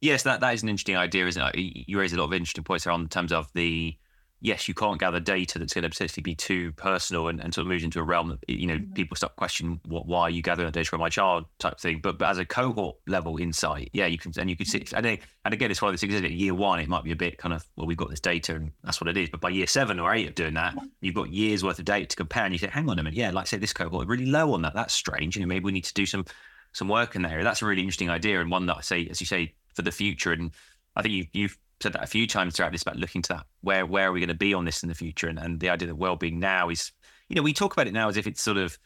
Yes, 0.00 0.22
that, 0.22 0.40
that 0.40 0.54
is 0.54 0.62
an 0.62 0.68
interesting 0.68 0.96
idea, 0.96 1.26
isn't 1.26 1.42
it? 1.42 1.56
You 1.56 1.98
raise 1.98 2.12
a 2.12 2.16
lot 2.16 2.24
of 2.24 2.32
interesting 2.32 2.64
points 2.64 2.86
around 2.86 3.02
in 3.02 3.08
terms 3.08 3.32
of 3.32 3.48
the 3.54 3.94
yes, 4.40 4.68
you 4.68 4.74
can't 4.74 5.00
gather 5.00 5.20
data 5.20 5.58
that's 5.58 5.74
going 5.74 5.82
to 5.82 5.88
potentially 5.88 6.22
be 6.22 6.34
too 6.34 6.72
personal 6.72 7.28
and, 7.28 7.40
and 7.40 7.52
sort 7.52 7.66
of 7.66 7.68
moves 7.68 7.82
into 7.82 7.98
a 7.98 8.02
realm 8.02 8.28
that 8.28 8.38
you 8.48 8.66
know 8.66 8.76
mm-hmm. 8.76 8.92
people 8.92 9.16
start 9.16 9.34
questioning 9.36 9.80
what 9.86 10.06
why 10.06 10.22
are 10.22 10.30
you 10.30 10.42
gathering 10.42 10.70
data 10.70 10.88
from 10.88 11.00
my 11.00 11.08
child 11.08 11.44
type 11.58 11.78
thing. 11.80 12.00
But 12.02 12.18
but 12.18 12.28
as 12.28 12.38
a 12.38 12.44
cohort 12.44 12.96
level 13.06 13.38
insight, 13.38 13.90
yeah, 13.92 14.06
you 14.06 14.18
can 14.18 14.32
and 14.38 14.48
you 14.48 14.56
can 14.56 14.66
see. 14.66 14.84
And, 14.94 15.06
and 15.06 15.54
again, 15.54 15.70
it's 15.70 15.82
one 15.82 15.88
of 15.88 16.00
those 16.00 16.08
things. 16.08 16.30
Year 16.30 16.54
one, 16.54 16.80
it 16.80 16.88
might 16.88 17.04
be 17.04 17.12
a 17.12 17.16
bit 17.16 17.38
kind 17.38 17.54
of 17.54 17.66
well, 17.76 17.86
we've 17.86 17.96
got 17.96 18.10
this 18.10 18.20
data 18.20 18.54
and 18.54 18.72
that's 18.84 19.00
what 19.00 19.08
it 19.08 19.16
is. 19.16 19.28
But 19.28 19.40
by 19.40 19.50
year 19.50 19.66
seven 19.66 19.98
or 19.98 20.12
eight 20.12 20.28
of 20.28 20.34
doing 20.34 20.54
that, 20.54 20.76
you've 21.00 21.14
got 21.14 21.30
years 21.30 21.64
worth 21.64 21.78
of 21.78 21.84
data 21.84 22.06
to 22.06 22.16
compare, 22.16 22.44
and 22.44 22.52
you 22.52 22.58
say, 22.58 22.68
hang 22.68 22.88
on 22.88 22.98
a 22.98 23.02
minute, 23.02 23.16
yeah, 23.16 23.30
like 23.30 23.46
say 23.46 23.58
this 23.58 23.72
cohort 23.72 24.06
really 24.06 24.26
low 24.26 24.52
on 24.52 24.62
that. 24.62 24.74
That's 24.74 24.94
strange. 24.94 25.36
You 25.36 25.42
know, 25.42 25.48
maybe 25.48 25.64
we 25.64 25.72
need 25.72 25.84
to 25.84 25.94
do 25.94 26.06
some 26.06 26.24
some 26.72 26.88
work 26.88 27.16
in 27.16 27.22
there. 27.22 27.42
That's 27.42 27.62
a 27.62 27.66
really 27.66 27.80
interesting 27.80 28.10
idea 28.10 28.40
and 28.40 28.50
one 28.50 28.66
that 28.66 28.76
I 28.76 28.80
say, 28.82 29.08
as 29.10 29.20
you 29.20 29.26
say, 29.26 29.54
for 29.74 29.82
the 29.82 29.90
future. 29.90 30.32
And 30.32 30.52
I 30.94 31.02
think 31.02 31.14
you, 31.14 31.26
you've 31.32 31.58
said 31.82 31.92
that 31.92 32.02
a 32.02 32.08
few 32.08 32.26
times 32.26 32.56
throughout 32.56 32.72
this 32.72 32.82
about 32.82 32.96
looking 32.96 33.22
to 33.22 33.34
that 33.34 33.46
where 33.60 33.86
where 33.86 34.08
are 34.08 34.12
we 34.12 34.20
going 34.20 34.28
to 34.28 34.34
be 34.34 34.54
on 34.54 34.64
this 34.64 34.82
in 34.82 34.88
the 34.88 34.94
future? 34.94 35.28
And, 35.28 35.38
and 35.38 35.60
the 35.60 35.70
idea 35.70 35.88
that 35.88 35.94
well-being 35.94 36.38
now 36.38 36.68
is 36.68 36.92
you 37.28 37.36
know 37.36 37.42
we 37.42 37.52
talk 37.52 37.72
about 37.72 37.86
it 37.86 37.92
now 37.92 38.08
as 38.08 38.16
if 38.16 38.26
it's 38.26 38.42
sort 38.42 38.56
of 38.56 38.78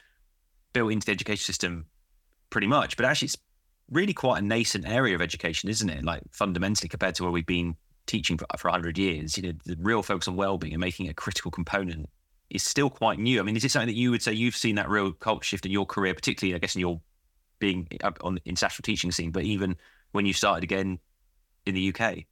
built 0.72 0.92
into 0.92 1.06
the 1.06 1.12
education 1.12 1.44
system 1.44 1.86
pretty 2.50 2.66
much 2.66 2.96
but 2.96 3.06
actually 3.06 3.26
it's 3.26 3.36
really 3.90 4.14
quite 4.14 4.42
a 4.42 4.44
nascent 4.44 4.86
area 4.86 5.14
of 5.14 5.22
education 5.22 5.68
isn't 5.68 5.90
it? 5.90 6.04
Like 6.04 6.22
fundamentally 6.30 6.88
compared 6.88 7.14
to 7.16 7.22
where 7.22 7.32
we've 7.32 7.46
been 7.46 7.76
teaching 8.06 8.36
for, 8.36 8.46
for 8.58 8.68
100 8.68 8.98
years 8.98 9.36
you 9.36 9.42
know 9.44 9.52
the 9.64 9.76
real 9.80 10.02
focus 10.02 10.28
on 10.28 10.36
well-being 10.36 10.74
and 10.74 10.80
making 10.80 11.08
a 11.08 11.14
critical 11.14 11.50
component 11.50 12.08
is 12.50 12.62
still 12.62 12.90
quite 12.90 13.18
new. 13.18 13.40
I 13.40 13.42
mean 13.42 13.56
is 13.56 13.64
it 13.64 13.70
something 13.70 13.88
that 13.88 13.98
you 13.98 14.10
would 14.10 14.22
say 14.22 14.32
you've 14.32 14.56
seen 14.56 14.74
that 14.74 14.88
real 14.88 15.12
culture 15.12 15.46
shift 15.46 15.64
in 15.64 15.72
your 15.72 15.86
career 15.86 16.14
particularly 16.14 16.54
i 16.54 16.58
guess 16.58 16.74
in 16.74 16.80
your 16.80 17.00
being 17.58 17.86
on 18.22 18.34
the 18.34 18.42
international 18.44 18.82
teaching 18.82 19.12
scene 19.12 19.30
but 19.30 19.44
even 19.44 19.76
when 20.10 20.26
you 20.26 20.32
started 20.32 20.64
again 20.64 20.98
in 21.66 21.74
the 21.74 21.94
UK? 21.94 22.24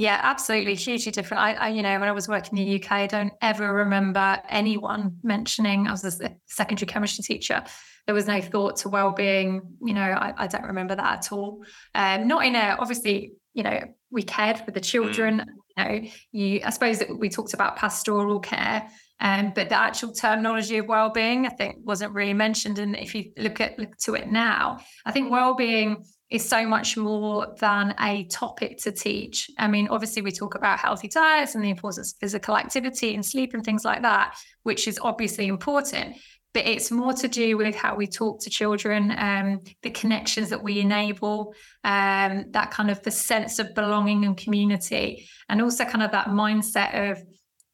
Yeah, 0.00 0.18
absolutely. 0.22 0.76
Hugely 0.76 1.12
different. 1.12 1.42
I, 1.42 1.52
I, 1.52 1.68
you 1.68 1.82
know, 1.82 2.00
when 2.00 2.08
I 2.08 2.12
was 2.12 2.26
working 2.26 2.56
in 2.56 2.64
the 2.64 2.82
UK, 2.82 2.90
I 2.90 3.06
don't 3.06 3.34
ever 3.42 3.70
remember 3.70 4.38
anyone 4.48 5.18
mentioning, 5.22 5.86
I 5.86 5.90
was 5.90 6.22
a 6.22 6.30
secondary 6.46 6.86
chemistry 6.86 7.22
teacher. 7.22 7.62
There 8.06 8.14
was 8.14 8.26
no 8.26 8.40
thought 8.40 8.76
to 8.76 8.88
well-being. 8.88 9.60
You 9.84 9.92
know, 9.92 10.00
I, 10.00 10.32
I 10.38 10.46
don't 10.46 10.64
remember 10.64 10.94
that 10.94 11.18
at 11.18 11.32
all. 11.32 11.62
Um, 11.94 12.26
not 12.26 12.46
in 12.46 12.54
a, 12.54 12.78
obviously, 12.80 13.34
you 13.52 13.62
know, 13.62 13.78
we 14.10 14.22
cared 14.22 14.60
for 14.60 14.70
the 14.70 14.80
children. 14.80 15.40
Mm. 15.40 15.46
You 15.76 15.84
know, 15.84 16.10
you, 16.32 16.60
I 16.64 16.70
suppose 16.70 17.00
that 17.00 17.18
we 17.18 17.28
talked 17.28 17.52
about 17.52 17.76
pastoral 17.76 18.40
care, 18.40 18.88
um, 19.20 19.52
but 19.54 19.68
the 19.68 19.78
actual 19.78 20.12
terminology 20.12 20.78
of 20.78 20.86
well-being, 20.86 21.44
I 21.44 21.50
think, 21.50 21.76
wasn't 21.84 22.14
really 22.14 22.32
mentioned. 22.32 22.78
And 22.78 22.96
if 22.96 23.14
you 23.14 23.32
look 23.36 23.60
at 23.60 23.78
look 23.78 23.98
to 24.04 24.14
it 24.14 24.32
now, 24.32 24.78
I 25.04 25.12
think 25.12 25.30
well-being 25.30 26.06
is 26.30 26.48
so 26.48 26.66
much 26.66 26.96
more 26.96 27.54
than 27.58 27.94
a 28.00 28.24
topic 28.24 28.78
to 28.78 28.92
teach. 28.92 29.50
I 29.58 29.66
mean, 29.66 29.88
obviously, 29.88 30.22
we 30.22 30.30
talk 30.30 30.54
about 30.54 30.78
healthy 30.78 31.08
diets 31.08 31.54
and 31.54 31.64
the 31.64 31.70
importance 31.70 32.12
of 32.12 32.18
physical 32.18 32.56
activity 32.56 33.14
and 33.14 33.26
sleep 33.26 33.52
and 33.52 33.64
things 33.64 33.84
like 33.84 34.02
that, 34.02 34.36
which 34.62 34.86
is 34.86 34.98
obviously 35.02 35.48
important. 35.48 36.16
but 36.52 36.66
it's 36.66 36.90
more 36.90 37.12
to 37.12 37.28
do 37.28 37.56
with 37.56 37.74
how 37.74 37.94
we 37.94 38.06
talk 38.06 38.40
to 38.40 38.50
children, 38.50 39.14
um, 39.16 39.60
the 39.82 39.90
connections 39.90 40.50
that 40.50 40.62
we 40.62 40.80
enable, 40.80 41.54
um, 41.84 42.46
that 42.50 42.70
kind 42.72 42.90
of 42.90 43.00
the 43.02 43.10
sense 43.10 43.58
of 43.58 43.74
belonging 43.74 44.24
and 44.24 44.36
community, 44.36 45.28
and 45.48 45.62
also 45.62 45.84
kind 45.84 46.02
of 46.02 46.10
that 46.10 46.26
mindset 46.26 47.12
of 47.12 47.22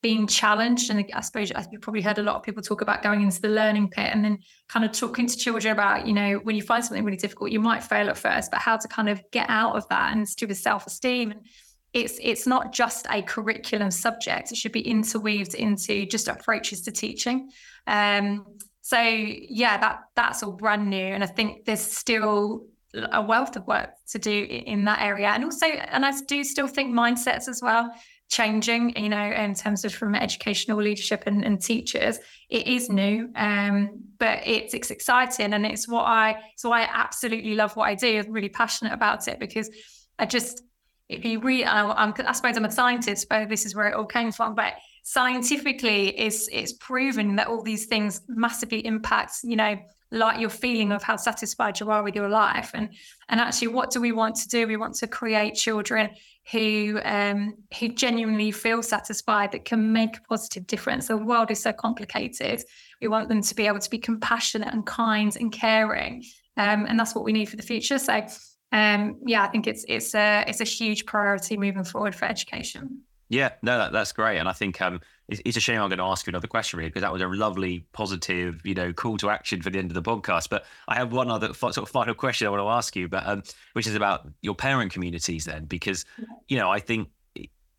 being 0.06 0.28
challenged. 0.28 0.88
And 0.88 1.04
I 1.12 1.20
suppose 1.20 1.50
you've 1.72 1.80
probably 1.80 2.00
heard 2.00 2.18
a 2.18 2.22
lot 2.22 2.36
of 2.36 2.44
people 2.44 2.62
talk 2.62 2.80
about 2.80 3.02
going 3.02 3.22
into 3.22 3.40
the 3.40 3.48
learning 3.48 3.90
pit 3.90 4.10
and 4.12 4.24
then 4.24 4.38
kind 4.68 4.84
of 4.84 4.92
talking 4.92 5.26
to 5.26 5.36
children 5.36 5.72
about, 5.72 6.06
you 6.06 6.12
know, 6.12 6.34
when 6.44 6.54
you 6.54 6.62
find 6.62 6.84
something 6.84 7.04
really 7.04 7.16
difficult, 7.16 7.50
you 7.50 7.58
might 7.58 7.82
fail 7.82 8.08
at 8.08 8.16
first, 8.16 8.52
but 8.52 8.60
how 8.60 8.76
to 8.76 8.86
kind 8.86 9.08
of 9.08 9.20
get 9.32 9.50
out 9.50 9.74
of 9.74 9.88
that 9.88 10.12
and 10.12 10.24
to 10.24 10.46
with 10.46 10.58
self-esteem. 10.58 11.32
And 11.32 11.40
it's 11.92 12.20
it's 12.22 12.46
not 12.46 12.72
just 12.72 13.08
a 13.10 13.20
curriculum 13.20 13.90
subject. 13.90 14.52
It 14.52 14.58
should 14.58 14.70
be 14.70 14.88
interweaved 14.88 15.54
into 15.54 16.06
just 16.06 16.28
approaches 16.28 16.82
to 16.82 16.92
teaching. 16.92 17.50
Um, 17.88 18.46
so 18.82 19.00
yeah, 19.00 19.76
that 19.78 20.02
that's 20.14 20.44
all 20.44 20.52
brand 20.52 20.88
new, 20.88 21.08
and 21.14 21.24
I 21.24 21.26
think 21.26 21.64
there's 21.64 21.80
still 21.80 22.66
a 22.94 23.20
wealth 23.20 23.56
of 23.56 23.66
work 23.66 23.90
to 24.12 24.18
do 24.20 24.46
in 24.72 24.84
that 24.84 25.00
area, 25.00 25.28
and 25.28 25.42
also, 25.44 25.66
and 25.66 26.06
I 26.06 26.12
do 26.28 26.44
still 26.44 26.68
think 26.68 26.94
mindsets 26.94 27.48
as 27.48 27.60
well 27.60 27.90
changing. 28.28 28.96
You 28.96 29.08
know, 29.08 29.30
in 29.30 29.54
terms 29.54 29.84
of 29.84 29.94
from 29.94 30.14
educational 30.14 30.78
leadership 30.78 31.24
and, 31.26 31.44
and 31.44 31.60
teachers, 31.60 32.18
it 32.48 32.66
is 32.66 32.88
new, 32.88 33.30
um, 33.36 34.02
but 34.18 34.40
it's 34.46 34.74
it's 34.74 34.90
exciting, 34.90 35.52
and 35.52 35.66
it's 35.66 35.88
what 35.88 36.04
I 36.04 36.36
so 36.56 36.72
I 36.72 36.88
absolutely 36.92 37.54
love 37.54 37.76
what 37.76 37.88
I 37.88 37.94
do. 37.94 38.18
I'm 38.18 38.32
really 38.32 38.48
passionate 38.48 38.92
about 38.92 39.28
it 39.28 39.38
because 39.38 39.70
I 40.18 40.26
just 40.26 40.62
if 41.08 41.24
you 41.24 41.38
read, 41.40 41.64
I, 41.64 42.12
I 42.26 42.32
suppose 42.32 42.56
I'm 42.56 42.64
a 42.64 42.70
scientist, 42.70 43.28
but 43.28 43.48
this 43.48 43.64
is 43.64 43.76
where 43.76 43.86
it 43.86 43.94
all 43.94 44.06
came 44.06 44.32
from, 44.32 44.56
but 44.56 44.74
scientifically 45.06 46.08
it's 46.18 46.48
it's 46.50 46.72
proven 46.72 47.36
that 47.36 47.46
all 47.46 47.62
these 47.62 47.86
things 47.86 48.22
massively 48.26 48.84
impact 48.84 49.34
you 49.44 49.54
know 49.54 49.78
like 50.10 50.40
your 50.40 50.50
feeling 50.50 50.92
of 50.92 51.02
how 51.02 51.16
satisfied 51.16 51.80
you 51.80 51.90
are 51.90 52.02
with 52.02 52.14
your 52.14 52.28
life. 52.28 52.70
And 52.74 52.90
and 53.28 53.40
actually 53.40 53.68
what 53.68 53.90
do 53.90 54.00
we 54.00 54.12
want 54.12 54.36
to 54.36 54.48
do? 54.48 54.66
We 54.66 54.76
want 54.76 54.94
to 54.96 55.06
create 55.06 55.54
children 55.54 56.10
who 56.50 57.00
um 57.04 57.54
who 57.78 57.88
genuinely 57.88 58.50
feel 58.52 58.82
satisfied 58.82 59.52
that 59.52 59.64
can 59.64 59.92
make 59.92 60.16
a 60.16 60.22
positive 60.22 60.66
difference. 60.66 61.08
The 61.08 61.16
world 61.16 61.50
is 61.50 61.62
so 61.62 61.72
complicated. 61.72 62.62
We 63.00 63.08
want 63.08 63.28
them 63.28 63.42
to 63.42 63.54
be 63.54 63.66
able 63.66 63.80
to 63.80 63.90
be 63.90 63.98
compassionate 63.98 64.72
and 64.72 64.86
kind 64.86 65.36
and 65.36 65.52
caring. 65.52 66.24
Um, 66.56 66.86
and 66.86 66.98
that's 66.98 67.14
what 67.14 67.24
we 67.24 67.32
need 67.32 67.46
for 67.46 67.56
the 67.56 67.62
future. 67.62 67.98
So 67.98 68.26
um 68.72 69.20
yeah 69.24 69.44
i 69.44 69.46
think 69.46 69.68
it's 69.68 69.84
it's 69.86 70.12
a 70.12 70.44
it's 70.48 70.60
a 70.60 70.64
huge 70.64 71.06
priority 71.06 71.56
moving 71.56 71.84
forward 71.84 72.16
for 72.16 72.24
education. 72.24 73.02
Yeah, 73.28 73.52
no, 73.62 73.78
that, 73.78 73.92
that's 73.92 74.12
great, 74.12 74.38
and 74.38 74.48
I 74.48 74.52
think 74.52 74.80
um, 74.80 75.00
it's, 75.28 75.40
it's, 75.44 75.56
a 75.56 75.60
shame 75.60 75.80
I'm 75.80 75.88
going 75.88 75.98
to 75.98 76.04
ask 76.04 76.26
you 76.26 76.30
another 76.30 76.46
question 76.46 76.78
really 76.78 76.88
because 76.88 77.02
that 77.02 77.12
was 77.12 77.20
a 77.20 77.26
lovely, 77.26 77.84
positive, 77.92 78.60
you 78.64 78.74
know, 78.74 78.92
call 78.92 79.16
to 79.18 79.30
action 79.30 79.60
for 79.60 79.70
the 79.70 79.78
end 79.78 79.90
of 79.90 79.94
the 79.94 80.02
podcast. 80.02 80.48
But 80.48 80.64
I 80.86 80.94
have 80.94 81.12
one 81.12 81.30
other 81.30 81.52
sort 81.54 81.76
of 81.76 81.88
final 81.88 82.14
question 82.14 82.46
I 82.46 82.50
want 82.50 82.62
to 82.62 82.68
ask 82.68 82.94
you, 82.94 83.08
but 83.08 83.26
um, 83.26 83.42
which 83.72 83.86
is 83.86 83.94
about 83.94 84.28
your 84.42 84.54
parent 84.54 84.92
communities 84.92 85.44
then, 85.44 85.64
because 85.64 86.04
you 86.48 86.56
know 86.56 86.70
I 86.70 86.78
think 86.78 87.08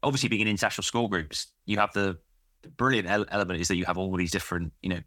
obviously 0.03 0.29
being 0.29 0.41
in 0.41 0.47
international 0.47 0.83
school 0.83 1.07
groups, 1.07 1.47
you 1.65 1.77
have 1.77 1.93
the 1.93 2.17
brilliant 2.75 3.07
element 3.07 3.59
is 3.59 3.67
that 3.67 3.75
you 3.75 3.85
have 3.85 3.97
all 3.97 4.15
these 4.15 4.31
different, 4.31 4.73
you 4.81 4.89
know, 4.89 4.99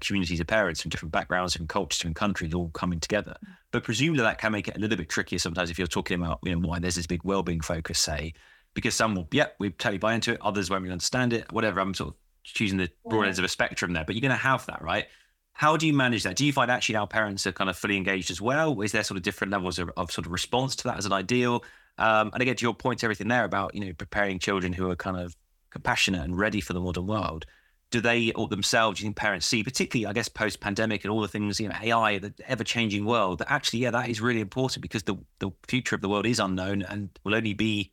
communities 0.00 0.40
of 0.40 0.46
parents 0.46 0.82
from 0.82 0.88
different 0.88 1.12
backgrounds, 1.12 1.52
different 1.52 1.70
cultures, 1.70 1.98
different 1.98 2.16
countries, 2.16 2.52
all 2.52 2.68
coming 2.70 2.98
together. 2.98 3.36
But 3.70 3.84
presumably 3.84 4.22
that 4.22 4.38
can 4.38 4.52
make 4.52 4.68
it 4.68 4.76
a 4.76 4.80
little 4.80 4.96
bit 4.96 5.08
trickier 5.08 5.38
sometimes 5.38 5.70
if 5.70 5.78
you're 5.78 5.86
talking 5.86 6.20
about, 6.20 6.40
you 6.42 6.52
know, 6.54 6.66
why 6.66 6.80
there's 6.80 6.96
this 6.96 7.06
big 7.06 7.22
well-being 7.22 7.60
focus, 7.60 7.98
say, 7.98 8.34
because 8.78 8.94
some 8.94 9.16
will, 9.16 9.26
yeah, 9.32 9.46
we 9.58 9.70
totally 9.70 9.98
buy 9.98 10.14
into 10.14 10.32
it. 10.32 10.38
Others 10.40 10.70
won't 10.70 10.82
really 10.82 10.92
understand 10.92 11.32
it. 11.32 11.52
Whatever. 11.52 11.80
I'm 11.80 11.94
sort 11.94 12.10
of 12.10 12.14
choosing 12.44 12.78
the 12.78 12.88
broad 13.08 13.24
ends 13.24 13.40
of 13.40 13.44
a 13.44 13.48
spectrum 13.48 13.92
there, 13.92 14.04
but 14.04 14.14
you're 14.14 14.20
going 14.20 14.30
to 14.30 14.36
have 14.36 14.64
that, 14.66 14.80
right? 14.82 15.06
How 15.52 15.76
do 15.76 15.84
you 15.84 15.92
manage 15.92 16.22
that? 16.22 16.36
Do 16.36 16.46
you 16.46 16.52
find 16.52 16.70
actually 16.70 16.94
our 16.94 17.08
parents 17.08 17.44
are 17.44 17.50
kind 17.50 17.68
of 17.68 17.76
fully 17.76 17.96
engaged 17.96 18.30
as 18.30 18.40
well? 18.40 18.80
Is 18.82 18.92
there 18.92 19.02
sort 19.02 19.16
of 19.16 19.24
different 19.24 19.50
levels 19.50 19.80
of, 19.80 19.90
of 19.96 20.12
sort 20.12 20.26
of 20.26 20.32
response 20.32 20.76
to 20.76 20.84
that 20.84 20.96
as 20.96 21.06
an 21.06 21.12
ideal? 21.12 21.64
Um, 21.98 22.30
and 22.32 22.40
again, 22.40 22.54
to 22.54 22.62
your 22.62 22.72
point, 22.72 23.02
everything 23.02 23.26
there 23.26 23.44
about 23.44 23.74
you 23.74 23.80
know 23.80 23.92
preparing 23.92 24.38
children 24.38 24.72
who 24.72 24.88
are 24.88 24.96
kind 24.96 25.16
of 25.16 25.34
compassionate 25.70 26.22
and 26.22 26.38
ready 26.38 26.60
for 26.60 26.72
the 26.72 26.80
modern 26.80 27.08
world. 27.08 27.46
Do 27.90 28.00
they 28.00 28.30
or 28.32 28.46
themselves, 28.46 28.98
do 28.98 29.02
you 29.02 29.06
think 29.08 29.16
parents 29.16 29.46
see, 29.46 29.64
particularly 29.64 30.06
I 30.06 30.12
guess 30.12 30.28
post 30.28 30.60
pandemic 30.60 31.02
and 31.02 31.10
all 31.10 31.22
the 31.22 31.26
things, 31.26 31.58
you 31.58 31.68
know, 31.68 31.74
AI, 31.82 32.18
the 32.18 32.32
ever 32.46 32.62
changing 32.62 33.04
world, 33.04 33.38
that 33.38 33.50
actually, 33.50 33.80
yeah, 33.80 33.90
that 33.90 34.08
is 34.08 34.20
really 34.20 34.40
important 34.40 34.82
because 34.82 35.02
the 35.02 35.16
the 35.40 35.50
future 35.66 35.96
of 35.96 36.02
the 36.02 36.08
world 36.08 36.26
is 36.26 36.38
unknown 36.38 36.82
and 36.82 37.10
will 37.24 37.34
only 37.34 37.54
be 37.54 37.90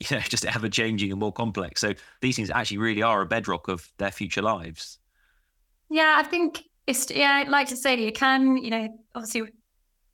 you 0.10 0.16
know, 0.16 0.22
just 0.22 0.44
ever 0.44 0.68
changing 0.68 1.10
and 1.10 1.20
more 1.20 1.32
complex. 1.32 1.80
So 1.80 1.94
these 2.20 2.36
things 2.36 2.50
actually 2.50 2.78
really 2.78 3.02
are 3.02 3.20
a 3.20 3.26
bedrock 3.26 3.68
of 3.68 3.90
their 3.98 4.10
future 4.10 4.42
lives. 4.42 4.98
Yeah, 5.90 6.14
I 6.16 6.22
think 6.22 6.64
it's 6.86 7.10
yeah, 7.10 7.42
I'd 7.42 7.48
like 7.48 7.68
to 7.68 7.76
say 7.76 8.00
you 8.00 8.12
can, 8.12 8.56
you 8.58 8.70
know, 8.70 8.88
obviously 9.14 9.50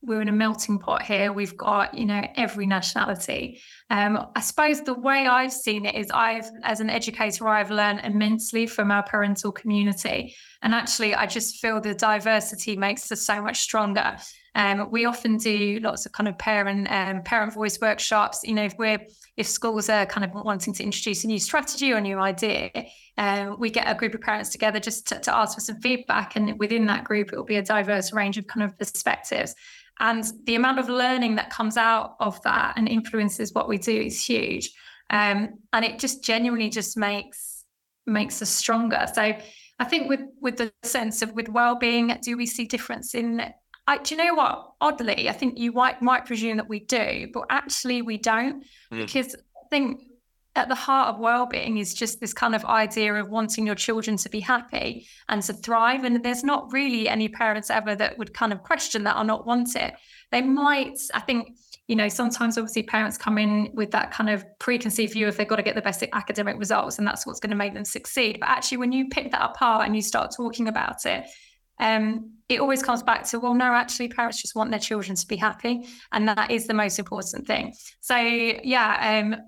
we're 0.06 0.20
in 0.20 0.28
a 0.28 0.32
melting 0.32 0.78
pot 0.78 1.02
here. 1.02 1.32
We've 1.32 1.56
got, 1.56 1.94
you 1.94 2.04
know, 2.04 2.22
every 2.36 2.66
nationality. 2.66 3.60
Um, 3.90 4.26
I 4.36 4.40
suppose 4.40 4.82
the 4.82 4.94
way 4.94 5.26
I've 5.26 5.52
seen 5.52 5.86
it 5.86 5.94
is 5.94 6.10
I've, 6.12 6.50
as 6.62 6.80
an 6.80 6.90
educator, 6.90 7.48
I've 7.48 7.70
learned 7.70 8.00
immensely 8.04 8.66
from 8.66 8.90
our 8.90 9.02
parental 9.02 9.52
community. 9.52 10.34
And 10.62 10.74
actually, 10.74 11.14
I 11.14 11.26
just 11.26 11.56
feel 11.60 11.80
the 11.80 11.94
diversity 11.94 12.76
makes 12.76 13.10
us 13.10 13.24
so 13.24 13.40
much 13.40 13.60
stronger. 13.60 14.16
Um, 14.54 14.90
we 14.90 15.04
often 15.04 15.36
do 15.36 15.80
lots 15.82 16.06
of 16.06 16.12
kind 16.12 16.28
of 16.28 16.38
parent 16.38 16.90
um, 16.90 17.22
parent 17.22 17.52
voice 17.52 17.80
workshops. 17.80 18.40
You 18.44 18.54
know, 18.54 18.64
if 18.64 18.74
we're 18.78 18.98
if 19.36 19.48
schools 19.48 19.88
are 19.88 20.06
kind 20.06 20.24
of 20.24 20.44
wanting 20.44 20.72
to 20.74 20.84
introduce 20.84 21.24
a 21.24 21.26
new 21.26 21.40
strategy 21.40 21.92
or 21.92 21.96
a 21.96 22.00
new 22.00 22.18
idea, 22.18 22.70
um, 23.18 23.56
we 23.58 23.70
get 23.70 23.90
a 23.90 23.94
group 23.94 24.14
of 24.14 24.20
parents 24.20 24.50
together 24.50 24.78
just 24.78 25.08
to, 25.08 25.18
to 25.20 25.36
ask 25.36 25.54
for 25.54 25.60
some 25.60 25.80
feedback. 25.80 26.36
And 26.36 26.58
within 26.58 26.86
that 26.86 27.04
group, 27.04 27.32
it 27.32 27.36
will 27.36 27.44
be 27.44 27.56
a 27.56 27.62
diverse 27.62 28.12
range 28.12 28.38
of 28.38 28.46
kind 28.46 28.64
of 28.64 28.78
perspectives. 28.78 29.54
And 30.00 30.24
the 30.44 30.54
amount 30.54 30.78
of 30.78 30.88
learning 30.88 31.36
that 31.36 31.50
comes 31.50 31.76
out 31.76 32.16
of 32.20 32.40
that 32.42 32.74
and 32.76 32.88
influences 32.88 33.52
what 33.52 33.68
we 33.68 33.78
do 33.78 33.96
is 34.00 34.24
huge. 34.24 34.70
Um, 35.10 35.58
and 35.72 35.84
it 35.84 35.98
just 35.98 36.24
genuinely 36.24 36.70
just 36.70 36.96
makes 36.96 37.64
makes 38.06 38.42
us 38.42 38.50
stronger. 38.50 39.06
So 39.12 39.22
I 39.78 39.84
think 39.84 40.08
with 40.08 40.20
with 40.40 40.56
the 40.56 40.72
sense 40.82 41.22
of 41.22 41.32
with 41.32 41.48
well-being, 41.48 42.16
do 42.22 42.36
we 42.36 42.46
see 42.46 42.66
difference 42.66 43.14
in 43.14 43.52
I, 43.86 43.98
do 43.98 44.14
you 44.14 44.24
know 44.24 44.34
what? 44.34 44.72
Oddly, 44.80 45.28
I 45.28 45.32
think 45.32 45.58
you 45.58 45.72
might 45.72 46.00
might 46.00 46.24
presume 46.24 46.56
that 46.56 46.68
we 46.68 46.80
do, 46.80 47.28
but 47.32 47.44
actually 47.50 48.02
we 48.02 48.16
don't, 48.16 48.64
mm. 48.90 49.06
because 49.06 49.34
I 49.34 49.68
think 49.70 50.00
at 50.56 50.68
the 50.68 50.74
heart 50.74 51.08
of 51.12 51.20
well-being 51.20 51.78
is 51.78 51.92
just 51.94 52.20
this 52.20 52.32
kind 52.32 52.54
of 52.54 52.64
idea 52.64 53.12
of 53.14 53.28
wanting 53.28 53.66
your 53.66 53.74
children 53.74 54.16
to 54.16 54.28
be 54.28 54.38
happy 54.38 55.06
and 55.28 55.42
to 55.42 55.52
thrive. 55.52 56.04
And 56.04 56.22
there's 56.22 56.44
not 56.44 56.72
really 56.72 57.08
any 57.08 57.28
parents 57.28 57.70
ever 57.70 57.96
that 57.96 58.18
would 58.18 58.32
kind 58.32 58.52
of 58.52 58.62
question 58.62 59.02
that 59.04 59.16
or 59.16 59.24
not 59.24 59.46
want 59.46 59.74
it. 59.74 59.94
They 60.30 60.42
might, 60.42 60.98
I 61.12 61.20
think, 61.20 61.58
you 61.88 61.96
know, 61.96 62.08
sometimes 62.08 62.56
obviously 62.56 62.84
parents 62.84 63.18
come 63.18 63.36
in 63.36 63.70
with 63.74 63.90
that 63.90 64.12
kind 64.12 64.30
of 64.30 64.44
preconceived 64.60 65.12
view 65.12 65.26
if 65.26 65.36
they've 65.36 65.48
got 65.48 65.56
to 65.56 65.62
get 65.62 65.74
the 65.74 65.82
best 65.82 66.04
academic 66.12 66.56
results 66.56 66.98
and 66.98 67.06
that's 67.06 67.26
what's 67.26 67.40
going 67.40 67.50
to 67.50 67.56
make 67.56 67.74
them 67.74 67.84
succeed. 67.84 68.38
But 68.38 68.48
actually, 68.48 68.78
when 68.78 68.92
you 68.92 69.08
pick 69.08 69.32
that 69.32 69.44
apart 69.44 69.86
and 69.86 69.96
you 69.96 70.02
start 70.02 70.32
talking 70.36 70.68
about 70.68 71.04
it, 71.04 71.28
um, 71.78 72.30
it 72.48 72.60
always 72.60 72.82
comes 72.82 73.02
back 73.02 73.24
to 73.28 73.40
well 73.40 73.54
no 73.54 73.72
actually 73.72 74.08
parents 74.08 74.40
just 74.40 74.54
want 74.54 74.70
their 74.70 74.80
children 74.80 75.16
to 75.16 75.26
be 75.26 75.36
happy 75.36 75.86
and 76.12 76.28
that 76.28 76.50
is 76.50 76.66
the 76.66 76.74
most 76.74 76.98
important 76.98 77.46
thing. 77.46 77.74
So 78.00 78.16
yeah 78.16 79.22
um, 79.22 79.40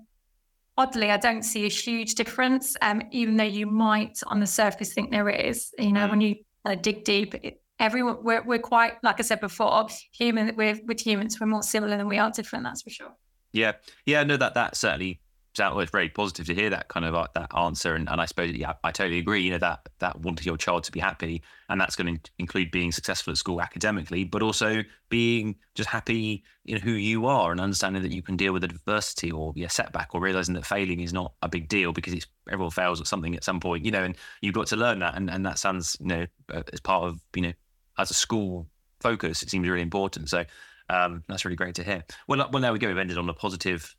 oddly 0.77 1.09
i 1.09 1.17
don't 1.17 1.43
see 1.43 1.65
a 1.65 1.69
huge 1.69 2.15
difference 2.15 2.75
um, 2.81 3.01
even 3.11 3.35
though 3.37 3.43
you 3.43 3.65
might 3.65 4.19
on 4.27 4.39
the 4.39 4.47
surface 4.47 4.93
think 4.93 5.11
there 5.11 5.29
is. 5.29 5.73
You 5.77 5.91
know 5.91 6.07
mm. 6.07 6.09
when 6.09 6.21
you 6.21 6.35
uh, 6.65 6.75
dig 6.75 7.03
deep 7.03 7.35
it, 7.35 7.61
everyone 7.79 8.17
we're, 8.23 8.43
we're 8.43 8.59
quite 8.59 8.93
like 9.03 9.19
i 9.19 9.23
said 9.23 9.39
before 9.39 9.87
human 10.11 10.55
we're 10.55 10.79
with 10.85 10.99
humans 10.99 11.39
we're 11.39 11.47
more 11.47 11.63
similar 11.63 11.95
than 11.95 12.07
we 12.07 12.17
are 12.17 12.31
different 12.31 12.63
that's 12.65 12.81
for 12.81 12.89
sure. 12.89 13.13
Yeah. 13.53 13.73
Yeah 14.05 14.23
no 14.23 14.37
that 14.37 14.53
that 14.55 14.75
certainly 14.75 15.19
well, 15.59 15.79
it's 15.79 15.91
very 15.91 16.09
positive 16.09 16.45
to 16.47 16.55
hear 16.55 16.69
that 16.69 16.87
kind 16.87 17.05
of 17.05 17.15
uh, 17.15 17.27
that 17.35 17.55
answer, 17.55 17.95
and, 17.95 18.09
and 18.09 18.19
I 18.21 18.25
suppose 18.25 18.51
yeah, 18.51 18.73
I 18.83 18.91
totally 18.91 19.19
agree. 19.19 19.41
You 19.41 19.51
know 19.51 19.57
that 19.59 19.87
that 19.99 20.19
wanting 20.21 20.45
your 20.45 20.57
child 20.57 20.83
to 20.85 20.91
be 20.91 20.99
happy, 20.99 21.41
and 21.69 21.79
that's 21.79 21.95
going 21.95 22.17
to 22.17 22.31
include 22.37 22.71
being 22.71 22.91
successful 22.91 23.31
at 23.31 23.37
school 23.37 23.61
academically, 23.61 24.23
but 24.23 24.41
also 24.41 24.83
being 25.09 25.55
just 25.75 25.89
happy 25.89 26.43
in 26.65 26.79
who 26.79 26.91
you 26.91 27.25
are 27.25 27.51
and 27.51 27.61
understanding 27.61 28.01
that 28.01 28.11
you 28.11 28.21
can 28.21 28.35
deal 28.35 28.53
with 28.53 28.63
adversity 28.63 29.31
or 29.31 29.53
a 29.57 29.69
setback, 29.69 30.13
or 30.13 30.21
realizing 30.21 30.53
that 30.55 30.65
failing 30.65 30.99
is 30.99 31.13
not 31.13 31.33
a 31.41 31.49
big 31.49 31.67
deal 31.69 31.91
because 31.91 32.13
it's 32.13 32.27
everyone 32.51 32.71
fails 32.71 33.01
at 33.01 33.07
something 33.07 33.35
at 33.35 33.43
some 33.43 33.59
point. 33.59 33.85
You 33.85 33.91
know, 33.91 34.03
and 34.03 34.15
you've 34.41 34.55
got 34.55 34.67
to 34.67 34.75
learn 34.75 34.99
that, 34.99 35.15
and 35.15 35.29
and 35.29 35.45
that 35.45 35.59
sounds 35.59 35.97
you 35.99 36.07
know 36.07 36.25
uh, 36.53 36.63
as 36.71 36.79
part 36.79 37.05
of 37.05 37.19
you 37.35 37.41
know 37.41 37.53
as 37.97 38.11
a 38.11 38.15
school 38.15 38.67
focus, 38.99 39.43
it 39.43 39.49
seems 39.49 39.67
really 39.67 39.81
important. 39.81 40.29
So. 40.29 40.45
Um, 40.89 41.25
that's 41.27 41.43
really 41.43 41.57
great 41.57 41.75
to 41.75 41.83
hear. 41.83 42.05
Well, 42.29 42.49
well, 42.49 42.61
there 42.61 42.71
we 42.71 42.79
go. 42.79 42.87
We've 42.87 42.97
ended 42.97 43.17
on 43.17 43.27
a 43.27 43.33
positive 43.33 43.93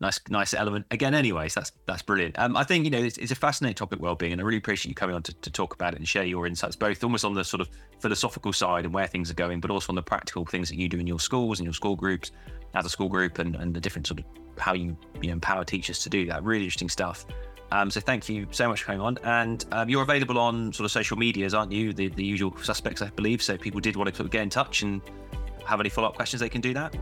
nice 0.00 0.20
nice 0.28 0.52
element 0.52 0.84
again 0.90 1.14
anyways 1.14 1.54
that's 1.54 1.72
that's 1.86 2.02
brilliant 2.02 2.38
um, 2.38 2.56
i 2.56 2.62
think 2.62 2.84
you 2.84 2.90
know 2.90 2.98
it's, 2.98 3.16
it's, 3.18 3.32
a 3.32 3.34
fascinating 3.34 3.74
topic 3.74 4.00
well-being 4.00 4.32
and 4.32 4.40
i 4.40 4.44
really 4.44 4.58
appreciate 4.58 4.90
you 4.90 4.94
coming 4.94 5.16
on 5.16 5.22
to, 5.22 5.32
to, 5.34 5.50
talk 5.50 5.74
about 5.74 5.94
it 5.94 5.98
and 5.98 6.06
share 6.06 6.24
your 6.24 6.46
insights 6.46 6.76
both 6.76 7.02
almost 7.02 7.24
on 7.24 7.32
the 7.32 7.42
sort 7.42 7.60
of 7.60 7.68
philosophical 8.00 8.52
side 8.52 8.84
and 8.84 8.92
where 8.92 9.06
things 9.06 9.30
are 9.30 9.34
going 9.34 9.60
but 9.60 9.70
also 9.70 9.90
on 9.90 9.94
the 9.94 10.02
practical 10.02 10.44
things 10.44 10.68
that 10.68 10.76
you 10.76 10.88
do 10.88 10.98
in 10.98 11.06
your 11.06 11.20
schools 11.20 11.58
and 11.58 11.64
your 11.66 11.72
school 11.72 11.96
groups 11.96 12.30
as 12.74 12.84
a 12.84 12.90
school 12.90 13.08
group 13.08 13.38
and, 13.38 13.56
and 13.56 13.74
the 13.74 13.80
different 13.80 14.06
sort 14.06 14.20
of 14.20 14.26
how 14.58 14.74
you, 14.74 14.96
you 15.22 15.28
know, 15.28 15.32
empower 15.32 15.64
teachers 15.64 15.98
to 16.00 16.10
do 16.10 16.26
that 16.26 16.42
really 16.42 16.64
interesting 16.64 16.88
stuff 16.88 17.26
Um, 17.72 17.90
so 17.90 18.00
thank 18.00 18.28
you 18.28 18.46
so 18.52 18.68
much 18.68 18.82
for 18.82 18.86
coming 18.86 19.00
on. 19.00 19.18
And 19.24 19.64
um, 19.72 19.88
you're 19.88 20.02
available 20.02 20.38
on 20.38 20.72
sort 20.72 20.84
of 20.84 20.92
social 20.92 21.16
medias, 21.16 21.52
aren't 21.52 21.72
you? 21.72 21.92
The, 21.92 22.08
the 22.08 22.24
usual 22.24 22.56
suspects, 22.62 23.02
I 23.02 23.10
believe. 23.10 23.42
So 23.42 23.56
people 23.58 23.80
did 23.80 23.96
want 23.96 24.14
to 24.14 24.24
get 24.28 24.42
in 24.42 24.50
touch 24.50 24.82
and 24.82 25.02
have 25.64 25.80
any 25.80 25.88
follow 25.88 26.08
up 26.08 26.14
questions, 26.14 26.40
they 26.40 26.48
can 26.48 26.60
do 26.60 26.72
that. 26.74 26.96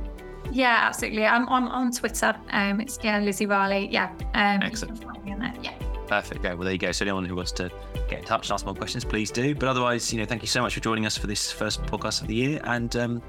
Yeah, 0.55 0.79
absolutely. 0.83 1.27
I'm, 1.27 1.49
I'm 1.49 1.67
on 1.69 1.91
Twitter. 1.91 2.35
Um, 2.51 2.81
it's 2.81 2.99
yeah, 3.03 3.19
Lizzie 3.19 3.45
Varley. 3.45 3.89
Yeah. 3.91 4.13
Um, 4.35 4.63
Excellent. 4.63 5.05
Yeah. 5.27 5.75
Perfect. 6.07 6.45
Okay. 6.45 6.55
Well, 6.55 6.65
there 6.65 6.73
you 6.73 6.79
go. 6.79 6.93
So 6.93 7.05
anyone 7.05 7.25
who 7.25 7.35
wants 7.35 7.51
to 7.53 7.71
get 8.09 8.21
in 8.21 8.25
touch 8.25 8.49
and 8.49 8.55
ask 8.55 8.65
more 8.65 8.75
questions, 8.75 9.05
please 9.05 9.33
do. 9.33 9.55
But 9.55 9.69
otherwise, 9.69 10.13
you 10.13 10.21
know, 10.21 10.27
thank 10.27 10.43
you 10.43 10.49
so 10.49 10.63
much 10.63 10.75
for 10.75 10.81
joining 10.81 11.07
us 11.07 11.19
for 11.19 11.27
this 11.27 11.51
first 11.51 11.83
podcast 11.83 12.23
of 12.23 12.29
the 12.29 12.37
year. 12.37 12.61
And 12.65 12.95
um, 12.95 13.23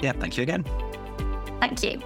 yeah, 0.00 0.12
thank 0.12 0.36
you 0.36 0.42
again. 0.42 0.64
Thank 1.60 1.84
you. 1.84 2.02